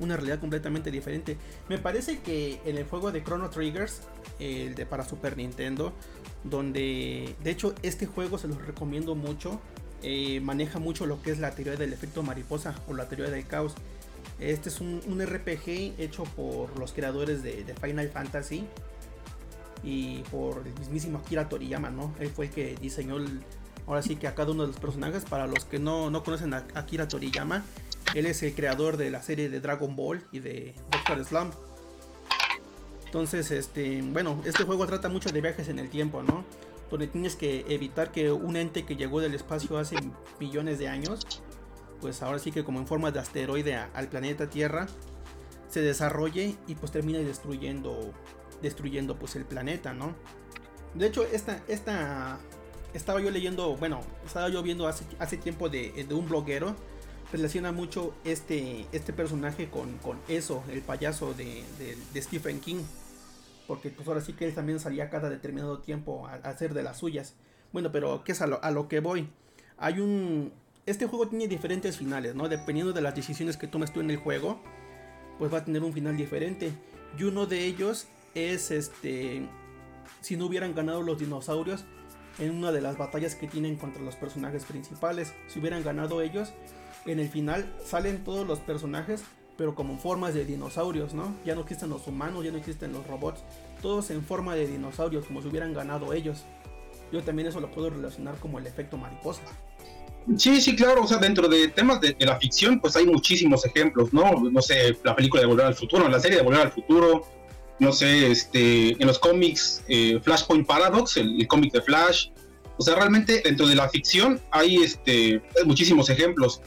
una 0.01 0.17
realidad 0.17 0.41
completamente 0.41 0.91
diferente. 0.91 1.37
Me 1.69 1.79
parece 1.79 2.19
que 2.19 2.61
en 2.65 2.77
el 2.77 2.85
juego 2.85 3.13
de 3.13 3.23
Chrono 3.23 3.49
Triggers, 3.49 4.01
el 4.41 4.75
de 4.75 4.87
para 4.87 5.05
Super 5.05 5.37
Nintendo, 5.37 5.93
donde 6.43 7.37
de 7.45 7.51
hecho 7.51 7.77
este 7.83 8.07
juego 8.07 8.39
se 8.39 8.49
los 8.49 8.61
recomiendo 8.67 9.15
mucho, 9.15 9.61
eh, 10.03 10.41
maneja 10.41 10.79
mucho 10.79 11.07
lo 11.07 11.21
que 11.23 11.31
es 11.31 11.39
la 11.39 11.53
teoría 11.53 11.77
del 11.77 11.93
efecto 11.93 12.23
mariposa 12.23 12.75
o 12.89 12.95
la 12.95 13.09
teoría 13.09 13.31
del 13.31 13.47
caos. 13.47 13.75
Este 14.39 14.69
es 14.69 14.81
un, 14.81 15.01
RPG 15.21 16.01
hecho 16.01 16.25
por 16.25 16.79
los 16.79 16.93
creadores 16.93 17.43
de, 17.43 17.75
Final 17.81 18.09
Fantasy 18.09 18.65
y 19.83 20.19
por 20.31 20.65
el 20.67 20.75
mismísimo 20.79 21.19
Akira 21.19 21.49
Toriyama, 21.49 21.91
¿no? 21.91 22.15
Él 22.21 22.29
fue 22.29 22.47
el 22.47 22.51
que 22.53 22.77
diseñó 22.77 23.17
ahora 23.87 24.03
sí 24.03 24.17
que 24.17 24.29
a 24.29 24.35
cada 24.35 24.53
uno 24.53 24.63
de 24.63 24.69
los 24.69 24.79
personajes. 24.79 25.25
Para 25.25 25.47
los 25.47 25.65
que 25.65 25.79
no, 25.79 26.11
no 26.11 26.23
conocen 26.23 26.55
a 26.55 26.65
Akira 26.75 27.09
Toriyama, 27.09 27.65
él 28.15 28.27
es 28.27 28.43
el 28.43 28.55
creador 28.55 28.97
de 28.97 29.11
la 29.11 29.23
serie 29.23 29.49
de 29.49 29.61
Dragon 29.61 29.97
Ball 29.97 30.23
y 30.31 30.39
de 30.39 30.75
Doctor 30.93 31.25
Slump. 31.25 31.55
Entonces, 33.07 33.51
este, 33.51 34.03
bueno, 34.03 34.41
este 34.45 34.65
juego 34.65 34.87
trata 34.87 35.09
mucho 35.09 35.31
de 35.31 35.41
viajes 35.41 35.69
en 35.69 35.79
el 35.79 35.89
tiempo, 35.89 36.23
¿no? 36.23 36.45
Donde 36.91 37.07
tienes 37.07 37.37
que 37.37 37.65
evitar 37.69 38.13
que 38.13 38.31
un 38.33 38.57
ente 38.57 38.85
que 38.85 38.97
llegó 38.97 39.21
del 39.21 39.35
espacio 39.35 39.79
hace 39.79 39.97
millones 40.41 40.79
de 40.79 40.89
años, 40.89 41.43
pues 42.01 42.23
ahora 42.23 42.39
sí 42.39 42.53
que 42.53 42.65
como 42.65 42.79
en 42.79 42.87
forma 42.87 43.11
de 43.11 43.21
asteroide 43.21 43.77
al 43.77 44.09
planeta 44.09 44.49
Tierra, 44.49 44.87
se 45.69 45.83
desarrolle 45.83 46.57
y 46.67 46.75
pues 46.75 46.93
termine 46.93 47.23
destruyendo, 47.23 48.13
destruyendo 48.63 49.19
pues 49.19 49.37
el 49.37 49.45
planeta, 49.45 49.93
¿no? 49.93 50.15
De 50.95 51.07
hecho, 51.07 51.25
esta, 51.25 51.63
esta, 51.69 52.41
estaba 52.95 53.21
yo 53.21 53.31
leyendo, 53.31 53.77
bueno, 53.77 54.01
estaba 54.25 54.49
yo 54.49 54.63
viendo 54.63 54.89
hace, 54.89 55.05
hace 55.19 55.37
tiempo 55.37 55.69
de, 55.69 56.07
de 56.09 56.15
un 56.15 56.27
bloguero 56.27 56.75
relaciona 57.33 57.73
mucho 57.73 58.15
este, 58.25 58.87
este 58.93 59.13
personaje 59.13 59.69
con, 59.69 59.99
con 59.99 60.19
eso, 60.29 60.63
el 60.71 60.83
payaso 60.83 61.35
de, 61.35 61.65
Stephen 62.17 62.61
King. 62.61 62.83
Porque 63.69 63.91
pues 63.91 64.09
ahora 64.09 64.21
sí 64.21 64.33
que 64.33 64.47
él 64.47 64.55
también 64.55 64.81
salía 64.81 65.11
cada 65.11 65.31
determinado 65.31 65.79
tiempo 65.79 66.27
a, 66.27 66.35
hacer 66.49 66.75
de 66.75 66.83
las 66.83 66.99
suyas. 66.99 67.35
Bueno, 67.73 67.93
pero 67.93 68.25
¿qué 68.25 68.33
es 68.33 68.43
a 68.43 68.49
lo, 68.49 68.65
a 68.65 68.73
lo, 68.73 68.89
que 68.89 68.99
voy? 68.99 69.29
Hay 69.77 70.01
un... 70.01 70.53
Este 70.87 71.07
juego 71.07 71.29
tiene 71.29 71.47
diferentes 71.47 71.99
finales, 71.99 72.35
¿no? 72.35 72.49
Dependiendo 72.49 72.93
de 72.93 73.03
las 73.03 73.15
decisiones 73.15 73.57
que 73.57 73.69
tomes 73.69 73.93
tú 73.93 74.01
en 74.01 74.11
el 74.11 74.17
juego, 74.17 74.61
pues 75.39 75.53
va 75.53 75.59
a 75.59 75.65
tener 75.65 75.85
un 75.85 75.93
final 75.93 76.17
diferente. 76.17 76.73
Y 77.17 77.23
uno 77.23 77.47
de 77.47 77.65
ellos 77.65 78.09
es 78.35 78.73
este... 78.73 79.47
Si 80.23 80.37
no 80.37 80.47
hubieran 80.47 80.75
ganado 80.75 81.03
los 81.03 81.19
dinosaurios 81.19 81.85
en 82.39 82.55
una 82.55 82.73
de 82.73 82.81
las 82.81 82.97
batallas 82.97 83.35
que 83.35 83.49
tienen 83.49 83.77
contra 83.77 84.03
los 84.03 84.17
personajes 84.17 84.65
principales. 84.65 85.35
Si 85.49 85.59
hubieran 85.59 85.83
ganado 85.83 86.23
ellos, 86.23 86.53
en 87.07 87.21
el 87.21 87.29
final 87.29 87.73
salen 87.85 88.25
todos 88.25 88.47
los 88.47 88.61
personajes, 88.61 89.25
pero 89.59 89.75
como 89.75 89.99
formas 89.99 90.35
de 90.35 90.45
dinosaurios, 90.45 91.15
¿no? 91.15 91.35
Ya 91.45 91.57
no 91.57 91.63
existen 91.63 91.91
los 91.91 92.07
humanos, 92.07 92.45
ya 92.45 92.53
no 92.53 92.59
existen 92.59 92.93
los 92.93 93.05
robots, 93.09 93.41
todos 93.83 94.11
en 94.11 94.25
forma 94.25 94.55
de 94.55 94.69
dinosaurios, 94.69 95.27
como 95.27 95.43
si 95.43 95.49
hubieran 95.49 95.75
ganado 95.75 96.13
ellos. 96.13 96.45
Yo 97.13 97.23
también 97.25 97.49
eso 97.49 97.59
lo 97.59 97.69
puedo 97.73 97.91
relacionar 97.91 98.37
como 98.37 98.61
el 98.61 98.67
efecto 98.69 98.97
mariposa. 98.97 99.43
Sí, 100.37 100.61
sí, 100.61 100.77
claro, 100.77 101.03
o 101.03 101.07
sea, 101.09 101.19
dentro 101.19 101.49
de 101.49 101.69
temas 101.69 102.01
de, 102.01 102.15
la 102.21 102.39
ficción, 102.39 102.79
pues 102.81 102.95
hay 102.95 103.07
muchísimos 103.07 103.67
ejemplos, 103.67 104.13
¿no? 104.13 104.49
No 104.49 104.63
sé, 104.63 104.97
la 105.03 105.17
película 105.17 105.41
de 105.41 105.49
Volver 105.49 105.67
al 105.67 105.75
Futuro, 105.75 106.09
la 106.09 106.21
serie 106.21 106.37
de 106.37 106.45
Volver 106.45 106.61
al 106.61 106.73
Futuro, 106.73 107.27
no 107.81 107.93
sé, 107.93 108.31
este, 108.31 108.91
en 108.91 109.07
los 109.09 109.19
cómics, 109.19 109.83
eh, 109.89 110.21
Flashpoint 110.23 110.69
Paradox, 110.69 111.17
el, 111.17 111.41
el 111.41 111.49
cómic 111.49 111.73
de 111.73 111.83
Flash, 111.83 112.29
o 112.77 112.83
sea, 112.83 112.95
realmente 112.95 113.43
dentro 113.45 113.67
de 113.67 113.75
la 113.75 113.89
ficción 113.89 114.41
hay 114.53 114.77
este, 114.77 115.43
muchísimos 115.65 116.11
ejemplos 116.11 116.61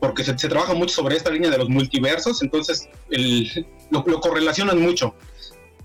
porque 0.00 0.24
se, 0.24 0.34
trabaja 0.34 0.74
mucho 0.74 0.94
sobre 0.94 1.16
esta 1.16 1.30
línea 1.30 1.50
de 1.50 1.58
los 1.58 1.68
multiversos, 1.68 2.42
entonces 2.42 2.88
lo, 3.90 4.04
correlacionan 4.20 4.80
mucho. 4.80 5.14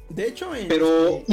De 0.09 0.27
hecho, 0.27 0.55
en, 0.55 0.67
pero 0.67 1.23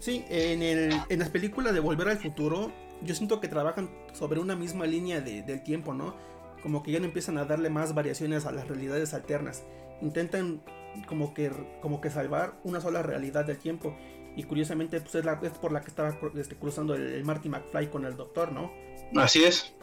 sí, 0.00 0.24
en, 0.28 0.62
el, 0.62 0.94
en 1.08 1.18
las 1.18 1.30
películas 1.30 1.74
de 1.74 1.80
Volver 1.80 2.08
al 2.08 2.18
Futuro, 2.18 2.72
yo 3.02 3.14
siento 3.14 3.40
que 3.40 3.48
trabajan 3.48 3.90
sobre 4.12 4.40
una 4.40 4.56
misma 4.56 4.86
línea 4.86 5.20
del 5.20 5.62
tiempo, 5.62 5.94
¿no? 5.94 6.14
Como 6.62 6.82
que 6.82 6.92
ya 6.92 7.00
no 7.00 7.04
empiezan 7.04 7.36
a 7.36 7.44
darle 7.44 7.68
más 7.68 7.94
variaciones 7.94 8.46
a 8.46 8.52
las 8.52 8.66
realidades 8.66 9.12
alternas. 9.12 9.64
Intentan 10.00 10.62
como 11.06 11.34
que, 11.34 11.50
como 11.82 12.00
que 12.00 12.10
salvar 12.10 12.54
una 12.64 12.80
sola 12.80 13.02
realidad 13.02 13.44
del 13.44 13.58
tiempo. 13.58 13.94
Y 14.36 14.44
curiosamente, 14.44 15.00
pues 15.00 15.14
es, 15.14 15.24
la, 15.24 15.38
es 15.42 15.52
por 15.52 15.72
la 15.72 15.82
que 15.82 15.88
estaba 15.88 16.18
este, 16.36 16.56
cruzando 16.56 16.94
el, 16.94 17.12
el 17.12 17.24
Marty 17.24 17.48
McFly 17.48 17.88
con 17.88 18.04
el 18.04 18.16
doctor, 18.16 18.50
¿no? 18.50 18.72
Así 19.14 19.44
es. 19.44 19.74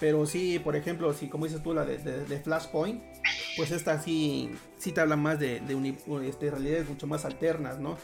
Pero 0.00 0.26
sí, 0.26 0.58
por 0.58 0.76
ejemplo, 0.76 1.12
si 1.12 1.28
como 1.28 1.46
dices 1.46 1.62
tú, 1.62 1.72
la 1.72 1.84
de, 1.84 2.40
Flashpoint, 2.42 3.02
pues 3.56 3.70
esta 3.70 4.00
sí, 4.00 4.50
sí 4.76 4.92
te 4.92 5.00
habla 5.00 5.16
más 5.16 5.38
de, 5.38 5.62
este, 6.24 6.50
realidades 6.50 6.88
mucho 6.88 7.06
más 7.06 7.24
alternas, 7.24 7.78
¿no? 7.78 7.96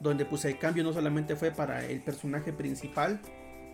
Donde 0.00 0.24
pues 0.24 0.44
el 0.44 0.58
cambio 0.58 0.84
no 0.84 0.92
solamente 0.92 1.36
fue 1.36 1.50
para 1.50 1.84
el 1.84 2.00
personaje 2.02 2.52
principal, 2.52 3.20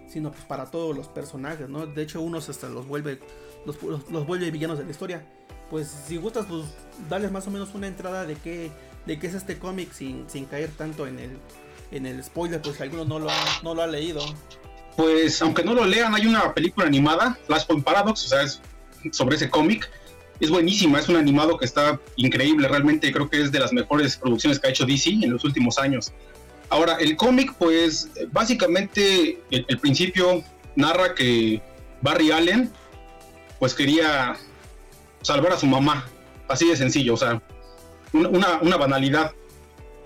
sino 0.06 0.30
pues 0.30 0.44
para 0.44 0.70
todos 0.70 0.96
los 0.96 1.08
personajes, 1.08 1.68
¿no? 1.68 1.87
De 1.87 2.02
hecho, 2.02 2.20
unos 2.20 2.48
hasta 2.48 2.68
los 2.68 2.87
vuelve, 2.87 3.18
los, 3.66 3.82
los, 3.82 4.26
vuelve 4.26 4.50
villanos 4.50 4.78
de 4.78 4.84
la 4.84 4.90
historia. 4.90 5.26
Pues 5.70 5.88
si 5.88 6.16
gustas, 6.16 6.46
pues 6.46 6.64
darles 7.08 7.32
más 7.32 7.46
o 7.46 7.50
menos 7.50 7.74
una 7.74 7.88
entrada 7.88 8.24
de 8.24 8.37
qué, 8.37 8.70
de 9.06 9.18
qué 9.18 9.26
es 9.26 9.34
este 9.34 9.58
cómic 9.58 9.92
sin, 9.92 10.30
sin 10.30 10.44
caer 10.44 10.70
tanto 10.70 11.06
en 11.06 11.18
el, 11.18 11.38
en 11.90 12.06
el 12.06 12.22
spoiler, 12.22 12.62
pues 12.62 12.76
si 12.76 12.82
alguno 12.82 13.04
no 13.04 13.18
lo 13.18 13.30
no 13.62 13.74
lo 13.74 13.82
ha 13.82 13.87
leído 13.87 14.22
pues 14.96 15.40
aunque 15.42 15.64
no 15.64 15.74
lo 15.74 15.85
lean, 15.85 16.14
hay 16.14 16.26
una 16.26 16.54
película 16.54 16.87
animada, 16.87 17.38
Flashpoint 17.46 17.85
Paradox, 17.85 18.24
o 18.24 18.28
sea, 18.28 18.42
es 18.42 18.61
sobre 19.11 19.37
ese 19.37 19.50
cómic. 19.50 19.90
Es 20.40 20.50
buenísima, 20.50 20.98
es 20.98 21.09
un 21.09 21.16
animado 21.16 21.57
que 21.59 21.64
está 21.64 22.00
increíble, 22.16 22.66
realmente 22.66 23.12
creo 23.12 23.30
que 23.30 23.40
es 23.40 23.52
de 23.52 23.61
las 23.61 23.72
mejores 23.72 24.16
producciones 24.16 24.59
que 24.59 24.66
ha 24.66 24.70
hecho 24.70 24.85
DC 24.85 25.11
en 25.11 25.30
los 25.30 25.44
últimos 25.44 25.78
años. 25.78 26.12
Ahora, 26.70 26.96
el 26.96 27.16
cómic, 27.16 27.54
pues 27.57 28.11
básicamente 28.33 29.38
el, 29.50 29.78
principio 29.78 30.42
narra 30.74 31.14
que 31.14 31.62
Barry 32.02 32.33
Allen, 32.33 32.70
pues 33.61 33.74
quería 33.74 34.37
salvar 35.22 35.52
a 35.52 35.59
su 35.59 35.66
mamá, 35.66 36.04
así 36.48 36.68
de 36.68 36.76
sencillo, 36.76 37.14
o 37.14 37.16
sea, 37.16 37.40
una, 38.12 38.59
una 38.61 38.76
banalidad. 38.76 39.33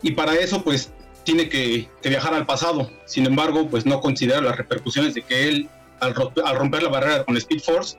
Y 0.03 0.13
para 0.13 0.35
eso, 0.35 0.63
pues 0.63 0.93
tiene 1.29 1.51
que, 1.51 1.87
viajar 2.09 2.33
al 2.33 2.47
pasado. 2.47 2.91
Sin 3.05 3.27
embargo, 3.27 3.69
pues 3.69 3.85
no 3.85 4.01
considera 4.01 4.41
las 4.41 4.57
repercusiones 4.57 5.13
de 5.13 5.21
que 5.21 5.47
él, 5.47 5.69
al, 6.01 6.15
romper 6.15 6.83
la 6.83 6.89
barrera 6.89 7.25
con 7.25 7.37
Speed 7.37 7.61
Force, 7.61 7.99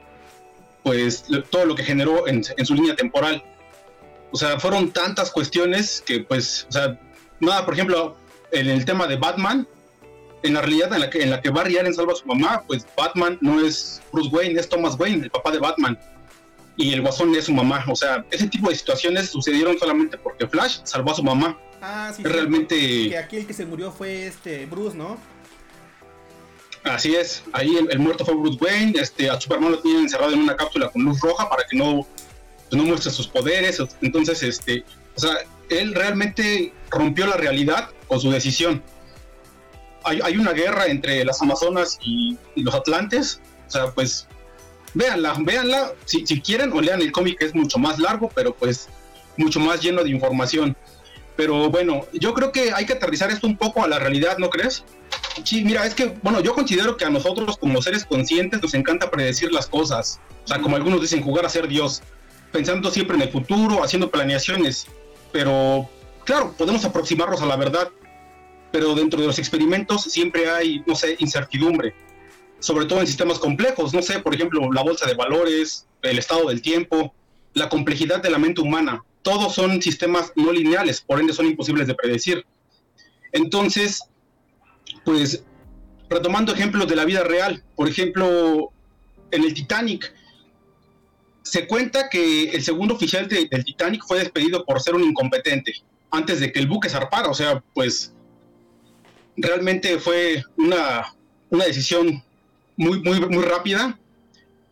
pues 0.82 1.26
todo 1.52 1.66
lo 1.68 1.76
que 1.76 1.84
generó 1.84 2.28
en, 2.28 2.44
su 2.44 2.74
línea 2.74 2.96
temporal. 2.96 3.44
O 4.32 4.38
sea, 4.38 4.60
fueron 4.60 4.90
tantas 4.90 5.30
cuestiones 5.30 6.02
que, 6.04 6.22
pues, 6.22 6.66
o 6.70 6.72
sea, 6.72 7.00
nada, 7.40 7.66
por 7.66 7.76
ejemplo, 7.76 8.18
en 8.52 8.68
el 8.68 8.84
tema 8.84 9.06
de 9.06 9.18
Batman, 9.18 9.68
en 10.42 10.56
la 10.56 10.62
realidad 10.62 10.92
en 10.96 11.02
la 11.02 11.10
que, 11.12 11.22
en 11.22 11.30
la 11.30 11.40
que 11.40 11.52
Barry 11.52 11.78
Allen 11.78 11.94
salva 11.94 12.14
a 12.14 12.16
su 12.16 12.26
mamá, 12.26 12.64
pues 12.66 12.84
Batman 12.98 13.38
no 13.42 13.64
es 13.64 14.02
Bruce 14.12 14.36
Wayne, 14.36 14.60
es 14.60 14.68
Thomas 14.68 14.96
Wayne, 14.98 15.26
el 15.26 15.30
papá 15.30 15.52
de 15.52 15.60
Batman. 15.60 16.00
Y 16.78 16.94
el 16.94 17.02
guasón 17.04 17.36
es 17.36 17.46
su 17.46 17.54
mamá. 17.54 17.86
O 17.90 17.96
sea, 17.96 18.26
ese 18.32 18.48
tipo 18.48 18.70
de 18.70 18.76
situaciones 18.76 19.30
sucedieron 19.30 19.78
solamente 19.78 20.18
porque 20.18 20.48
Flash 20.48 20.80
salvó 20.84 21.12
a 21.12 21.16
su 21.16 21.24
mamá. 21.24 21.60
Ah, 21.82 22.12
sí. 22.16 22.24
Realmente. 22.24 22.76
Que 23.10 23.18
aquí 23.18 23.38
el 23.38 23.48
que 23.48 23.54
se 23.54 23.66
murió 23.66 23.92
fue 23.92 24.28
este 24.28 24.66
Bruce, 24.66 24.98
¿no? 24.98 25.18
Así 26.84 27.16
es. 27.16 27.44
Ahí 27.52 27.76
el, 27.78 28.00
muerto 28.00 28.26
fue 28.26 28.36
Bruce 28.36 28.58
Wayne. 28.62 28.94
Este, 29.00 29.30
a 29.30 29.40
Superman 29.40 29.72
lo 29.72 29.80
tienen 29.80 30.04
encerrado 30.04 30.34
en 30.34 30.40
una 30.40 30.56
cápsula 30.56 30.90
con 30.90 31.04
luz 31.04 31.20
roja 31.22 31.50
para 31.50 31.64
que 31.70 31.78
no, 31.78 32.08
pues, 32.70 32.82
no 32.82 32.84
muestre 32.88 33.12
sus 33.12 33.28
poderes. 33.28 33.82
Entonces, 34.02 34.42
este, 34.44 34.84
o 35.16 35.20
sea, 35.20 35.38
él 35.70 35.94
realmente 35.94 36.74
rompió 36.90 37.28
la 37.28 37.38
realidad 37.38 37.90
con 38.08 38.20
su 38.20 38.32
decisión. 38.32 38.82
Hay, 40.04 40.20
hay 40.24 40.38
una 40.38 40.52
guerra 40.54 40.88
entre 40.88 41.24
las 41.26 41.42
Amazonas 41.42 42.00
y, 42.02 42.38
los 42.56 42.74
Atlantes. 42.74 43.42
O 43.68 43.72
sea, 43.72 43.92
pues 43.92 44.28
véanla, 44.94 45.36
véanla 45.40 45.94
si, 46.06 46.26
si 46.26 46.42
quieren 46.42 46.74
o 46.74 46.82
lean 46.82 47.02
el 47.02 47.12
cómic 47.12 47.38
que 47.38 47.46
es 47.46 47.54
mucho 47.54 47.78
más 47.78 48.00
largo, 48.00 48.32
pero 48.34 48.56
pues 48.56 48.88
mucho 49.38 49.60
más 49.60 49.82
lleno 49.82 50.04
de 50.04 50.10
información. 50.10 50.76
Pero 51.40 51.70
bueno, 51.70 52.06
yo 52.12 52.34
creo 52.34 52.52
que 52.52 52.74
hay 52.74 52.86
que 52.86 52.92
aterrizar 52.92 53.32
esto 53.32 53.48
un 53.48 53.56
poco 53.56 53.82
a 53.82 53.88
la 53.88 53.98
realidad, 53.98 54.40
¿no 54.40 54.50
crees? 54.50 54.84
Sí, 55.46 55.64
mira, 55.64 55.86
es 55.86 55.96
que, 55.96 56.14
bueno, 56.22 56.42
yo 56.42 56.54
considero 56.54 56.98
que 56.98 57.06
a 57.06 57.10
nosotros 57.10 57.56
como 57.56 57.82
seres 57.82 58.04
conscientes 58.04 58.62
nos 58.62 58.74
encanta 58.74 59.10
predecir 59.10 59.50
las 59.54 59.68
cosas. 59.68 60.20
O 60.44 60.48
sea, 60.50 60.60
como 60.62 60.76
algunos 60.76 61.00
dicen, 61.00 61.22
jugar 61.24 61.46
a 61.46 61.50
ser 61.50 61.70
Dios, 61.70 62.04
pensando 62.52 62.92
siempre 62.92 63.16
en 63.16 63.22
el 63.22 63.30
futuro, 63.30 63.82
haciendo 63.82 64.12
planeaciones. 64.12 64.88
Pero, 65.32 65.90
claro, 66.26 66.54
podemos 66.58 66.84
aproximarnos 66.84 67.42
a 67.42 67.46
la 67.46 67.56
verdad. 67.56 67.88
Pero 68.74 68.94
dentro 68.94 69.22
de 69.22 69.28
los 69.28 69.40
experimentos 69.40 70.04
siempre 70.04 70.50
hay, 70.50 70.84
no 70.86 70.94
sé, 70.94 71.16
incertidumbre. 71.20 71.96
Sobre 72.60 72.86
todo 72.86 73.00
en 73.00 73.08
sistemas 73.08 73.40
complejos, 73.40 73.94
no 73.94 74.02
sé, 74.02 74.20
por 74.20 74.36
ejemplo, 74.36 74.74
la 74.74 74.84
bolsa 74.84 75.06
de 75.06 75.14
valores, 75.14 75.88
el 76.02 76.20
estado 76.20 76.50
del 76.50 76.62
tiempo, 76.62 77.14
la 77.54 77.70
complejidad 77.70 78.22
de 78.22 78.30
la 78.30 78.40
mente 78.40 78.60
humana. 78.60 79.06
Todos 79.22 79.54
son 79.54 79.82
sistemas 79.82 80.32
no 80.36 80.52
lineales, 80.52 81.02
por 81.02 81.20
ende 81.20 81.34
son 81.34 81.48
imposibles 81.48 81.88
de 81.88 81.96
predecir. 81.96 82.46
Entonces, 83.32 84.04
pues 85.06 85.44
retomando 86.10 86.54
ejemplos 86.54 86.88
de 86.88 86.96
la 86.96 87.06
vida 87.06 87.24
real, 87.24 87.64
por 87.76 87.88
ejemplo, 87.88 88.72
en 89.32 89.44
el 89.44 89.54
Titanic, 89.54 90.14
se 91.44 91.68
cuenta 91.68 92.10
que 92.10 92.50
el 92.50 92.64
segundo 92.64 92.96
oficial 92.96 93.28
del 93.28 93.66
Titanic 93.66 94.04
fue 94.08 94.20
despedido 94.20 94.66
por 94.66 94.82
ser 94.82 94.96
un 94.96 95.04
incompetente 95.04 95.74
antes 96.12 96.40
de 96.40 96.52
que 96.52 96.60
el 96.60 96.68
buque 96.68 96.90
zarpara, 96.90 97.30
o 97.30 97.34
sea, 97.34 97.64
pues 97.74 98.14
realmente 99.38 100.00
fue 100.00 100.44
una, 100.58 101.14
una 101.50 101.66
decisión 101.66 102.24
muy, 102.78 103.02
muy, 103.02 103.20
muy 103.22 103.44
rápida, 103.44 103.98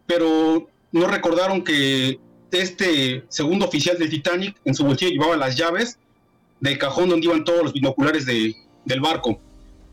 pero 0.05 0.69
no 0.91 1.07
recordaron 1.07 1.63
que 1.63 2.19
este 2.51 3.25
segundo 3.29 3.65
oficial 3.65 3.97
del 3.97 4.09
Titanic 4.09 4.55
en 4.65 4.73
su 4.73 4.83
bolsillo 4.83 5.11
llevaba 5.11 5.37
las 5.37 5.55
llaves 5.55 5.97
del 6.59 6.77
cajón 6.77 7.09
donde 7.09 7.27
iban 7.27 7.43
todos 7.43 7.63
los 7.63 7.73
binoculares 7.73 8.25
del 8.25 9.01
barco. 9.01 9.39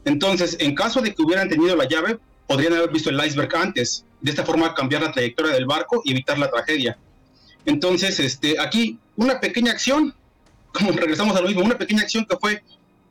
Entonces, 0.05 0.57
en 0.61 0.75
caso 0.75 1.01
de 1.01 1.15
que 1.15 1.23
hubieran 1.23 1.49
tenido 1.49 1.77
la 1.77 1.89
llave, 1.89 2.19
podrían 2.47 2.75
haber 2.75 2.91
visto 2.91 3.11
el 3.11 3.25
iceberg 3.25 3.55
antes. 3.57 4.05
De 4.21 4.31
esta 4.31 4.45
forma, 4.45 4.75
cambiar 4.75 5.03
la 5.03 5.13
trayectoria 5.13 5.53
del 5.53 5.67
barco 5.67 6.03
y 6.05 6.13
evitar 6.13 6.39
la 6.39 6.51
tragedia. 6.51 6.99
Entonces, 7.65 8.21
este, 8.21 8.59
aquí, 8.61 8.99
una 9.17 9.41
pequeña 9.41 9.73
acción, 9.73 10.15
como 10.73 10.93
regresamos 10.93 11.37
a 11.37 11.41
lo 11.41 11.49
mismo, 11.49 11.63
una 11.63 11.79
pequeña 11.79 12.03
acción 12.03 12.27
que 12.27 12.37
fue 12.37 12.63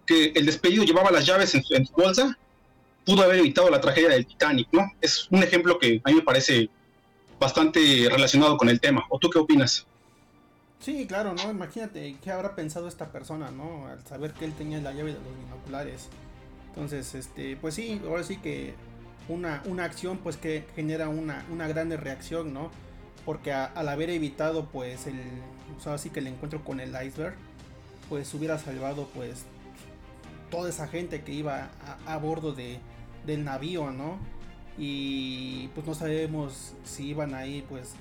que 0.05 0.33
el 0.35 0.45
despedido 0.45 0.83
llevaba 0.83 1.11
las 1.11 1.25
llaves 1.25 1.55
en 1.55 1.63
su, 1.63 1.73
en 1.73 1.85
su 1.85 1.93
bolsa, 1.93 2.37
pudo 3.05 3.23
haber 3.23 3.39
evitado 3.39 3.69
la 3.69 3.81
tragedia 3.81 4.09
del 4.09 4.25
Titanic, 4.25 4.67
¿no? 4.71 4.91
Es 5.01 5.27
un 5.29 5.43
ejemplo 5.43 5.79
que 5.79 6.01
a 6.03 6.09
mí 6.09 6.15
me 6.15 6.21
parece 6.21 6.69
bastante 7.43 8.07
relacionado 8.09 8.57
con 8.57 8.69
el 8.69 8.79
tema. 8.79 9.05
¿O 9.09 9.19
tú 9.19 9.29
qué 9.29 9.39
opinas? 9.39 9.85
Sí, 10.79 11.05
claro, 11.07 11.33
¿no? 11.33 11.51
Imagínate 11.51 12.17
qué 12.21 12.31
habrá 12.31 12.55
pensado 12.55 12.87
esta 12.87 13.11
persona, 13.11 13.51
¿no? 13.51 13.87
Al 13.87 14.05
saber 14.05 14.33
que 14.33 14.45
él 14.45 14.53
tenía 14.53 14.79
la 14.81 14.91
llave 14.91 15.13
de 15.13 15.19
los 15.19 15.37
binoculares. 15.37 16.09
Entonces, 16.69 17.13
este, 17.15 17.55
pues 17.57 17.75
sí, 17.75 18.01
ahora 18.05 18.23
sí 18.23 18.37
que 18.37 18.73
una, 19.29 19.61
una 19.65 19.85
acción 19.85 20.17
pues 20.17 20.37
que 20.37 20.65
genera 20.75 21.07
una, 21.07 21.45
una 21.51 21.67
grande 21.67 21.97
reacción, 21.97 22.53
¿no? 22.53 22.71
Porque 23.25 23.53
al 23.53 23.87
haber 23.87 24.09
evitado 24.09 24.65
pues 24.65 25.07
el, 25.07 25.21
o 25.85 25.89
así 25.89 26.09
que 26.09 26.19
el 26.19 26.27
encuentro 26.27 26.63
con 26.63 26.79
el 26.79 26.89
iceberg, 26.89 27.35
pues 28.09 28.33
hubiera 28.33 28.57
salvado 28.57 29.07
pues 29.13 29.45
toda 30.51 30.69
esa 30.69 30.87
gente 30.87 31.23
que 31.23 31.31
iba 31.31 31.69
a, 32.05 32.13
a 32.13 32.17
bordo 32.17 32.51
de, 32.51 32.79
del 33.25 33.45
navío, 33.45 33.91
¿no? 33.91 34.17
Y 34.77 35.67
pues 35.69 35.85
no 35.85 35.93
sabemos 35.93 36.73
si 36.83 37.07
iban 37.07 37.35
ahí 37.35 37.63
pues 37.69 37.93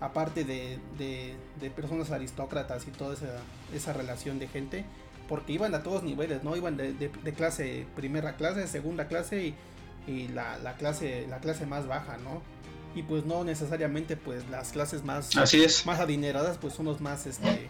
aparte 0.00 0.44
de, 0.44 0.78
de, 0.98 1.70
personas 1.70 2.10
aristócratas 2.10 2.86
y 2.86 2.90
toda 2.90 3.14
esa, 3.14 3.40
esa, 3.72 3.92
relación 3.94 4.38
de 4.38 4.46
gente 4.46 4.84
porque 5.28 5.54
iban 5.54 5.74
a 5.74 5.82
todos 5.82 6.02
niveles 6.02 6.44
no 6.44 6.54
iban 6.54 6.76
de, 6.76 6.92
de 6.92 7.32
clase 7.32 7.86
primera 7.96 8.36
clase 8.36 8.66
segunda 8.68 9.08
clase 9.08 9.46
y, 9.46 9.54
y 10.06 10.28
la, 10.28 10.58
la, 10.58 10.74
clase 10.74 11.26
la 11.28 11.38
clase 11.38 11.66
más 11.66 11.86
baja 11.86 12.18
no 12.18 12.42
y 12.94 13.02
pues 13.02 13.24
no 13.24 13.44
necesariamente 13.44 14.16
pues 14.16 14.48
las 14.50 14.72
clases 14.72 15.02
más 15.04 15.34
así 15.36 15.64
es. 15.64 15.86
más 15.86 15.98
adineradas 15.98 16.58
pues 16.58 16.74
son 16.74 16.86
los 16.86 17.00
más 17.00 17.26
este 17.26 17.68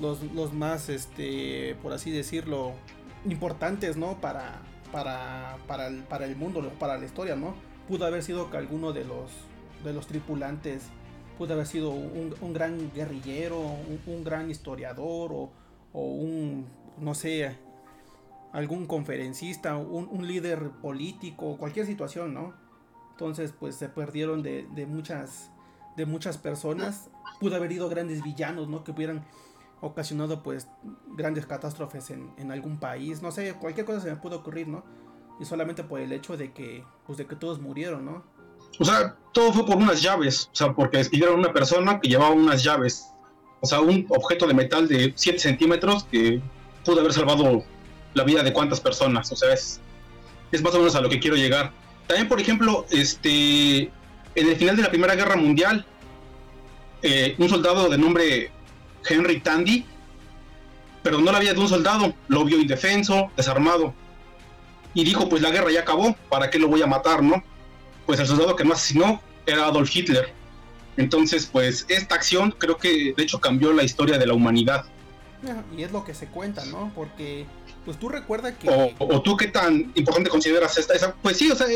los, 0.00 0.22
los 0.34 0.52
más 0.52 0.88
este 0.88 1.76
por 1.82 1.92
así 1.92 2.10
decirlo 2.10 2.72
importantes 3.24 3.96
no 3.96 4.20
para 4.20 4.62
para, 4.92 5.56
para, 5.66 5.86
el, 5.86 6.02
para 6.04 6.24
el 6.24 6.36
mundo, 6.36 6.70
para 6.78 6.98
la 6.98 7.04
historia, 7.04 7.36
¿no? 7.36 7.54
Pudo 7.88 8.06
haber 8.06 8.22
sido 8.22 8.50
que 8.50 8.56
alguno 8.56 8.92
de 8.92 9.04
los, 9.04 9.30
de 9.84 9.92
los 9.92 10.06
tripulantes 10.06 10.88
pudo 11.38 11.54
haber 11.54 11.66
sido 11.66 11.90
un, 11.90 12.34
un 12.40 12.52
gran 12.52 12.92
guerrillero, 12.92 13.60
un, 14.06 14.24
gran 14.24 14.50
historiador 14.50 15.32
o, 15.32 15.50
o, 15.92 16.02
un, 16.02 16.66
no 16.98 17.14
sé, 17.14 17.56
algún 18.52 18.86
conferencista, 18.86 19.76
un, 19.76 20.08
un, 20.10 20.26
líder 20.26 20.70
político, 20.82 21.56
cualquier 21.56 21.86
situación, 21.86 22.34
¿no? 22.34 22.54
Entonces, 23.12 23.52
pues 23.58 23.76
se 23.76 23.88
perdieron 23.88 24.42
de, 24.42 24.66
de, 24.74 24.86
muchas, 24.86 25.50
de 25.96 26.06
muchas 26.06 26.38
personas. 26.38 27.08
Pudo 27.40 27.54
haber 27.54 27.70
ido 27.70 27.88
grandes 27.88 28.22
villanos, 28.22 28.68
¿no? 28.68 28.82
Que 28.82 28.90
hubieran 28.90 29.24
ocasionado 29.80 30.42
pues 30.42 30.68
grandes 31.16 31.46
catástrofes 31.46 32.10
en, 32.10 32.30
en, 32.36 32.50
algún 32.50 32.78
país, 32.78 33.22
no 33.22 33.30
sé, 33.30 33.54
cualquier 33.54 33.86
cosa 33.86 34.00
se 34.00 34.10
me 34.10 34.16
pudo 34.16 34.36
ocurrir, 34.36 34.68
¿no? 34.68 34.84
Y 35.40 35.44
solamente 35.44 35.84
por 35.84 36.00
el 36.00 36.12
hecho 36.12 36.36
de 36.36 36.52
que, 36.52 36.84
pues 37.06 37.18
de 37.18 37.26
que 37.26 37.36
todos 37.36 37.60
murieron, 37.60 38.04
¿no? 38.04 38.24
O 38.78 38.84
sea, 38.84 39.16
todo 39.32 39.52
fue 39.52 39.66
por 39.66 39.76
unas 39.76 40.02
llaves, 40.02 40.50
o 40.52 40.56
sea, 40.56 40.72
porque 40.72 40.98
despidieron 40.98 41.36
a 41.36 41.38
una 41.38 41.52
persona 41.52 42.00
que 42.00 42.08
llevaba 42.08 42.30
unas 42.30 42.62
llaves, 42.62 43.08
o 43.60 43.66
sea, 43.66 43.80
un 43.80 44.06
objeto 44.08 44.46
de 44.46 44.54
metal 44.54 44.88
de 44.88 45.12
7 45.14 45.38
centímetros 45.38 46.04
que 46.04 46.40
pudo 46.84 47.00
haber 47.00 47.12
salvado 47.12 47.64
la 48.14 48.24
vida 48.24 48.42
de 48.42 48.52
cuántas 48.52 48.80
personas, 48.80 49.30
o 49.32 49.36
sea, 49.36 49.52
es, 49.52 49.80
es 50.52 50.62
más 50.62 50.74
o 50.74 50.78
menos 50.78 50.94
a 50.94 51.00
lo 51.00 51.08
que 51.08 51.20
quiero 51.20 51.36
llegar. 51.36 51.72
También, 52.06 52.28
por 52.28 52.40
ejemplo, 52.40 52.86
este, 52.90 53.82
en 54.34 54.48
el 54.48 54.56
final 54.56 54.76
de 54.76 54.82
la 54.82 54.90
Primera 54.90 55.14
Guerra 55.14 55.36
Mundial, 55.36 55.86
eh, 57.02 57.36
un 57.38 57.48
soldado 57.48 57.88
de 57.88 57.98
nombre 57.98 58.50
Henry 59.06 59.40
Tandy, 59.40 59.86
pero 61.02 61.18
no 61.20 61.32
la 61.32 61.38
vida 61.38 61.52
de 61.52 61.60
un 61.60 61.68
soldado, 61.68 62.14
lo 62.28 62.44
vio 62.44 62.58
indefenso, 62.58 63.30
desarmado. 63.36 63.94
Y 64.94 65.04
dijo, 65.04 65.28
pues 65.28 65.42
la 65.42 65.50
guerra 65.50 65.70
ya 65.70 65.80
acabó, 65.80 66.16
¿para 66.28 66.50
qué 66.50 66.58
lo 66.58 66.68
voy 66.68 66.82
a 66.82 66.86
matar, 66.86 67.22
no? 67.22 67.42
Pues 68.06 68.20
el 68.20 68.26
soldado 68.26 68.56
que 68.56 68.64
no 68.64 68.72
asesinó 68.74 69.22
era 69.46 69.66
Adolf 69.66 69.94
Hitler. 69.94 70.32
Entonces, 70.96 71.46
pues 71.46 71.86
esta 71.88 72.16
acción 72.16 72.50
creo 72.50 72.76
que 72.76 73.14
de 73.16 73.22
hecho 73.22 73.40
cambió 73.40 73.72
la 73.72 73.84
historia 73.84 74.18
de 74.18 74.26
la 74.26 74.34
humanidad. 74.34 74.84
Y 75.76 75.84
es 75.84 75.92
lo 75.92 76.04
que 76.04 76.14
se 76.14 76.26
cuenta, 76.26 76.64
¿no? 76.64 76.90
Porque, 76.94 77.46
pues 77.84 77.98
tú 77.98 78.08
recuerdas 78.08 78.54
que... 78.60 78.68
O, 78.98 79.22
tú 79.22 79.36
qué 79.36 79.46
tan 79.46 79.92
importante 79.94 80.28
consideras 80.28 80.76
esta... 80.76 80.94
Esa? 80.94 81.14
Pues 81.14 81.36
sí, 81.36 81.50
o 81.50 81.54
sea... 81.54 81.68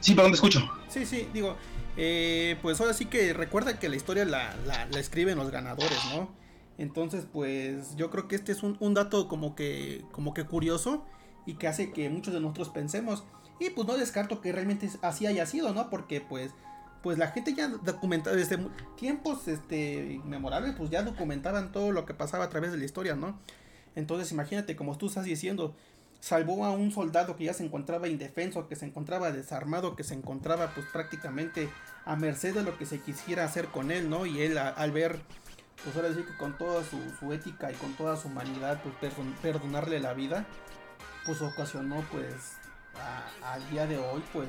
Sí, 0.00 0.14
¿para 0.14 0.24
dónde 0.24 0.34
escucho? 0.34 0.68
Sí, 0.88 1.06
sí, 1.06 1.28
digo, 1.32 1.56
eh, 1.96 2.56
pues 2.62 2.80
ahora 2.80 2.94
sí 2.94 3.06
que 3.06 3.32
recuerda 3.32 3.78
que 3.78 3.88
la 3.88 3.96
historia 3.96 4.24
la, 4.24 4.88
escriben 4.98 5.38
los 5.38 5.50
ganadores, 5.50 5.98
¿no? 6.14 6.30
Entonces, 6.78 7.26
pues 7.30 7.96
yo 7.96 8.10
creo 8.10 8.26
que 8.26 8.36
este 8.36 8.52
es 8.52 8.62
un, 8.62 8.94
dato 8.94 9.28
como 9.28 9.54
que, 9.54 10.04
como 10.12 10.32
que 10.32 10.44
curioso 10.44 11.04
y 11.44 11.54
que 11.54 11.68
hace 11.68 11.92
que 11.92 12.08
muchos 12.08 12.32
de 12.32 12.40
nosotros 12.40 12.70
pensemos. 12.70 13.24
Y 13.58 13.70
pues 13.70 13.86
no 13.86 13.98
descarto 13.98 14.40
que 14.40 14.52
realmente 14.52 14.88
así 15.02 15.26
haya 15.26 15.44
sido, 15.44 15.74
¿no? 15.74 15.90
Porque 15.90 16.22
pues, 16.22 16.52
pues 17.02 17.18
la 17.18 17.28
gente 17.28 17.52
ya 17.52 17.68
documentaba 17.68 18.34
desde 18.34 18.58
tiempos 18.96 19.46
este, 19.48 20.22
memorables, 20.24 20.74
pues 20.76 20.88
ya 20.88 21.02
documentaban 21.02 21.70
todo 21.70 21.92
lo 21.92 22.06
que 22.06 22.14
pasaba 22.14 22.44
a 22.44 22.48
través 22.48 22.72
de 22.72 22.78
la 22.78 22.86
historia, 22.86 23.14
¿no? 23.14 23.38
Entonces 23.94 24.32
imagínate, 24.32 24.76
como 24.76 24.96
tú 24.96 25.08
estás 25.08 25.24
diciendo, 25.24 25.74
salvó 26.20 26.66
a 26.66 26.70
un 26.70 26.92
soldado 26.92 27.36
que 27.36 27.44
ya 27.44 27.54
se 27.54 27.64
encontraba 27.64 28.06
indefenso, 28.06 28.68
que 28.68 28.76
se 28.76 28.86
encontraba 28.86 29.32
desarmado, 29.32 29.96
que 29.96 30.04
se 30.04 30.14
encontraba 30.14 30.72
pues 30.74 30.86
prácticamente 30.92 31.68
a 32.04 32.14
merced 32.16 32.54
de 32.54 32.62
lo 32.62 32.76
que 32.78 32.86
se 32.86 33.00
quisiera 33.00 33.44
hacer 33.44 33.66
con 33.66 33.90
él, 33.90 34.08
¿no? 34.08 34.26
Y 34.26 34.42
él 34.42 34.58
al 34.58 34.92
ver, 34.92 35.20
pues 35.82 35.96
ahora 35.96 36.14
sí 36.14 36.22
que 36.22 36.36
con 36.36 36.56
toda 36.58 36.82
su, 36.84 37.32
ética 37.32 37.72
y 37.72 37.74
con 37.74 37.94
toda 37.94 38.16
su 38.16 38.28
humanidad, 38.28 38.80
pues 38.82 39.12
perdonarle 39.42 39.98
la 39.98 40.12
vida, 40.12 40.46
pues 41.24 41.40
ocasionó 41.40 42.04
pues 42.12 42.34
al 43.42 43.70
día 43.70 43.86
de 43.86 43.96
hoy 43.96 44.22
pues 44.32 44.48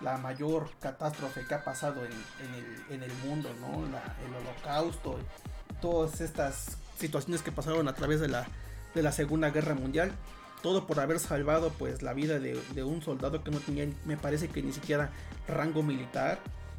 la 0.00 0.16
mayor 0.16 0.70
catástrofe 0.80 1.46
que 1.46 1.54
ha 1.54 1.62
pasado 1.62 2.00
en, 2.04 3.02
el, 3.02 3.12
mundo, 3.24 3.50
¿no? 3.60 3.84
el 3.84 4.34
holocausto, 4.34 5.18
todas 5.80 6.20
estas 6.20 6.78
situaciones 6.98 7.42
que 7.42 7.52
pasaron 7.52 7.86
a 7.86 7.94
través 7.94 8.20
de 8.20 8.28
la, 8.28 8.46
de 8.94 9.02
la 9.02 9.12
Segunda 9.12 9.50
Guerra 9.50 9.74
Mundial 9.74 10.12
todo 10.62 10.86
por 10.86 11.00
haber 11.00 11.18
salvado 11.18 11.70
pues 11.70 12.02
la 12.02 12.14
vida 12.14 12.38
de, 12.38 12.84
un 12.84 13.02
soldado 13.02 13.42
que 13.42 13.50
no 13.50 13.58
tenía, 13.58 13.88
me 14.04 14.16
parece 14.16 14.48
que 14.48 14.62
ni 14.62 14.72
siquiera 14.72 15.10
rango 15.48 15.82
militar, 15.82 16.38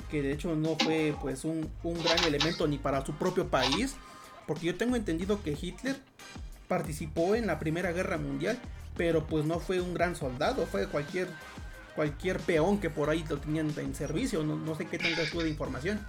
que 0.09 0.21
de 0.21 0.31
hecho 0.31 0.55
no 0.55 0.75
fue 0.77 1.15
pues 1.21 1.43
un, 1.43 1.69
gran 1.83 2.23
elemento 2.25 2.67
ni 2.67 2.77
para 2.77 3.05
su 3.05 3.13
propio 3.13 3.47
país, 3.47 3.95
porque 4.47 4.67
yo 4.67 4.75
tengo 4.75 4.95
entendido 4.95 5.43
que 5.43 5.57
Hitler 5.59 5.97
participó 6.67 7.35
en 7.35 7.45
la 7.45 7.59
Primera 7.59 7.91
Guerra 7.91 8.17
Mundial, 8.17 8.57
pero 8.95 9.25
pues 9.27 9.45
no 9.45 9.59
fue 9.59 9.81
un 9.81 9.93
gran 9.93 10.15
soldado, 10.15 10.65
fue 10.65 10.87
cualquier 10.87 11.27
cualquier 11.95 12.39
peón 12.39 12.79
que 12.79 12.89
por 12.89 13.09
ahí 13.09 13.23
lo 13.29 13.37
tenían 13.37 13.71
en 13.77 13.93
servicio, 13.93 14.43
no, 14.43 14.75
sé 14.75 14.87
qué 14.87 14.97
tengas 14.97 15.29
tú 15.29 15.41
de 15.41 15.49
información. 15.49 15.99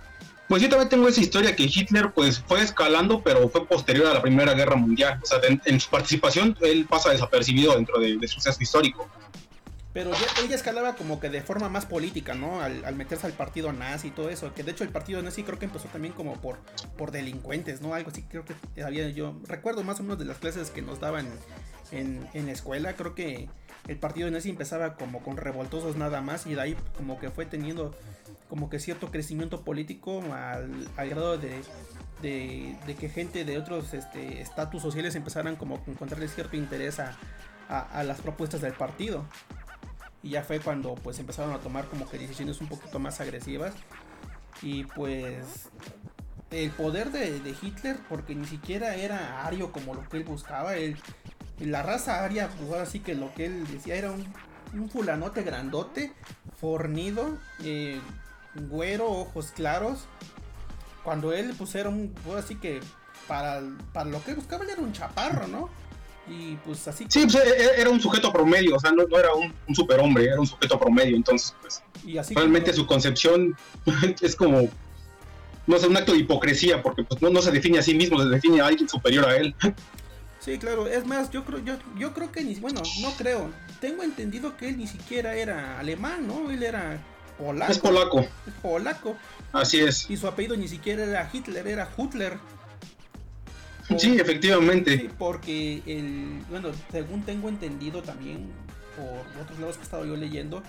Pues 0.48 0.61
yo 0.61 0.68
también 0.68 0.88
tengo 0.90 1.09
esa 1.09 1.20
historia 1.20 1.57
que 1.57 1.64
Hitler 1.64 2.12
pues 2.12 2.38
fue 2.38 2.62
escalando, 2.62 3.22
pero 3.22 3.48
fue 3.48 3.66
posterior 3.66 4.07
a 4.07 4.14
la 4.14 4.22
Primera 4.22 4.52
Guerra 4.52 4.76
Mundial. 4.76 5.18
O 5.22 5.26
sea, 5.26 5.40
en, 5.42 5.80
su 5.80 5.88
participación 5.88 6.57
él 6.61 6.87
pasa 6.88 7.11
desapercibido 7.11 7.74
dentro 7.74 7.98
de, 7.98 8.18
su 8.28 8.35
suceso 8.35 8.59
histórico. 8.61 9.09
Pero 9.94 10.11
ya, 10.11 10.44
ella 10.44 10.57
escalaba 10.57 10.96
como 10.96 11.20
que 11.20 11.30
de 11.30 11.40
forma 11.40 11.68
más 11.68 11.87
política, 11.87 12.35
¿no? 12.35 12.61
Al, 12.61 12.94
meterse 12.94 13.26
al 13.26 13.33
partido 13.33 13.72
nazi 13.72 14.09
y 14.09 14.11
todo 14.11 14.28
eso. 14.28 14.52
Que 14.52 14.64
de 14.64 14.72
hecho 14.72 14.85
el 14.85 14.90
partido 14.90 15.22
nazi 15.22 15.44
creo 15.44 15.59
que 15.59 15.64
empezó 15.64 15.88
también 15.88 16.12
como 16.12 16.40
por, 16.40 16.59
por 16.98 17.11
delincuentes, 17.11 17.80
¿no? 17.80 17.94
Algo 17.94 18.11
así 18.11 18.22
creo 18.22 18.44
que 18.44 18.83
había 18.83 19.09
yo. 19.09 19.37
Recuerdo 19.46 19.83
más 19.83 20.00
o 20.00 20.02
menos 20.02 20.18
de 20.18 20.26
las 20.26 20.38
clases 20.38 20.70
que 20.70 20.83
nos 20.83 21.00
daban 21.00 21.28
en, 21.90 22.27
en 22.35 22.47
la 22.47 22.53
escuela. 22.53 22.94
Creo 22.94 23.14
que 23.14 23.49
el 23.88 23.99
partido 23.99 24.31
nazi 24.31 24.51
empezaba 24.51 24.94
como 24.94 25.23
con 25.23 25.37
revoltosos 25.37 25.97
nada 25.97 26.20
más. 26.20 26.47
Y 26.47 26.55
de 26.55 26.61
ahí 26.61 26.77
como 26.97 27.18
que 27.18 27.31
fue 27.31 27.47
teniendo 27.47 27.94
como 28.49 28.70
que 28.70 28.79
cierto 28.79 29.11
crecimiento 29.11 29.62
político 29.62 30.23
al, 30.33 31.09
grado 31.09 31.38
de, 31.38 31.61
de, 32.23 32.94
que 32.94 33.09
gente 33.09 33.44
de 33.44 33.59
otros 33.59 33.92
este, 33.94 34.40
estatus 34.40 34.83
sociales 34.83 35.14
empezaran 35.14 35.57
como 35.57 35.77
a 35.77 35.90
encontrarle 35.90 36.29
cierto 36.29 36.57
interés 36.57 37.01
a, 37.01 37.16
las 38.05 38.20
propuestas 38.20 38.61
del 38.61 38.75
partido. 38.75 39.25
Y 40.23 40.31
ya 40.31 40.42
fue 40.42 40.61
cuando 40.61 40.94
pues 40.94 41.18
empezaron 41.18 41.53
a 41.53 41.59
tomar 41.59 41.87
como 41.87 42.09
que 42.09 42.18
decisiones 42.18 42.61
un 42.61 42.68
poquito 42.68 42.99
más 42.99 43.20
agresivas. 43.20 43.75
Y 44.62 44.85
pues 44.85 45.68
el 46.51 46.70
poder 46.70 47.11
de, 47.11 47.55
Hitler, 47.61 47.97
porque 48.09 48.35
ni 48.35 48.47
siquiera 48.47 48.94
era 48.94 49.44
ario 49.44 49.73
como 49.73 49.94
lo 49.94 50.09
que 50.09 50.18
él 50.18 50.25
buscaba, 50.25 50.77
él, 50.77 50.97
la 51.60 51.82
raza 51.82 52.24
aria, 52.24 52.48
pues 52.48 52.70
ahora 52.70 52.86
sí 52.86 53.00
que 53.00 53.14
lo 53.14 53.32
que 53.34 53.46
él 53.46 53.66
decía 53.66 53.94
era 53.94 54.10
un, 54.10 54.24
un 54.72 54.90
fulanote 54.90 55.42
grandote, 55.42 56.12
fornido, 56.60 57.38
eh, 57.62 58.00
güero, 58.68 59.10
ojos 59.10 59.52
claros. 59.54 60.00
Cuando 61.02 61.32
él 61.32 61.54
pues 61.56 61.74
era 61.74 61.88
un, 61.88 62.14
pues, 62.24 62.44
así 62.44 62.56
que 62.56 62.80
para, 63.28 63.62
para 63.92 64.10
lo 64.10 64.22
que 64.24 64.34
buscaba 64.34 64.64
él 64.64 64.70
era 64.70 64.82
un 64.82 64.92
chaparro, 64.92 65.46
¿no? 65.46 65.68
Y 66.26 66.56
pues 66.64 66.88
así. 66.88 67.04
Sí, 67.08 67.22
pues, 67.22 67.34
e, 67.34 67.48
e, 67.48 67.80
era 67.80 67.90
un 67.90 68.00
sujeto 68.00 68.32
promedio, 68.32 68.76
o 68.76 68.80
sea, 68.80 68.92
no, 68.92 69.02
era 69.16 69.28
un, 69.34 69.74
superhombre, 69.74 70.24
era 70.24 70.40
un 70.40 70.46
sujeto 70.46 70.78
promedio, 70.78 71.16
entonces 71.16 71.54
pues 71.60 71.82
y 72.04 72.16
así 72.16 72.34
realmente 72.34 72.72
su 72.72 72.86
concepción 72.86 73.54
es 74.22 74.34
como, 74.34 74.68
no 75.66 75.78
sé, 75.78 75.86
un 75.86 75.96
acto 75.96 76.12
de 76.12 76.18
hipocresía, 76.18 76.82
porque 76.82 77.04
pues 77.04 77.20
no, 77.20 77.28
no 77.28 77.42
se 77.42 77.50
define 77.50 77.78
a 77.78 77.82
sí 77.82 77.94
mismo, 77.94 78.18
se 78.18 78.28
define 78.28 78.62
a 78.62 78.66
alguien 78.66 78.88
superior 78.88 79.26
a 79.26 79.36
él. 79.36 79.54
Sí, 80.44 80.59
claro, 80.59 80.87
es 80.87 81.07
más, 81.07 81.30
yo 81.30 81.42
creo, 81.42 81.61
yo, 81.61 81.78
yo 81.98 82.12
creo 82.12 82.30
que 82.30 82.44
ni, 82.44 82.54
bueno, 82.57 82.83
no 83.00 83.12
creo, 83.12 83.50
tengo 83.80 84.02
entendido 84.02 84.59
que 84.59 84.68
él 84.68 84.76
ni 84.76 84.87
siquiera 84.87 85.35
era 85.35 85.78
alemán, 85.78 86.26
¿no? 86.26 86.50
Él 86.50 86.62
era 86.62 87.02
polaco. 87.38 87.72
Es 87.72 87.78
polaco. 87.78 88.20
Es 88.20 88.54
polaco. 88.61 89.16
Así 89.52 89.80
es. 89.80 90.11
Y 90.11 90.18
su 90.18 90.26
apellido 90.26 90.54
ni 90.54 90.68
siquiera 90.68 91.04
era 91.04 91.30
Hitler, 91.33 91.66
era 91.66 91.88
Hutler. 91.96 92.37
sí, 93.96 94.18
efectivamente. 94.20 95.09
porque 95.18 95.83
el, 95.87 96.44
bueno, 96.50 96.72
según 96.92 97.22
tengo 97.22 97.48
entendido 97.48 98.02
también 98.02 98.50
por 98.96 99.42
otros 99.42 99.59
lados 99.59 99.76
que 99.76 99.83
he 99.83 99.85
estado 99.85 100.04
yo 100.04 100.14
leyendo, 100.14 100.62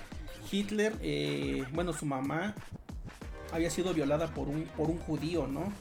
Hitler, 0.49 0.95
eh, 1.01 1.65
bueno, 1.73 1.91
su 1.91 2.05
mamá 2.05 2.55
había 3.51 3.69
sido 3.69 3.93
violada 3.93 4.33
por 4.33 4.47
un, 4.47 4.63
por 4.77 4.89
un 4.89 4.99
judío, 4.99 5.47
¿no? 5.47 5.73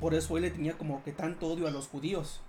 Por 0.00 0.14
eso 0.14 0.38
él 0.38 0.44
le 0.44 0.50
tenía 0.50 0.78
como 0.78 1.04
que 1.04 1.12
tanto 1.12 1.48
odio 1.48 1.66
a 1.66 1.70
los 1.70 1.88
judíos. 1.88 2.40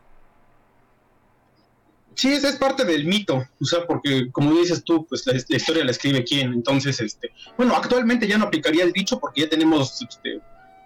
Sí, 2.15 2.33
esa 2.33 2.49
es 2.49 2.57
parte 2.57 2.85
del 2.85 3.05
mito, 3.05 3.43
o 3.59 3.65
sea, 3.65 3.85
porque 3.87 4.31
como 4.31 4.53
dices 4.55 4.83
tú, 4.83 5.05
pues 5.07 5.25
la, 5.25 5.35
historia 5.35 5.83
la 5.83 5.91
escribe 5.91 6.23
quién, 6.23 6.53
entonces, 6.53 6.99
este, 6.99 7.31
bueno, 7.57 7.75
actualmente 7.75 8.27
ya 8.27 8.37
no 8.37 8.45
aplicaría 8.45 8.83
el 8.83 8.91
dicho 8.91 9.19
porque 9.19 9.41
ya 9.41 9.49
tenemos 9.49 10.01
este, 10.01 10.39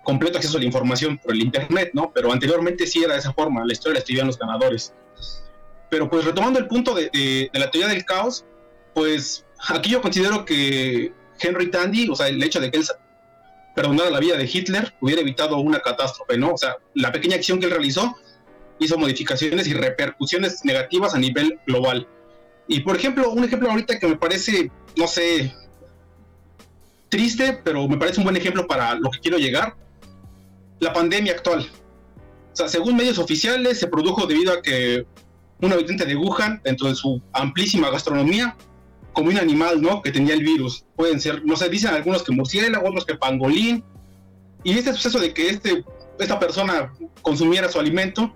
completo 0.03 0.37
acceso 0.37 0.57
a 0.57 0.61
la 0.61 0.65
información 0.65 1.17
por 1.17 1.33
el 1.33 1.41
internet, 1.41 1.91
¿no? 1.93 2.11
Pero 2.13 2.31
anteriormente 2.31 2.87
sí 2.87 3.03
era 3.03 3.13
de 3.13 3.19
esa 3.19 3.33
forma, 3.33 3.65
la 3.65 3.73
historia 3.73 3.95
la 3.95 3.99
escribían 3.99 4.27
los 4.27 4.39
ganadores. 4.39 4.93
Pero 5.89 6.09
pues 6.09 6.23
retomando 6.23 6.59
el 6.59 6.67
punto 6.67 6.93
de, 6.93 7.49
la 7.53 7.69
teoría 7.71 7.89
del 7.89 8.05
caos, 8.05 8.45
pues 8.93 9.45
aquí 9.67 9.89
yo 9.89 10.01
considero 10.01 10.45
que 10.45 11.11
Henry 11.41 11.69
Tandy, 11.69 12.07
o 12.09 12.15
sea, 12.15 12.29
el 12.29 12.41
hecho 12.41 12.61
de 12.61 12.71
que 12.71 12.77
él 12.77 12.85
perdonara 13.75 14.09
la 14.09 14.19
vida 14.19 14.37
de 14.37 14.49
Hitler 14.51 14.93
hubiera 15.01 15.21
evitado 15.21 15.57
una 15.57 15.79
catástrofe, 15.79 16.37
¿no? 16.37 16.53
O 16.53 16.57
sea, 16.57 16.77
la 16.93 17.11
pequeña 17.11 17.35
acción 17.35 17.59
que 17.59 17.65
él 17.65 17.71
realizó 17.71 18.15
hizo 18.79 18.97
modificaciones 18.97 19.67
y 19.67 19.73
repercusiones 19.73 20.63
negativas 20.63 21.13
a 21.15 21.19
nivel 21.19 21.59
global. 21.65 22.07
Y 22.67 22.81
por 22.81 22.95
ejemplo, 22.95 23.29
un 23.31 23.43
ejemplo 23.43 23.69
ahorita 23.69 23.99
que 23.99 24.07
me 24.07 24.17
parece, 24.17 24.71
no 24.95 25.07
sé, 25.07 25.53
triste, 27.09 27.59
pero 27.63 27.87
me 27.87 27.97
parece 27.97 28.19
un 28.19 28.25
buen 28.25 28.37
ejemplo 28.37 28.67
para 28.67 28.95
lo 28.95 29.09
que 29.09 29.19
quiero 29.19 29.37
llegar, 29.37 29.75
la 30.79 30.93
pandemia 30.93 31.33
actual. 31.33 31.69
O 32.53 32.55
sea, 32.55 32.67
según 32.67 32.97
medios 32.97 33.19
oficiales, 33.19 33.79
se 33.79 33.87
produjo 33.87 34.25
debido 34.25 34.51
a 34.51 34.61
que 34.61 35.05
un 35.61 35.71
habitante 35.71 36.05
de 36.05 36.15
Wuhan, 36.15 36.61
dentro 36.63 36.87
de 36.87 36.95
su 36.95 37.21
amplísima 37.33 37.89
gastronomía, 37.89 38.55
comió 39.13 39.31
un 39.31 39.39
animal, 39.39 39.81
¿no? 39.81 40.01
Que 40.01 40.11
tenía 40.11 40.33
el 40.33 40.43
virus. 40.43 40.85
Pueden 40.95 41.19
ser, 41.19 41.43
no 41.45 41.55
sé, 41.55 41.69
dicen 41.69 41.93
algunos 41.93 42.23
que 42.23 42.31
murciélago, 42.31 42.87
otros 42.87 43.05
que 43.05 43.15
pangolín. 43.15 43.83
Y 44.63 44.77
este 44.77 44.93
suceso 44.93 45.19
de 45.19 45.33
que 45.33 45.49
este, 45.49 45.83
esta 46.19 46.39
persona 46.39 46.93
consumiera 47.21 47.69
su 47.69 47.79
alimento 47.79 48.35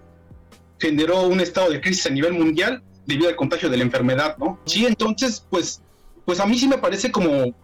generó 0.82 1.22
un 1.28 1.40
estado 1.40 1.70
de 1.70 1.80
crisis 1.80 2.08
a 2.08 2.10
nivel 2.10 2.34
mundial 2.34 2.84
debido 3.06 3.30
al 3.30 3.36
contagio 3.36 3.70
de 3.70 3.78
la 3.78 3.84
enfermedad, 3.84 4.38
¿no? 4.38 4.60
Sí, 4.66 4.86
entonces, 4.86 5.46
pues, 5.50 5.82
pues 6.26 6.40
a 6.40 6.46
mí 6.46 6.58
sí 6.58 6.68
me 6.68 6.78
parece 6.78 7.12
como 7.12 7.56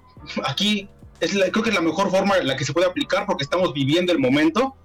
aquí 0.46 0.90
es 1.20 1.32
creo 1.32 1.64
que 1.64 1.70
es 1.70 1.76
la 1.76 1.82
mejor 1.82 2.12
forma 2.12 2.38
en 2.38 2.48
la 2.48 2.56
que 2.56 2.66
se 2.66 2.74
puede 2.74 2.88
aplicar 2.88 3.26
porque 3.26 3.44
estamos 3.44 3.74
viviendo 3.74 4.12
el 4.12 4.20
momento. 4.20 4.76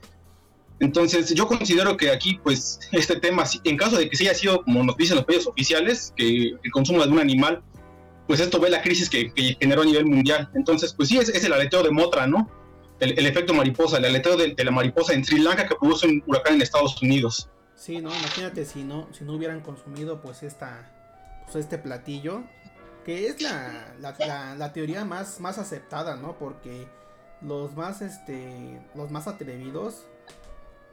Entonces, 0.81 1.33
yo 1.35 1.47
considero 1.47 1.97
que 1.97 2.11
aquí, 2.11 2.41
pues, 2.43 2.81
este 2.91 3.17
tema, 3.17 3.45
en 3.63 3.77
caso 3.77 3.97
de 3.97 4.09
que 4.09 4.17
se 4.17 4.25
haya 4.25 4.35
sido, 4.35 4.65
como 4.65 4.83
nos 4.83 4.97
dicen 4.97 5.17
los 5.17 5.29
medios 5.29 5.47
oficiales, 5.47 6.13
que 6.17 6.57
el 6.63 6.73
consumo 6.73 7.05
de 7.05 7.13
un 7.13 7.21
animal, 7.21 7.63
pues 8.27 8.41
esto 8.41 8.59
ve 8.59 8.69
la 8.71 8.83
crisis 8.83 9.09
que, 9.09 9.31
generó 9.61 9.83
a 9.83 9.85
nivel 9.85 10.07
mundial. 10.07 10.51
Entonces, 10.55 10.93
pues 10.93 11.09
sí, 11.09 11.19
es, 11.19 11.45
el 11.45 11.53
aleteo 11.53 11.83
de 11.83 11.91
Motra, 11.91 12.27
¿no? 12.27 12.51
El, 12.99 13.27
efecto 13.27 13.53
mariposa, 13.53 13.99
el 13.99 14.07
aleteo 14.07 14.37
de, 14.37 14.55
de, 14.55 14.65
la 14.65 14.71
mariposa 14.71 15.13
en 15.13 15.25
Sri 15.25 15.41
Lanka 15.41 15.67
que 15.67 15.75
produce 15.75 16.07
un 16.07 16.23
huracán 16.27 16.55
en 16.55 16.63
Estados 16.63 17.01
Unidos. 17.03 17.49
Sí, 17.83 18.01
no, 18.01 18.11
imagínate 18.15 18.65
si 18.65 18.85
no, 18.85 19.09
si 19.13 19.25
no 19.25 19.33
hubieran 19.33 19.61
consumido 19.61 20.21
pues 20.23 20.45
esta, 20.45 20.89
pues 21.47 21.57
este 21.57 21.79
platillo, 21.79 22.45
que 23.05 23.27
es 23.27 23.43
la, 23.43 23.93
la, 23.99 24.73
teoría 24.73 25.05
más, 25.05 25.41
más 25.41 25.59
aceptada, 25.59 26.15
¿no? 26.15 26.39
Porque 26.39 26.87
los 27.41 27.75
más, 27.75 28.01
este, 28.01 28.81
los 28.95 29.11
más 29.11 29.27
atrevidos, 29.27 30.07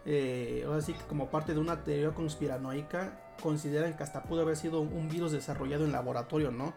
eh, 0.07 0.63
ahora 0.65 0.81
sí 0.81 0.93
que 0.93 1.05
como 1.05 1.29
parte 1.29 1.53
de 1.53 1.59
una 1.59 1.83
teoría 1.83 2.09
conspiranoica, 2.09 3.35
consideran 3.39 3.95
que 3.95 4.01
hasta 4.01 4.23
pudo 4.23 4.41
haber 4.41 4.57
sido 4.57 4.81
un 4.81 5.09
virus 5.09 5.31
desarrollado 5.31 5.85
en 5.85 5.91
laboratorio, 5.91 6.49
¿no? 6.49 6.73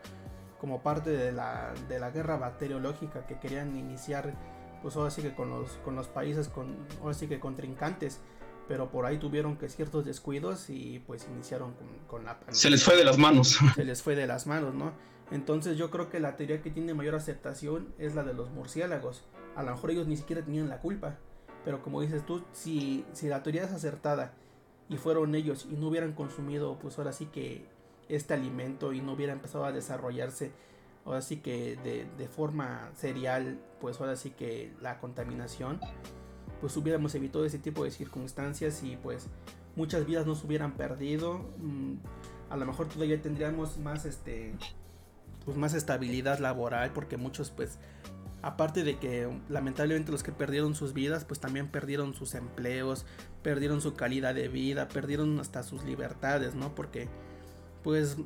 Como 0.60 0.82
parte 0.82 1.08
de 1.08 1.32
la, 1.32 1.72
de 1.88 1.98
la 1.98 2.10
guerra 2.10 2.36
bacteriológica 2.36 3.26
que 3.26 3.38
querían 3.38 3.74
iniciar, 3.76 4.34
pues 4.82 4.94
ahora 4.94 5.10
sí 5.10 5.22
que 5.22 5.34
con 5.34 5.48
los, 5.48 5.70
con 5.86 5.96
los 5.96 6.08
países, 6.08 6.50
con, 6.50 6.86
ahora 7.00 7.14
sí 7.14 7.28
que 7.28 7.40
contrincantes 7.40 8.20
pero 8.72 8.90
por 8.90 9.04
ahí 9.04 9.18
tuvieron 9.18 9.58
que 9.58 9.68
ciertos 9.68 10.06
descuidos 10.06 10.70
y 10.70 11.02
pues 11.06 11.28
iniciaron 11.30 11.74
con, 12.08 12.24
la 12.24 12.36
pandemia. 12.36 12.54
Se 12.54 12.70
les 12.70 12.82
fue 12.82 12.96
de 12.96 13.04
las 13.04 13.18
manos. 13.18 13.58
Se 13.74 13.84
les 13.84 14.00
fue 14.00 14.16
de 14.16 14.26
las 14.26 14.46
manos, 14.46 14.72
¿no? 14.72 14.94
Entonces 15.30 15.76
yo 15.76 15.90
creo 15.90 16.08
que 16.08 16.20
la 16.20 16.38
teoría 16.38 16.62
que 16.62 16.70
tiene 16.70 16.94
mayor 16.94 17.14
aceptación 17.14 17.92
es 17.98 18.14
la 18.14 18.22
de 18.22 18.32
los 18.32 18.48
murciélagos. 18.48 19.24
A 19.56 19.62
lo 19.62 19.72
mejor 19.72 19.90
ellos 19.90 20.06
ni 20.06 20.16
siquiera 20.16 20.42
tenían 20.42 20.70
la 20.70 20.78
culpa, 20.78 21.18
pero 21.66 21.82
como 21.82 22.00
dices 22.00 22.24
tú, 22.24 22.44
si, 22.52 23.04
si 23.12 23.28
la 23.28 23.42
teoría 23.42 23.64
es 23.64 23.72
acertada 23.72 24.32
y 24.88 24.96
fueron 24.96 25.34
ellos 25.34 25.68
y 25.70 25.74
no 25.74 25.88
hubieran 25.88 26.14
consumido 26.14 26.78
pues 26.78 26.96
ahora 26.96 27.12
sí 27.12 27.26
que 27.26 27.66
este 28.08 28.32
alimento 28.32 28.94
y 28.94 29.02
no 29.02 29.12
hubiera 29.12 29.34
empezado 29.34 29.66
a 29.66 29.72
desarrollarse 29.72 30.52
ahora 31.04 31.20
sí 31.20 31.40
que 31.40 31.76
de, 31.76 32.06
de 32.16 32.26
forma 32.26 32.90
serial 32.94 33.60
pues 33.82 34.00
ahora 34.00 34.16
sí 34.16 34.30
que 34.30 34.72
la 34.80 34.98
contaminación 34.98 35.78
pues 36.62 36.76
hubiéramos 36.76 37.12
evitado 37.16 37.44
ese 37.44 37.58
tipo 37.58 37.82
de 37.82 37.90
circunstancias 37.90 38.84
y 38.84 38.96
pues 38.96 39.26
muchas 39.74 40.06
vidas 40.06 40.26
no 40.26 40.36
se 40.36 40.46
hubieran 40.46 40.74
perdido. 40.74 41.40
Mm, 41.58 41.94
a 42.50 42.56
lo 42.56 42.64
mejor 42.64 42.88
todavía 42.88 43.20
tendríamos 43.20 43.78
más 43.78 44.04
este 44.04 44.54
pues 45.44 45.56
más 45.56 45.74
estabilidad 45.74 46.38
laboral 46.38 46.92
porque 46.92 47.16
muchos 47.16 47.50
pues 47.50 47.80
aparte 48.42 48.84
de 48.84 48.96
que 48.96 49.28
lamentablemente 49.48 50.12
los 50.12 50.22
que 50.22 50.30
perdieron 50.30 50.76
sus 50.76 50.92
vidas 50.92 51.24
pues 51.24 51.40
también 51.40 51.66
perdieron 51.66 52.14
sus 52.14 52.36
empleos, 52.36 53.06
perdieron 53.42 53.80
su 53.80 53.94
calidad 53.94 54.32
de 54.32 54.46
vida, 54.46 54.86
perdieron 54.86 55.40
hasta 55.40 55.64
sus 55.64 55.82
libertades, 55.82 56.54
¿no? 56.54 56.76
Porque 56.76 57.08
pues 57.82 58.18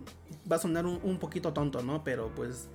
va 0.50 0.56
a 0.56 0.58
sonar 0.58 0.84
un, 0.84 1.00
un 1.02 1.18
poquito 1.18 1.54
tonto, 1.54 1.82
¿no? 1.82 2.04
Pero 2.04 2.30
pues 2.36 2.68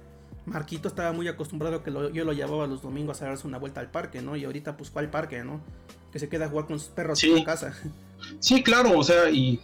Marquito 0.45 0.87
estaba 0.87 1.11
muy 1.11 1.27
acostumbrado 1.27 1.77
a 1.77 1.83
que 1.83 1.91
yo 1.91 2.25
lo 2.25 2.33
llevaba 2.33 2.67
los 2.67 2.81
domingos 2.81 3.21
a 3.21 3.25
darse 3.25 3.47
una 3.47 3.59
vuelta 3.59 3.79
al 3.79 3.91
parque, 3.91 4.21
¿no? 4.21 4.35
Y 4.35 4.45
ahorita 4.45 4.75
pues 4.75 4.91
al 4.95 5.09
parque, 5.09 5.43
¿no? 5.43 5.61
Que 6.11 6.19
se 6.19 6.29
queda 6.29 6.45
a 6.45 6.49
jugar 6.49 6.65
con 6.65 6.79
sus 6.79 6.89
perros 6.89 7.23
en 7.23 7.43
casa. 7.43 7.73
Sí, 8.39 8.61
claro, 8.61 8.99
o 8.99 9.03
sea, 9.03 9.31
y 9.31 9.59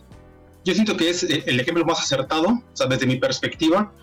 yo 0.66 0.74
siento 0.74 0.98
que 0.98 1.12
es 1.12 1.22
el 1.22 1.60
ejemplo 1.60 1.86
más 1.86 2.00
acertado, 2.00 2.48
o 2.48 2.64
sea, 2.74 2.88
desde 2.88 3.06
mi 3.06 3.18
perspectiva, 3.18 3.94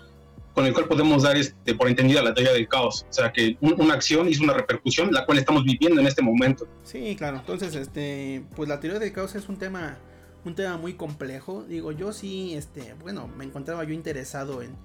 con 0.53 0.65
el 0.65 0.73
cual 0.73 0.87
podemos 0.87 1.23
dar 1.23 1.35
este, 1.35 1.75
por 1.75 1.89
entendida 1.89 2.23
la 2.23 2.33
teoría 2.33 2.53
del 2.53 2.69
caos. 2.69 3.05
O 3.09 3.13
sea, 3.13 3.33
que 3.33 3.57
una 3.59 3.93
acción 3.93 4.29
hizo 4.29 4.43
una 4.43 4.53
repercusión, 4.53 5.11
la 5.11 5.25
cual 5.25 5.37
estamos 5.37 5.65
viviendo 5.65 5.99
en 5.99 6.07
este 6.07 6.21
momento. 6.21 6.65
Sí, 6.83 7.15
claro. 7.17 7.39
Entonces, 7.39 7.75
este, 7.75 8.45
pues 8.55 8.69
la 8.69 8.79
teoría 8.79 8.97
del 8.97 9.11
caos 9.11 9.35
es 9.35 9.49
un 9.49 9.57
tema, 9.57 9.97
un 10.45 10.55
tema 10.55 10.77
muy 10.77 10.93
complejo. 10.93 11.65
Digo, 11.67 11.91
yo 11.91 12.13
sí, 12.13 12.53
este, 12.55 12.95
bueno, 13.01 13.27
me 13.27 13.43
encontraba 13.43 13.83
yo 13.83 13.93
interesado 13.93 14.61
en, 14.61 14.77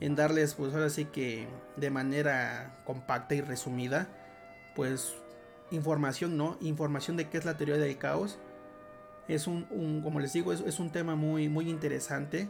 en 0.00 0.14
darles, 0.14 0.54
pues 0.54 0.74
ahora 0.74 0.90
sí 0.90 1.06
que 1.06 1.46
de 1.76 1.90
manera 1.90 2.82
compacta 2.84 3.34
y 3.34 3.40
resumida, 3.40 4.08
pues 4.74 5.14
información, 5.70 6.36
¿no? 6.36 6.58
Información 6.60 7.16
de 7.16 7.28
qué 7.28 7.38
es 7.38 7.44
la 7.44 7.56
teoría 7.56 7.76
del 7.76 7.98
caos. 7.98 8.38
Es 9.28 9.46
un, 9.46 10.00
como 10.02 10.20
les 10.20 10.32
digo, 10.32 10.52
es, 10.52 10.60
es 10.60 10.78
un 10.78 10.90
tema 10.90 11.16
muy, 11.16 11.48
muy 11.48 11.68
interesante 11.68 12.48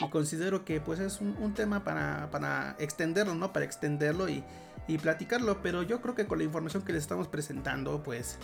y 0.00 0.08
considero 0.08 0.64
que 0.64 0.80
pues 0.80 1.00
es 1.00 1.20
un, 1.20 1.54
tema 1.54 1.84
para, 1.84 2.30
para, 2.30 2.76
extenderlo, 2.78 3.34
¿no? 3.34 3.52
Para 3.52 3.64
extenderlo 3.64 4.28
y, 4.28 4.42
y, 4.88 4.98
platicarlo, 4.98 5.62
pero 5.62 5.82
yo 5.82 6.00
creo 6.00 6.14
que 6.14 6.26
con 6.26 6.38
la 6.38 6.44
información 6.44 6.82
que 6.82 6.92
les 6.92 7.02
estamos 7.02 7.28
presentando, 7.28 8.02
pues, 8.02 8.38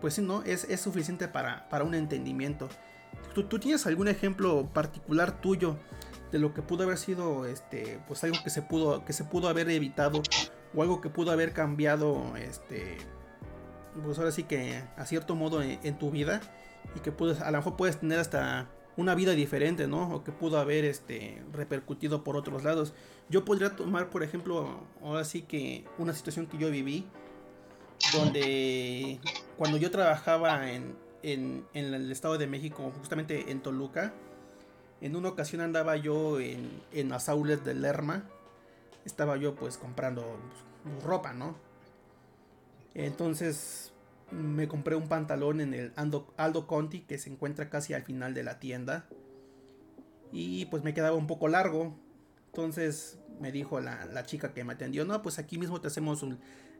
pues 0.00 0.18
no, 0.18 0.42
es, 0.42 0.64
es 0.64 0.80
suficiente 0.80 1.28
para, 1.28 1.68
para, 1.68 1.84
un 1.84 1.94
entendimiento. 1.94 2.68
¿Tú, 3.34 3.44
¿Tú, 3.44 3.58
tienes 3.58 3.86
algún 3.86 4.08
ejemplo 4.08 4.68
particular 4.72 5.40
tuyo 5.40 5.76
de 6.32 6.38
lo 6.38 6.54
que 6.54 6.62
pudo 6.62 6.84
haber 6.84 6.96
sido, 6.96 7.46
este, 7.46 8.00
pues 8.08 8.24
algo 8.24 8.38
que 8.42 8.50
se 8.50 8.62
pudo, 8.62 9.04
que 9.04 9.12
se 9.12 9.24
pudo 9.24 9.48
haber 9.48 9.68
evitado 9.70 10.22
o 10.74 10.82
algo 10.82 11.00
que 11.02 11.10
pudo 11.10 11.30
haber 11.30 11.52
cambiado, 11.52 12.34
este, 12.36 12.96
pues 14.02 14.18
ahora 14.18 14.32
sí 14.32 14.44
que 14.44 14.82
a 14.96 15.04
cierto 15.04 15.36
modo 15.36 15.62
en, 15.62 15.98
tu 15.98 16.10
vida 16.10 16.40
y 16.96 17.00
que 17.00 17.12
puedes, 17.12 17.40
a 17.40 17.50
lo 17.50 17.58
mejor 17.58 17.76
puedes 17.76 18.00
tener 18.00 18.18
hasta 18.18 18.70
una 18.96 19.14
vida 19.14 19.32
diferente, 19.32 19.86
¿no? 19.86 20.14
O 20.14 20.24
que 20.24 20.32
pudo 20.32 20.58
haber 20.58 20.86
este 20.86 21.42
repercutido 21.52 22.24
por 22.24 22.36
otros 22.36 22.64
lados. 22.64 22.94
Yo 23.28 23.44
podría 23.44 23.76
tomar, 23.76 24.08
por 24.08 24.22
ejemplo, 24.22 24.80
ahora 25.02 25.24
sí 25.24 25.42
que 25.42 25.84
una 25.98 26.14
situación 26.14 26.46
que 26.46 26.56
yo 26.56 26.70
viví, 26.70 27.06
donde 28.14 29.20
cuando 29.58 29.76
yo 29.76 29.90
trabajaba 29.90 30.70
en, 30.70 30.96
en, 31.22 31.66
el 31.74 32.10
Estado 32.10 32.38
de 32.38 32.46
México, 32.46 32.90
justamente 32.98 33.50
en 33.50 33.60
Toluca, 33.60 34.14
en 35.02 35.16
una 35.16 35.28
ocasión 35.28 35.60
andaba 35.60 35.96
yo 35.96 36.40
en, 36.40 36.70
en 36.92 37.08
las 37.10 37.28
aulas 37.28 37.64
de 37.64 37.74
Lerma, 37.74 38.24
estaba 39.04 39.36
yo 39.36 39.54
pues 39.54 39.76
comprando 39.76 40.38
pues, 40.84 41.02
ropa, 41.02 41.32
¿no? 41.32 41.56
Entonces 42.94 43.92
me 44.30 44.68
compré 44.68 44.94
un 44.96 45.08
pantalón 45.08 45.60
en 45.60 45.74
el 45.74 45.92
Aldo, 45.96 46.66
Conti 46.66 47.00
que 47.00 47.18
se 47.18 47.30
encuentra 47.30 47.68
casi 47.68 47.94
al 47.94 48.02
final 48.02 48.34
de 48.34 48.42
la 48.42 48.58
tienda. 48.58 49.06
Y 50.32 50.66
pues 50.66 50.82
me 50.82 50.94
quedaba 50.94 51.16
un 51.16 51.26
poco 51.26 51.48
largo. 51.48 51.94
Entonces 52.46 53.18
me 53.40 53.52
dijo 53.52 53.80
la, 53.80 54.24
chica 54.24 54.54
que 54.54 54.64
me 54.64 54.74
atendió, 54.74 55.04
no, 55.04 55.20
pues 55.22 55.38
aquí 55.38 55.58
mismo 55.58 55.80
te 55.80 55.88
hacemos 55.88 56.24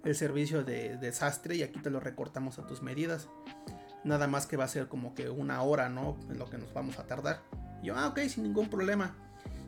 el 0.05 0.15
servicio 0.15 0.65
de 0.65 0.97
desastre 0.97 1.57
y 1.57 1.63
aquí 1.63 1.81
te 1.81 1.91
lo 1.91 2.01
recortamos 2.01 2.59
a 2.59 2.67
tus 2.67 2.83
medidas. 2.83 3.29
Nada 4.05 4.27
más 4.27 4.47
que 4.47 4.57
va 4.57 4.65
a 4.65 4.69
ser 4.69 4.89
como 4.89 5.15
que 5.15 5.29
una 5.29 5.63
hora, 5.63 5.89
¿no? 5.89 6.17
En 6.31 6.39
lo 6.39 6.49
que 6.49 6.59
nos 6.59 6.73
vamos 6.73 6.99
a 6.99 7.07
tardar. 7.07 7.41
Yo, 7.83 7.97
ah, 7.97 8.09
ok, 8.09 8.21
sin 8.29 8.45
ningún 8.45 8.69
problema. 8.69 9.15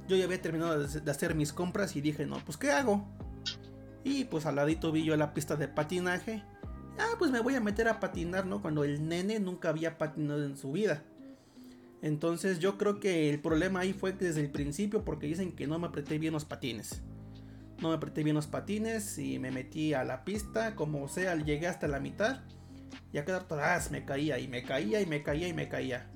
Yo 0.09 0.17
ya 0.17 0.25
había 0.25 0.41
terminado 0.41 0.87
de 0.87 1.11
hacer 1.11 1.35
mis 1.35 1.53
compras 1.53 1.97
y 1.97 2.01
dije, 2.01 2.27
no, 2.27 2.37
pues 2.45 2.57
¿qué 2.57 2.71
hago? 2.71 3.07
Y 4.05 4.25
pues 4.25 4.47
al 4.47 4.57
ladito 4.57 4.93
vi 4.93 5.05
yo 5.05 5.17
la 5.17 5.33
pista 5.33 5.57
de 5.57 5.67
patinaje 5.67 6.43
ah, 6.99 7.15
pues 7.19 7.31
me 7.31 7.41
voy 7.41 7.55
a 7.55 7.61
meter 7.61 7.89
a 7.89 8.01
patinar, 8.01 8.47
¿no? 8.47 8.61
Cuando 8.63 8.85
el 8.85 9.09
nene 9.09 9.41
nunca 9.41 9.69
había 9.69 9.99
patinado 9.99 10.45
en 10.45 10.57
su 10.57 10.73
vida. 10.73 11.03
Entonces 12.03 12.59
yo 12.59 12.77
creo 12.77 13.01
que 13.01 13.31
el 13.31 13.41
problema 13.41 13.81
ahí 13.81 13.93
fue 13.93 14.13
desde 14.13 14.41
el 14.41 14.51
principio 14.51 15.05
porque 15.05 15.27
dicen 15.27 15.53
que 15.53 15.67
no 15.67 15.79
me 15.79 15.87
apreté 15.87 16.19
bien 16.19 16.35
los 16.35 16.45
patines. 16.45 17.03
No 17.81 17.89
me 17.89 17.95
apreté 17.95 18.23
bien 18.23 18.37
los 18.37 18.47
patines 18.47 19.19
y 19.19 19.39
me 19.39 19.51
metí 19.51 19.95
a 19.95 20.05
la 20.05 20.25
pista, 20.25 20.77
como 20.77 21.09
sea, 21.09 21.35
llegué 21.35 21.67
hasta 21.67 21.89
la 21.89 22.01
mitad. 22.01 22.41
Y 23.13 23.19
a 23.19 23.23
atrás 23.23 23.91
me 23.91 24.05
caía 24.05 24.39
y 24.39 24.49
me 24.49 24.63
caía 24.63 25.01
y 25.01 25.07
me 25.07 25.23
caía 25.23 25.49
y 25.49 25.53
me 25.53 25.69
caía. 25.69 26.11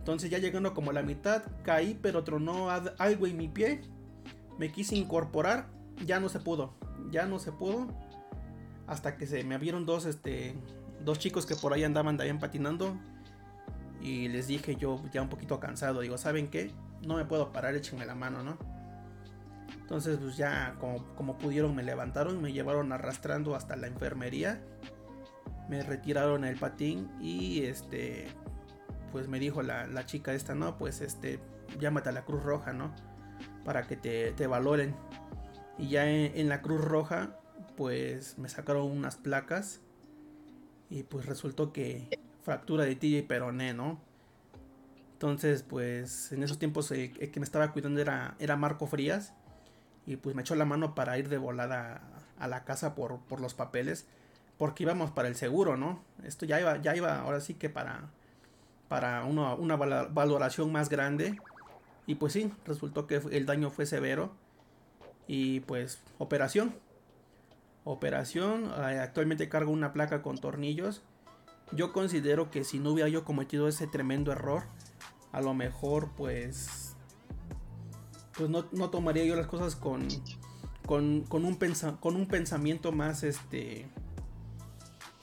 Entonces 0.00 0.30
ya 0.30 0.38
llegando 0.38 0.74
como 0.74 0.90
a 0.90 0.94
la 0.94 1.02
mitad, 1.02 1.42
caí 1.62 1.98
pero 2.00 2.24
tronó 2.24 2.68
algo 2.70 3.26
en 3.26 3.36
mi 3.36 3.48
pie. 3.48 3.82
Me 4.58 4.72
quise 4.72 4.96
incorporar, 4.96 5.68
ya 6.04 6.18
no 6.18 6.28
se 6.28 6.40
pudo. 6.40 6.74
Ya 7.10 7.26
no 7.26 7.38
se 7.38 7.52
pudo 7.52 7.86
hasta 8.90 9.16
que 9.16 9.24
se 9.24 9.44
me 9.44 9.54
abrieron 9.54 9.86
dos, 9.86 10.04
este, 10.04 10.56
dos 11.04 11.20
chicos 11.20 11.46
que 11.46 11.54
por 11.54 11.72
ahí 11.72 11.84
andaban 11.84 12.16
también 12.16 12.40
patinando. 12.40 12.96
Y 14.02 14.28
les 14.28 14.48
dije 14.48 14.74
yo 14.74 15.00
ya 15.12 15.22
un 15.22 15.28
poquito 15.28 15.60
cansado, 15.60 16.00
digo, 16.00 16.18
¿saben 16.18 16.48
qué? 16.48 16.72
No 17.06 17.16
me 17.16 17.24
puedo 17.24 17.52
parar, 17.52 17.76
échenme 17.76 18.04
la 18.04 18.16
mano, 18.16 18.42
¿no? 18.42 18.58
Entonces 19.80 20.18
pues 20.18 20.36
ya 20.36 20.74
como, 20.80 21.04
como 21.14 21.38
pudieron 21.38 21.74
me 21.76 21.84
levantaron, 21.84 22.42
me 22.42 22.52
llevaron 22.52 22.90
arrastrando 22.92 23.54
hasta 23.54 23.76
la 23.76 23.86
enfermería. 23.86 24.60
Me 25.68 25.84
retiraron 25.84 26.44
el 26.44 26.56
patín 26.56 27.08
y 27.20 27.62
este 27.62 28.26
pues 29.10 29.28
me 29.28 29.38
dijo 29.38 29.62
la, 29.62 29.86
la, 29.86 30.06
chica 30.06 30.32
esta, 30.32 30.54
no, 30.54 30.76
pues 30.78 31.00
este, 31.00 31.40
llámate 31.78 32.08
a 32.08 32.12
la 32.12 32.24
Cruz 32.24 32.42
Roja, 32.42 32.72
¿no? 32.72 32.92
Para 33.64 33.86
que 33.86 33.96
te, 33.96 34.32
te 34.32 34.46
valoren. 34.46 34.94
Y 35.78 35.88
ya 35.88 36.08
en, 36.08 36.48
la 36.48 36.60
Cruz 36.60 36.84
Roja 36.84 37.36
pues 37.76 38.36
me 38.36 38.48
sacaron 38.48 38.90
unas 38.90 39.16
placas 39.16 39.80
y 40.90 41.04
pues 41.04 41.24
resultó 41.24 41.72
que 41.72 42.18
fractura 42.42 42.84
de 42.84 42.96
tibia 42.96 43.20
y 43.20 43.22
peroné, 43.22 43.72
¿no? 43.72 43.98
Entonces, 45.12 45.62
pues 45.62 46.32
en 46.32 46.42
esos 46.42 46.58
tiempos 46.58 46.90
el, 46.90 47.12
que 47.12 47.40
me 47.40 47.44
estaba 47.44 47.72
cuidando 47.72 48.00
era, 48.00 48.36
era 48.38 48.56
Marco 48.56 48.86
Frías 48.86 49.32
y 50.06 50.16
pues 50.16 50.34
me 50.34 50.42
echó 50.42 50.54
la 50.54 50.64
mano 50.64 50.94
para 50.94 51.18
ir 51.18 51.28
de 51.28 51.38
volada 51.38 52.02
a, 52.38 52.48
la 52.48 52.64
casa 52.64 52.94
por, 52.94 53.20
por, 53.20 53.40
los 53.40 53.54
papeles 53.54 54.06
porque 54.58 54.82
íbamos 54.82 55.10
para 55.10 55.28
el 55.28 55.36
seguro, 55.36 55.76
¿no? 55.76 56.02
Esto 56.24 56.44
ya 56.44 56.60
iba, 56.60 56.76
ya 56.82 56.94
iba 56.94 57.20
ahora 57.20 57.40
sí 57.40 57.54
que 57.54 57.70
para, 57.70 58.10
para 58.90 59.24
una, 59.24 59.76
valoración 59.76 60.72
más 60.72 60.88
grande 60.88 61.38
y 62.08 62.16
pues 62.16 62.32
sí, 62.32 62.52
resultó 62.66 63.06
que 63.06 63.22
el 63.30 63.46
daño 63.46 63.70
fue 63.70 63.86
severo 63.86 64.32
y 65.28 65.60
pues 65.60 66.00
operación 66.18 66.74
operación. 67.84 68.64
Eh, 68.66 68.98
actualmente 68.98 69.48
cargo 69.48 69.70
una 69.70 69.92
placa 69.92 70.22
con 70.22 70.38
tornillos. 70.38 71.02
Yo 71.70 71.92
considero 71.92 72.50
que 72.50 72.64
si 72.64 72.80
no 72.80 72.90
hubiera 72.90 73.08
yo 73.08 73.24
cometido 73.24 73.68
ese 73.68 73.86
tremendo 73.86 74.32
error, 74.32 74.64
a 75.30 75.40
lo 75.40 75.54
mejor 75.54 76.10
pues 76.16 76.96
pues 78.36 78.50
no, 78.50 78.90
tomaría 78.90 79.24
yo 79.24 79.36
las 79.36 79.46
cosas 79.46 79.76
con 79.76 80.08
con, 80.84 81.24
un, 81.32 81.56
con 82.00 82.16
un 82.16 82.26
pensamiento 82.26 82.90
más 82.90 83.22
este 83.22 83.86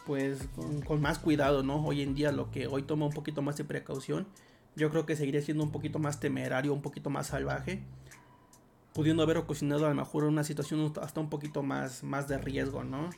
pues 0.07 0.39
con, 0.85 1.01
más 1.01 1.19
cuidado, 1.19 1.61
¿no? 1.61 1.85
Hoy 1.85 2.01
en 2.01 2.15
día 2.15 2.31
lo 2.31 2.49
que 2.49 2.65
hoy 2.65 2.81
toma 2.81 3.05
un 3.05 3.13
poquito 3.13 3.41
más 3.43 3.57
de 3.57 3.65
precaución, 3.65 4.25
yo 4.75 4.89
creo 4.89 5.05
que 5.05 5.15
seguiría 5.15 5.41
siendo 5.41 5.63
un 5.63 5.71
poquito 5.71 5.99
más 5.99 6.19
temerario, 6.19 6.73
un 6.73 6.81
poquito 6.81 7.09
más 7.09 7.27
salvaje 7.27 7.83
pudiendo 8.97 9.21
haber 9.21 9.37
ocasionado 9.37 9.85
a 9.85 9.89
lo 9.89 9.95
mejor 9.95 10.23
una 10.23 10.43
situación 10.43 10.91
hasta 10.99 11.19
un 11.19 11.29
poquito 11.29 11.61
más, 11.61 12.01
más 12.01 12.27
de 12.27 12.39
riesgo, 12.39 12.83
¿no? 12.83 13.11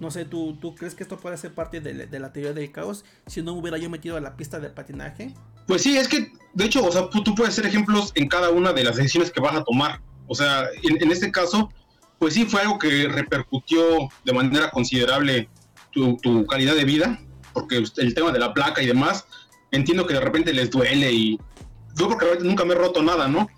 No 0.00 0.10
sé, 0.10 0.24
¿tú, 0.24 0.56
¿tú 0.58 0.74
crees 0.74 0.94
que 0.94 1.02
esto 1.02 1.18
puede 1.18 1.36
ser 1.36 1.52
parte 1.52 1.82
de, 1.82 2.18
la 2.18 2.32
teoría 2.32 2.54
del 2.54 2.72
caos 2.72 3.04
si 3.26 3.42
no 3.42 3.52
hubiera 3.52 3.76
yo 3.76 3.90
metido 3.90 4.16
a 4.16 4.22
la 4.22 4.38
pista 4.38 4.58
de 4.58 4.70
patinaje? 4.70 5.34
Pues 5.66 5.82
sí, 5.82 5.98
es 5.98 6.08
que, 6.08 6.32
de 6.54 6.64
hecho, 6.64 6.82
o 6.82 6.90
sea, 6.90 7.10
tú 7.10 7.34
puedes 7.34 7.54
ser 7.54 7.66
ejemplos 7.66 8.10
en 8.14 8.26
cada 8.26 8.48
una 8.48 8.72
de 8.72 8.84
las 8.84 8.96
decisiones 8.96 9.30
que 9.30 9.38
vas 9.38 9.54
a 9.54 9.64
tomar. 9.64 10.00
O 10.28 10.34
sea, 10.34 10.64
en, 10.82 11.10
este 11.10 11.30
caso, 11.30 11.70
pues 12.18 12.32
sí 12.32 12.46
fue 12.46 12.62
algo 12.62 12.78
que 12.78 13.06
repercutió 13.06 14.08
de 14.24 14.32
manera 14.32 14.70
considerable 14.70 15.50
tu, 16.22 16.46
calidad 16.46 16.74
de 16.74 16.84
vida, 16.84 17.20
porque 17.52 17.82
el 17.96 18.14
tema 18.14 18.32
de 18.32 18.38
la 18.38 18.52
placa 18.54 18.82
y 18.82 18.86
demás, 18.86 19.26
entiendo 19.70 20.06
que 20.06 20.14
de 20.14 20.20
repente 20.20 20.52
les 20.52 20.70
duele 20.70 21.10
y 21.12 21.38
yo 21.96 22.08
porque 22.08 22.26
nunca 22.40 22.64
me 22.64 22.74
he 22.74 22.76
roto 22.76 23.02
nada, 23.02 23.28
¿no? 23.28 23.48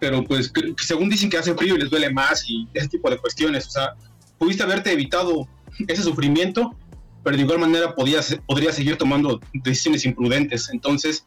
pero 0.00 0.24
pues 0.24 0.52
según 0.78 1.08
dicen 1.08 1.30
que 1.30 1.38
hace 1.38 1.54
frío 1.54 1.74
y 1.74 1.78
les 1.78 1.90
duele 1.90 2.10
más 2.10 2.48
y 2.48 2.68
ese 2.74 2.88
tipo 2.88 3.10
de 3.10 3.18
cuestiones, 3.18 3.66
o 3.66 3.70
sea, 3.70 3.94
pudiste 4.38 4.62
haberte 4.62 4.92
evitado 4.92 5.48
ese 5.86 6.02
sufrimiento, 6.02 6.76
pero 7.24 7.36
de 7.36 7.42
igual 7.42 7.58
manera 7.58 7.94
podías, 7.94 8.38
podrías 8.46 8.76
seguir 8.76 8.96
tomando 8.96 9.40
decisiones 9.52 10.04
imprudentes. 10.04 10.70
Entonces, 10.72 11.26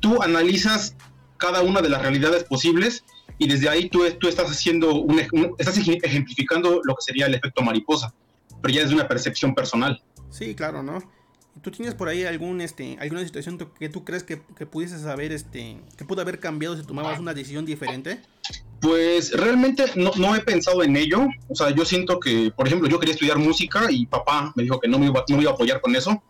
tú 0.00 0.22
analizas 0.22 0.96
cada 1.36 1.62
una 1.62 1.80
de 1.80 1.88
las 1.88 2.02
realidades 2.02 2.44
posibles 2.44 3.04
y 3.38 3.48
desde 3.48 3.68
ahí 3.68 3.88
tú, 3.88 4.04
estás 4.04 4.50
haciendo 4.50 5.04
estás 5.58 5.78
ejemplificando 5.78 6.80
lo 6.84 6.94
que 6.94 7.02
sería 7.02 7.26
el 7.26 7.34
efecto 7.34 7.62
mariposa, 7.62 8.14
pero 8.62 8.74
ya 8.74 8.82
es 8.82 8.92
una 8.92 9.08
percepción 9.08 9.54
personal. 9.54 10.02
Sí, 10.30 10.54
claro, 10.54 10.82
¿no? 10.82 11.02
¿Tú 11.60 11.70
tienes 11.70 11.94
por 11.94 12.08
ahí 12.08 12.24
algún, 12.24 12.62
este, 12.62 12.96
alguna 12.98 13.22
situación 13.24 13.58
que 13.58 13.88
tú 13.90 14.04
crees 14.04 14.22
que, 14.22 14.40
que 14.56 14.64
pudieses 14.64 15.02
saber, 15.02 15.32
este, 15.32 15.78
que 15.98 16.04
pudo 16.04 16.22
haber 16.22 16.40
cambiado 16.40 16.76
si 16.76 16.82
tomabas 16.82 17.18
una 17.18 17.34
decisión 17.34 17.66
diferente? 17.66 18.22
Pues 18.80 19.32
realmente 19.32 19.84
no, 19.96 20.12
no, 20.16 20.34
he 20.34 20.40
pensado 20.40 20.82
en 20.82 20.96
ello. 20.96 21.28
O 21.48 21.54
sea, 21.54 21.70
yo 21.70 21.84
siento 21.84 22.18
que, 22.18 22.50
por 22.56 22.66
ejemplo, 22.66 22.88
yo 22.88 22.98
quería 22.98 23.14
estudiar 23.14 23.38
música 23.38 23.86
y 23.90 24.06
papá 24.06 24.52
me 24.56 24.62
dijo 24.62 24.80
que 24.80 24.88
no 24.88 24.98
me 24.98 25.06
iba, 25.06 25.22
no 25.28 25.36
me 25.36 25.42
iba 25.42 25.50
a 25.50 25.54
apoyar 25.54 25.80
con 25.82 25.94
eso. 25.94 26.22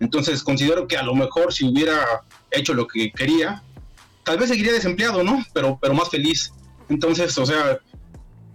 Entonces 0.00 0.42
considero 0.42 0.88
que 0.88 0.96
a 0.96 1.02
lo 1.02 1.14
mejor 1.14 1.52
si 1.52 1.66
hubiera 1.66 2.24
hecho 2.50 2.74
lo 2.74 2.88
que 2.88 3.12
quería, 3.12 3.62
tal 4.24 4.38
vez 4.38 4.48
seguiría 4.48 4.72
desempleado, 4.72 5.22
¿no? 5.22 5.44
Pero, 5.52 5.78
pero 5.80 5.94
más 5.94 6.08
feliz. 6.08 6.52
Entonces, 6.88 7.36
o 7.38 7.46
sea, 7.46 7.78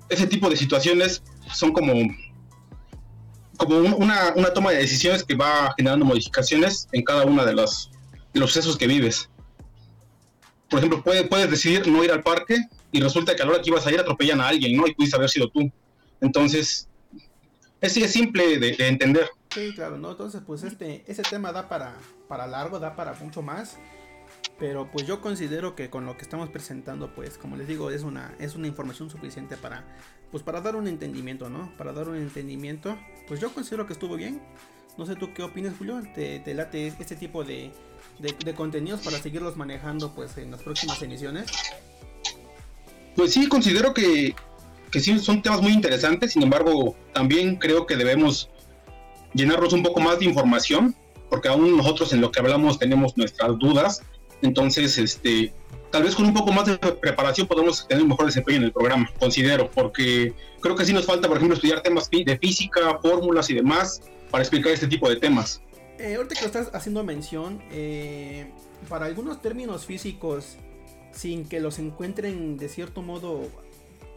ese 0.09 0.27
tipo 0.27 0.49
de 0.49 0.57
situaciones 0.57 1.23
son 1.53 1.71
como, 1.71 1.93
como 3.57 3.77
una, 3.77 4.33
una 4.35 4.53
toma 4.53 4.71
de 4.71 4.77
decisiones 4.77 5.23
que 5.23 5.35
va 5.35 5.73
generando 5.77 6.05
modificaciones 6.05 6.87
en 6.91 7.03
cada 7.03 7.25
una 7.25 7.45
de, 7.45 7.53
de 7.53 8.39
los 8.39 8.51
sucesos 8.51 8.77
que 8.77 8.87
vives. 8.87 9.29
Por 10.69 10.79
ejemplo, 10.79 11.03
puede, 11.03 11.25
puedes 11.25 11.49
decidir 11.49 11.87
no 11.87 12.03
ir 12.03 12.11
al 12.11 12.23
parque 12.23 12.57
y 12.91 13.01
resulta 13.01 13.35
que 13.35 13.41
a 13.41 13.45
la 13.45 13.51
hora 13.53 13.61
que 13.61 13.69
ibas 13.69 13.85
a 13.85 13.91
ir 13.91 13.99
atropellan 13.99 14.41
a 14.41 14.47
alguien, 14.47 14.75
¿no? 14.75 14.87
Y 14.87 14.93
pudiste 14.93 15.15
haber 15.15 15.29
sido 15.29 15.49
tú. 15.49 15.71
Entonces, 16.21 16.87
es, 17.81 17.97
es 17.97 18.11
simple 18.11 18.57
de, 18.57 18.71
de, 18.71 18.87
entender. 18.87 19.29
Sí, 19.53 19.73
claro, 19.75 19.97
¿no? 19.97 20.11
Entonces, 20.11 20.41
pues 20.45 20.63
este, 20.63 21.03
ese 21.07 21.21
tema 21.23 21.51
da 21.51 21.69
para, 21.69 21.95
para 22.27 22.47
largo, 22.47 22.79
da 22.79 22.95
para 22.95 23.13
mucho 23.13 23.41
más. 23.41 23.77
Pero 24.57 24.89
pues 24.89 25.05
yo 25.05 25.19
considero 25.19 25.75
que 25.75 25.89
con 25.89 26.05
lo 26.05 26.15
que 26.15 26.23
estamos 26.23 26.49
presentando, 26.49 27.13
pues 27.13 27.37
como 27.37 27.57
les 27.57 27.67
digo, 27.67 27.91
es 27.91 28.03
una, 28.03 28.33
es 28.39 28.55
una 28.55 28.67
información 28.67 29.09
suficiente 29.09 29.57
para, 29.57 29.83
pues 30.31 30.43
para 30.43 30.61
dar 30.61 30.77
un 30.77 30.87
entendimiento, 30.87 31.49
¿no? 31.49 31.75
Para 31.77 31.91
dar 31.91 32.07
un 32.07 32.15
entendimiento. 32.15 32.97
Pues 33.27 33.41
yo 33.41 33.53
considero 33.53 33.85
que 33.85 33.93
estuvo 33.93 34.15
bien. 34.15 34.41
No 34.97 35.05
sé 35.05 35.15
tú 35.15 35.33
qué 35.33 35.43
opinas, 35.43 35.73
Julio. 35.77 36.01
¿Te, 36.13 36.39
te 36.39 36.53
late 36.53 36.87
este 36.87 37.17
tipo 37.17 37.43
de, 37.43 37.71
de, 38.19 38.53
contenidos 38.53 39.01
para 39.01 39.17
seguirlos 39.17 39.57
manejando 39.57 40.15
pues 40.15 40.37
en 40.37 40.51
las 40.51 40.61
próximas 40.61 41.01
emisiones? 41.01 41.47
Pues 43.17 43.33
sí, 43.33 43.49
considero 43.49 43.93
que, 43.93 44.33
que 44.89 45.01
sí 45.01 45.19
son 45.19 45.41
temas 45.41 45.61
muy 45.61 45.73
interesantes. 45.73 46.31
Sin 46.31 46.43
embargo, 46.43 46.95
también 47.13 47.57
creo 47.57 47.85
que 47.85 47.97
debemos 47.97 48.49
llenarnos 49.33 49.73
un 49.73 49.83
poco 49.83 49.99
más 49.99 50.19
de 50.19 50.25
información, 50.25 50.95
porque 51.29 51.49
aún 51.49 51.75
nosotros 51.75 52.13
en 52.13 52.21
lo 52.21 52.31
que 52.31 52.39
hablamos 52.39 52.79
tenemos 52.79 53.17
nuestras 53.17 53.57
dudas 53.59 54.01
entonces, 54.45 54.97
este, 54.97 55.53
tal 55.91 56.03
vez 56.03 56.15
con 56.15 56.25
un 56.25 56.33
poco 56.33 56.51
más 56.51 56.65
de 56.65 56.77
preparación 56.77 57.47
podemos 57.47 57.87
tener 57.87 58.03
un 58.03 58.09
mejor 58.09 58.25
desempeño 58.25 58.57
en 58.57 58.63
el 58.65 58.71
programa, 58.71 59.11
considero, 59.19 59.69
porque 59.71 60.33
creo 60.61 60.75
que 60.75 60.85
sí 60.85 60.93
nos 60.93 61.05
falta, 61.05 61.27
por 61.27 61.37
ejemplo, 61.37 61.55
estudiar 61.55 61.81
temas 61.81 62.09
de 62.09 62.37
física, 62.37 62.99
fórmulas 63.01 63.49
y 63.49 63.55
demás 63.55 64.01
para 64.31 64.43
explicar 64.43 64.71
este 64.71 64.87
tipo 64.87 65.09
de 65.09 65.17
temas. 65.17 65.61
Eh, 65.97 66.15
ahorita 66.15 66.35
que 66.35 66.41
lo 66.41 66.47
estás 66.47 66.69
haciendo 66.73 67.03
mención, 67.03 67.61
eh, 67.71 68.51
para 68.89 69.05
algunos 69.05 69.41
términos 69.41 69.85
físicos, 69.85 70.57
sin 71.11 71.47
que 71.47 71.61
los 71.61 71.79
encuentren 71.79 72.57
de 72.57 72.67
cierto 72.67 73.01
modo 73.01 73.47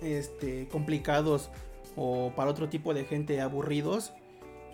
este, 0.03 0.67
complicados 0.69 1.51
o 1.95 2.33
para 2.35 2.51
otro 2.51 2.69
tipo 2.69 2.95
de 2.95 3.05
gente 3.05 3.41
aburridos, 3.41 4.13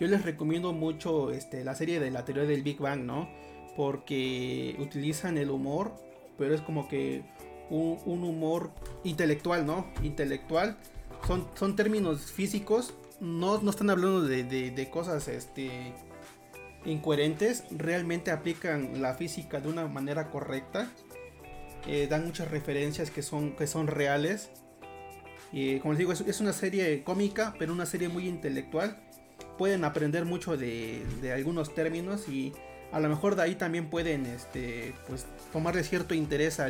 yo 0.00 0.06
les 0.08 0.24
recomiendo 0.24 0.72
mucho 0.72 1.30
este, 1.30 1.64
la 1.64 1.74
serie 1.74 2.00
de 2.00 2.10
la 2.10 2.24
teoría 2.24 2.44
del 2.44 2.62
Big 2.62 2.78
Bang, 2.78 3.00
¿no? 3.00 3.28
Porque 3.76 4.76
utilizan 4.78 5.38
el 5.38 5.50
humor, 5.50 5.92
pero 6.38 6.54
es 6.54 6.60
como 6.60 6.88
que 6.88 7.22
un, 7.70 8.24
humor 8.24 8.70
intelectual, 9.04 9.66
¿no? 9.66 9.86
Intelectual. 10.02 10.78
Son, 11.26 11.46
son 11.54 11.74
términos 11.76 12.32
físicos, 12.32 12.94
no, 13.20 13.60
no 13.60 13.70
están 13.70 13.90
hablando 13.90 14.22
de, 14.22 14.88
cosas 14.90 15.28
este, 15.28 15.94
incoherentes, 16.84 17.64
realmente 17.70 18.30
aplican 18.30 19.00
la 19.00 19.14
física 19.14 19.60
de 19.60 19.68
una 19.68 19.86
manera 19.86 20.30
correcta. 20.30 20.90
Eh, 21.86 22.06
dan 22.08 22.24
muchas 22.24 22.50
referencias 22.50 23.10
que 23.10 23.22
son, 23.22 23.52
que 23.56 23.66
son 23.66 23.86
reales. 23.86 24.50
Y 25.52 25.78
como 25.80 25.92
les 25.92 25.98
digo, 25.98 26.12
es, 26.12 26.40
una 26.40 26.52
serie 26.52 27.02
cómica, 27.04 27.54
pero 27.58 27.72
una 27.72 27.86
serie 27.86 28.08
muy 28.08 28.26
intelectual. 28.26 29.00
Pueden 29.58 29.84
aprender 29.84 30.24
mucho 30.24 30.56
de, 30.56 31.04
de 31.22 31.32
algunos 31.32 31.74
términos 31.74 32.28
y 32.28 32.52
a 32.94 33.00
lo 33.00 33.08
mejor 33.08 33.34
de 33.34 33.42
ahí 33.42 33.56
también 33.56 33.90
pueden 33.90 34.24
este, 34.24 34.94
pues, 35.08 35.26
tomarle 35.52 35.82
cierto 35.82 36.14
interés 36.14 36.60
a, 36.60 36.68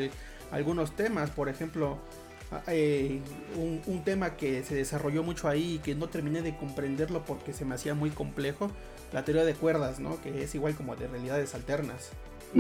algunos 0.50 0.96
temas. 0.96 1.28
Por 1.28 1.50
ejemplo, 1.50 1.98
eh, 2.66 3.20
un, 3.56 4.02
tema 4.04 4.36
que 4.36 4.64
se 4.64 4.74
desarrolló 4.74 5.22
mucho 5.22 5.48
ahí 5.48 5.74
y 5.74 5.78
que 5.80 5.94
no 5.94 6.08
terminé 6.08 6.40
de 6.40 6.56
comprenderlo 6.56 7.24
porque 7.26 7.52
se 7.52 7.66
me 7.66 7.74
hacía 7.74 7.94
muy 7.94 8.08
complejo, 8.08 8.70
la 9.12 9.24
teoría 9.24 9.44
de 9.44 9.52
cuerdas, 9.52 10.00
¿no? 10.00 10.20
que 10.22 10.44
es 10.44 10.54
igual 10.54 10.74
como 10.74 10.96
de 10.96 11.08
realidades 11.08 11.54
alternas. 11.54 12.10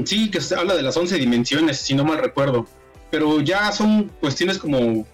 Sí, 0.04 0.30
que 0.30 0.42
se 0.42 0.56
habla 0.56 0.74
de 0.74 0.82
las 0.82 0.96
11 0.96 1.16
dimensiones, 1.16 1.78
si 1.78 1.94
no 1.94 2.04
mal 2.04 2.18
recuerdo. 2.18 2.66
Pero 3.10 3.40
ya 3.40 3.72
son 3.72 4.10
cuestiones 4.20 4.58
como 4.58 5.06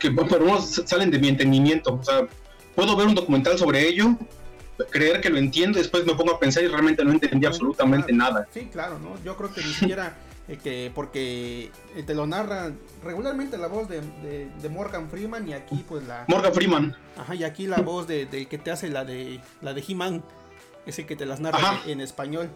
que 0.00 0.10
por 0.10 0.42
uno 0.42 0.60
salen 0.60 1.10
de 1.12 1.20
mi 1.20 1.28
entendimiento. 1.28 1.94
O 1.94 2.02
sea, 2.02 2.26
puedo 2.74 2.96
ver 2.96 3.06
un 3.06 3.14
documental 3.14 3.56
sobre 3.58 3.86
ello, 3.86 4.16
creer 4.90 5.20
que 5.20 5.30
lo 5.30 5.38
entiendo, 5.38 5.78
después 5.78 6.04
me 6.04 6.14
pongo 6.14 6.32
a 6.32 6.38
pensar 6.38 6.62
y 6.62 6.68
realmente 6.68 7.04
no 7.04 7.12
entendí 7.12 7.46
absolutamente 7.46 8.12
nada. 8.12 8.46
Sí, 8.52 8.68
claro, 8.72 8.98
¿no? 8.98 9.22
Yo 9.24 9.36
creo 9.36 9.52
que 9.52 9.62
ni 9.62 9.72
siquiera 9.72 10.14
eh, 10.48 10.58
que 10.62 10.92
porque 10.94 11.70
eh, 11.96 12.02
te 12.04 12.14
lo 12.14 12.26
narra 12.26 12.70
regularmente 13.02 13.58
la 13.58 13.66
voz 13.66 13.88
de, 13.88 14.00
Morgan 14.70 15.10
Freeman 15.10 15.48
y 15.48 15.54
aquí 15.54 15.84
pues 15.88 16.06
la 16.06 16.24
Morgan 16.28 16.54
Freeman. 16.54 16.96
Ajá, 17.16 17.34
y 17.34 17.44
aquí 17.44 17.66
la 17.66 17.78
voz 17.78 18.06
de, 18.06 18.26
del 18.26 18.46
que 18.46 18.58
te 18.58 18.70
hace 18.70 18.88
la 18.88 19.04
de 19.04 19.40
la 19.60 19.74
de 19.74 19.82
He-Man, 19.86 20.22
ese 20.86 21.06
que 21.06 21.16
te 21.16 21.26
las 21.26 21.40
narra 21.40 21.80
en, 21.86 22.00
español. 22.00 22.48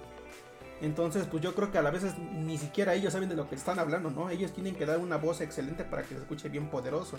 Entonces, 0.83 1.27
pues 1.31 1.43
yo 1.43 1.55
creo 1.55 1.71
que 1.71 1.79
a 1.79 1.83
la 1.83 1.91
vez 1.91 2.05
ni 2.33 2.57
siquiera 2.57 2.95
ellos 2.95 3.13
saben 3.13 3.29
de 3.29 3.37
lo 3.37 3.49
que 3.49 3.55
están 3.55 3.79
hablando, 3.79 4.11
¿no? 4.11 4.31
Ellos 4.31 4.53
tienen 4.53 4.75
que 4.77 4.87
dar 4.87 4.99
una 4.99 5.17
voz 5.17 5.41
excelente 5.41 5.85
para 5.85 6.03
que 6.03 6.15
se 6.15 6.21
escuche 6.21 6.49
bien 6.49 6.69
poderoso. 6.69 7.19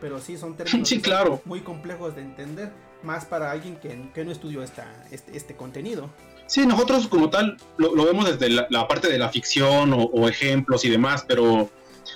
Pero 0.00 0.20
sí, 0.20 0.36
son 0.36 0.56
términos 0.56 0.90
claro. 1.02 1.40
muy 1.44 1.60
complejos 1.60 2.16
de 2.16 2.22
entender 2.22 2.72
más 3.02 3.24
para 3.24 3.50
alguien 3.50 3.76
que, 3.76 4.24
no 4.24 4.32
estudió 4.32 4.62
esta, 4.62 4.86
este, 5.10 5.36
este, 5.36 5.54
contenido. 5.54 6.10
Sí, 6.46 6.66
nosotros 6.66 7.08
como 7.08 7.30
tal 7.30 7.56
lo, 7.76 8.04
vemos 8.04 8.24
desde 8.24 8.48
la, 8.48 8.88
parte 8.88 9.08
de 9.08 9.18
la 9.18 9.28
ficción 9.28 9.92
o, 9.94 10.28
ejemplos 10.28 10.84
y 10.84 10.90
demás, 10.90 11.24
pero 11.26 11.70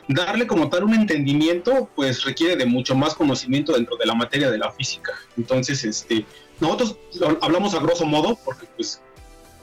darle 0.08 0.46
como 0.46 0.68
tal 0.68 0.84
un 0.84 0.94
entendimiento 0.94 1.88
pues 1.96 2.24
requiere 2.24 2.56
de 2.56 2.66
mucho 2.66 2.94
más 2.94 3.14
conocimiento 3.14 3.72
dentro 3.72 3.96
de 3.96 4.06
la 4.06 4.14
materia 4.14 4.50
de 4.50 4.58
la 4.58 4.70
física. 4.72 5.12
Entonces, 5.36 5.84
este, 5.84 6.24
nosotros 6.60 6.96
hablamos 7.40 7.74
a 7.74 7.80
grosso 7.80 8.06
modo 8.06 8.38
porque 8.44 8.66
pues 8.76 9.00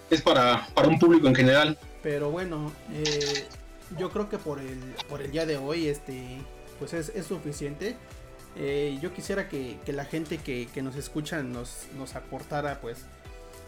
es 0.10 0.22
para, 0.22 0.68
para 0.74 0.88
un 0.88 1.00
público 1.00 1.28
en 1.28 1.36
general. 1.36 1.78
Pero 2.04 2.30
bueno, 2.32 2.72
eh, 2.94 3.46
yo 3.98 4.10
creo 4.10 4.30
que 4.30 4.38
por 4.38 4.60
el, 4.60 4.80
por 5.10 5.22
el 5.22 5.32
día 5.32 5.46
de 5.46 5.58
hoy 5.58 5.88
este, 5.88 6.40
pues 6.80 6.94
es, 6.94 7.10
es 7.10 7.26
suficiente. 7.26 7.96
Eh, 8.60 8.98
yo 9.02 9.14
quisiera 9.14 9.48
que, 9.50 9.78
la 9.88 10.06
gente 10.06 10.40
que, 10.40 10.82
nos 10.82 10.96
escucha 10.96 11.44
nos, 11.44 11.88
nos, 11.96 12.16
aportara 12.16 12.82
pues 12.82 13.06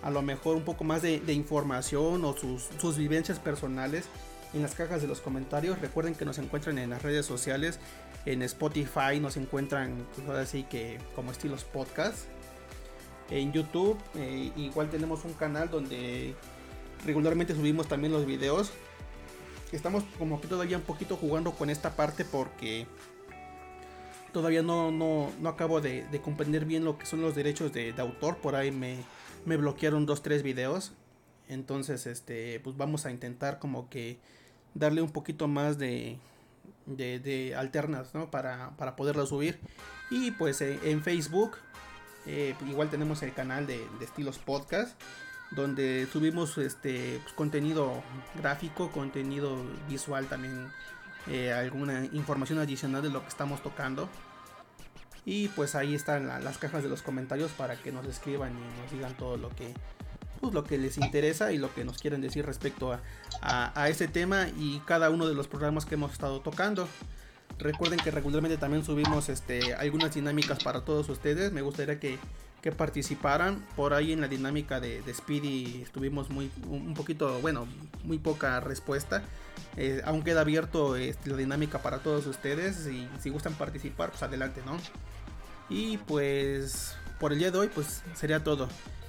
a 0.01 0.09
lo 0.09 0.21
mejor 0.21 0.55
un 0.55 0.63
poco 0.63 0.83
más 0.83 1.01
de, 1.01 1.21
información 1.33 2.25
o 2.25 2.35
sus, 2.35 2.97
vivencias 2.97 3.39
personales 3.39 4.05
en 4.53 4.63
las 4.63 4.73
cajas 4.73 5.01
de 5.01 5.07
los 5.07 5.21
comentarios. 5.21 5.79
Recuerden 5.79 6.15
que 6.15 6.25
nos 6.25 6.39
encuentran 6.39 6.79
en 6.79 6.89
las 6.89 7.03
redes 7.03 7.25
sociales, 7.25 7.79
en 8.25 8.41
Spotify 8.41 9.19
nos 9.21 9.37
encuentran 9.37 10.07
pues, 10.25 10.51
que 10.69 10.97
como 11.15 11.31
estilos 11.31 11.63
podcast. 11.63 12.25
En 13.29 13.53
YouTube 13.53 13.95
eh, 14.15 14.51
igual 14.57 14.89
tenemos 14.89 15.23
un 15.23 15.33
canal 15.33 15.69
donde 15.69 16.33
regularmente 17.05 17.53
subimos 17.53 17.87
también 17.87 18.11
los 18.11 18.25
videos. 18.25 18.71
Estamos 19.71 20.03
como 20.17 20.41
que 20.41 20.47
todavía 20.47 20.77
un 20.77 20.83
poquito 20.83 21.15
jugando 21.15 21.51
con 21.51 21.69
esta 21.69 21.95
parte 21.95 22.25
porque 22.25 22.87
Todavía 24.31 24.61
no, 24.61 24.91
no, 24.91 25.31
no 25.39 25.49
acabo 25.49 25.81
de, 25.81 26.05
comprender 26.23 26.65
bien 26.65 26.83
lo 26.83 26.97
que 26.97 27.05
son 27.05 27.21
los 27.21 27.35
derechos 27.35 27.73
de, 27.73 27.93
autor. 27.97 28.37
Por 28.37 28.55
ahí 28.55 28.71
me, 28.71 28.97
me 29.45 29.57
bloquearon 29.57 30.05
dos, 30.05 30.21
tres 30.21 30.43
videos. 30.43 30.93
Entonces, 31.47 32.05
este, 32.05 32.59
pues 32.59 32.77
vamos 32.77 33.05
a 33.05 33.11
intentar 33.11 33.59
como 33.59 33.89
que 33.89 34.19
darle 34.73 35.01
un 35.01 35.11
poquito 35.11 35.47
más 35.47 35.77
de, 35.77 36.19
de, 36.85 37.55
alternas, 37.55 38.13
¿no? 38.13 38.29
Para, 38.29 38.75
para 38.77 38.95
poderlo 38.95 39.25
subir. 39.25 39.59
Y 40.09 40.31
pues 40.31 40.61
eh, 40.61 40.79
en 40.83 41.03
Facebook, 41.03 41.57
eh, 42.25 42.55
igual 42.67 42.89
tenemos 42.89 43.21
el 43.23 43.33
canal 43.33 43.67
de, 43.67 43.85
Estilos 44.01 44.37
Podcast. 44.37 44.99
Donde 45.51 46.07
subimos 46.11 46.59
este 46.59 47.19
pues, 47.23 47.33
contenido 47.33 48.03
gráfico, 48.35 48.91
contenido 48.91 49.57
visual 49.87 50.27
también 50.27 50.69
eh, 51.29 51.53
alguna 51.53 52.05
información 52.11 52.59
adicional 52.59 53.01
de 53.01 53.09
lo 53.09 53.21
que 53.21 53.29
estamos 53.29 53.61
tocando. 53.61 54.09
Y 55.25 55.49
pues 55.49 55.75
ahí 55.75 55.93
están 55.93 56.27
las 56.27 56.57
cajas 56.57 56.81
de 56.81 56.89
los 56.89 57.01
comentarios 57.01 57.51
para 57.51 57.75
que 57.75 57.91
nos 57.91 58.05
escriban 58.07 58.51
y 58.51 58.81
nos 58.81 58.91
digan 58.91 59.15
todo 59.15 59.37
lo 59.37 59.49
que, 59.49 59.73
pues, 60.39 60.53
lo 60.53 60.63
que 60.63 60.77
les 60.77 60.97
interesa 60.97 61.51
y 61.51 61.57
lo 61.57 61.73
que 61.73 61.85
nos 61.85 61.99
quieren 61.99 62.21
decir 62.21 62.45
respecto 62.45 62.93
a, 62.93 63.01
a, 63.41 63.89
este 63.89 64.07
tema 64.07 64.47
y 64.57 64.81
cada 64.85 65.09
uno 65.09 65.27
de 65.27 65.35
los 65.35 65.47
programas 65.47 65.85
que 65.85 65.95
hemos 65.95 66.13
estado 66.13 66.39
tocando. 66.41 66.87
Recuerden 67.59 67.99
que 67.99 68.09
regularmente 68.09 68.57
también 68.57 68.83
subimos 68.83 69.27
este, 69.29 69.73
algunas 69.73 70.15
dinámicas 70.15 70.63
para 70.63 70.81
todos 70.81 71.09
ustedes. 71.09 71.51
Me 71.51 71.61
gustaría 71.61 71.99
que, 71.99 72.17
que 72.61 72.71
participaran. 72.71 73.65
Por 73.75 73.93
ahí 73.93 74.13
en 74.13 74.21
la 74.21 74.27
dinámica 74.27 74.79
de, 74.79 75.01
Speedy 75.13 75.81
estuvimos 75.81 76.29
muy 76.29 76.51
un 76.67 76.93
poquito 76.93 77.39
bueno 77.39 77.67
muy 78.03 78.17
poca 78.17 78.59
respuesta. 78.59 79.23
Eh, 79.77 80.01
aún 80.05 80.23
queda 80.23 80.41
abierto 80.41 80.95
este, 80.95 81.29
la 81.29 81.37
dinámica 81.37 81.81
para 81.81 81.99
todos 81.99 82.25
ustedes 82.27 82.87
y 82.87 83.07
si 83.21 83.29
gustan 83.29 83.53
participar 83.53 84.09
pues 84.09 84.23
adelante 84.23 84.61
no 84.65 84.77
y 85.69 85.97
pues 85.97 86.95
por 87.19 87.33
el 87.33 87.39
día 87.39 87.51
de 87.51 87.59
hoy 87.59 87.69
pues 87.73 88.01
sería 88.15 88.43
todo. 88.43 88.67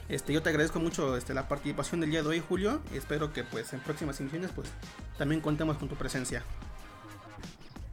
Este 0.09 0.33
yo 0.33 0.43
te 0.43 0.51
agradezco 0.51 0.81
mucho 0.81 1.17
este, 1.17 1.35
la 1.35 1.49
participación 1.49 2.01
del 2.01 2.11
día 2.11 2.23
de 2.23 2.29
hoy 2.29 2.43
Julio. 2.47 2.81
Espero 2.93 3.33
que 3.33 3.45
pues 3.45 3.73
en 3.73 3.81
próximas 3.81 4.21
emisiones 4.21 4.51
pues 4.55 4.69
también 5.19 5.41
contemos 5.41 5.77
con 5.77 5.89
tu 5.89 5.95
presencia. 5.95 6.43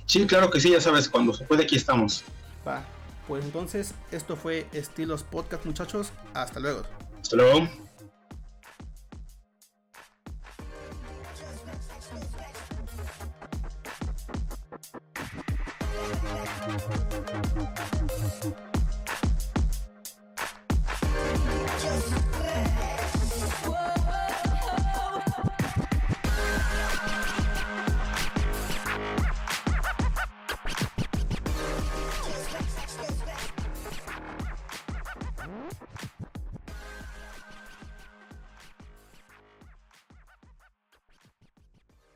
Sí 0.05 0.25
claro 0.25 0.49
que 0.49 0.59
sí 0.59 0.71
ya 0.71 0.81
sabes 0.81 1.09
cuando 1.09 1.33
se 1.33 1.45
puede 1.45 1.63
aquí 1.63 1.75
estamos. 1.75 2.23
Va. 2.67 2.83
Pues 3.27 3.43
entonces, 3.43 3.93
esto 4.11 4.37
fue 4.37 4.67
Estilos 4.71 5.23
Podcast, 5.23 5.65
muchachos. 5.65 6.13
Hasta 6.33 6.59
luego. 6.61 6.83
Hasta 7.21 7.35
luego. 7.35 7.67